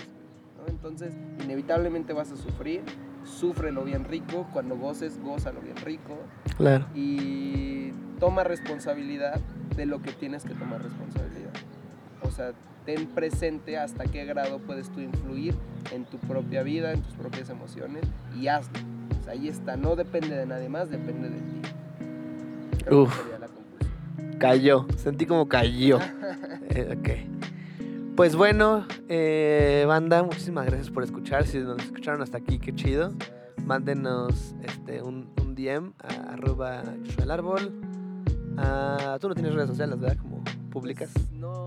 ¿no? 0.58 0.66
Entonces, 0.68 1.14
inevitablemente 1.44 2.12
vas 2.12 2.30
a 2.32 2.36
sufrir, 2.36 2.82
súfrelo 3.24 3.84
bien 3.84 4.04
rico, 4.04 4.46
cuando 4.52 4.76
goces, 4.76 5.18
gózalo 5.20 5.60
bien 5.60 5.76
rico 5.76 6.16
Claro. 6.56 6.86
y 6.94 7.90
toma 8.18 8.44
responsabilidad 8.44 9.40
de 9.76 9.84
lo 9.86 10.00
que 10.00 10.12
tienes 10.12 10.44
que 10.44 10.54
tomar 10.54 10.82
responsabilidad. 10.82 11.50
O 12.36 12.38
sea, 12.38 12.52
ten 12.84 13.06
presente 13.06 13.78
hasta 13.78 14.04
qué 14.04 14.26
grado 14.26 14.58
puedes 14.58 14.90
tú 14.90 15.00
influir 15.00 15.54
en 15.90 16.04
tu 16.04 16.18
propia 16.18 16.62
vida, 16.62 16.92
en 16.92 17.00
tus 17.00 17.14
propias 17.14 17.48
emociones 17.48 18.02
y 18.38 18.48
hazlo. 18.48 18.78
O 19.18 19.24
sea, 19.24 19.32
ahí 19.32 19.48
está, 19.48 19.78
no 19.78 19.96
depende 19.96 20.36
de 20.36 20.44
nadie 20.44 20.68
más, 20.68 20.90
depende 20.90 21.30
de 21.30 21.40
ti. 21.40 21.62
Creo 22.84 22.88
que 22.90 22.94
Uf. 22.94 23.22
sería 23.22 23.38
la 23.38 23.48
conclusión. 23.48 24.38
Cayó. 24.38 24.86
Sentí 24.98 25.24
como 25.24 25.48
cayó. 25.48 25.98
Eh, 26.68 26.94
ok. 26.98 28.16
Pues 28.16 28.36
bueno, 28.36 28.86
eh, 29.08 29.84
banda, 29.88 30.22
muchísimas 30.22 30.66
gracias 30.66 30.90
por 30.90 31.04
escuchar. 31.04 31.46
Si 31.46 31.58
nos 31.58 31.82
escucharon 31.82 32.20
hasta 32.20 32.36
aquí, 32.36 32.58
qué 32.58 32.74
chido. 32.74 33.14
Mándenos 33.64 34.54
este, 34.62 35.00
un, 35.00 35.30
un 35.40 35.54
DM 35.54 35.94
a 36.02 36.34
arroba 36.34 36.82
el 37.22 37.30
árbol. 37.30 37.72
Ah, 38.58 39.16
Tú 39.22 39.28
no 39.30 39.34
tienes 39.34 39.54
redes 39.54 39.70
sociales, 39.70 39.98
¿verdad? 39.98 40.18
Como 40.18 40.44
públicas. 40.70 41.08
Pues, 41.14 41.32
no, 41.32 41.65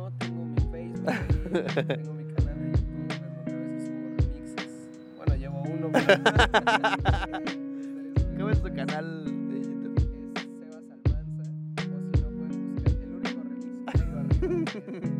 tengo 1.11 2.13
mi 2.13 2.23
canal 2.33 2.61
de 2.61 2.71
YouTube 2.71 3.01
en 3.01 3.21
donde 3.21 3.43
a 3.43 3.55
veces 3.55 3.87
subo 3.87 4.09
remixes. 4.15 4.71
Bueno, 5.17 5.35
llevo 5.35 5.61
uno. 5.63 5.89
Pero... 5.91 6.07
¿Cómo 8.37 8.49
es 8.49 8.61
tu 8.61 8.73
canal 8.73 9.25
de 9.49 9.59
YouTube? 9.59 9.97
Es 10.35 10.43
Sebas 10.59 10.83
Almanza. 10.91 11.53
O 11.77 11.79
si 11.79 11.87
no, 12.21 12.29
pueden 12.29 12.73
buscar 12.73 13.01
el 13.01 13.15
único 13.15 13.41
remix 13.43 13.75
que 13.75 13.95
tengo 13.95 14.19
arriba. 14.19 15.09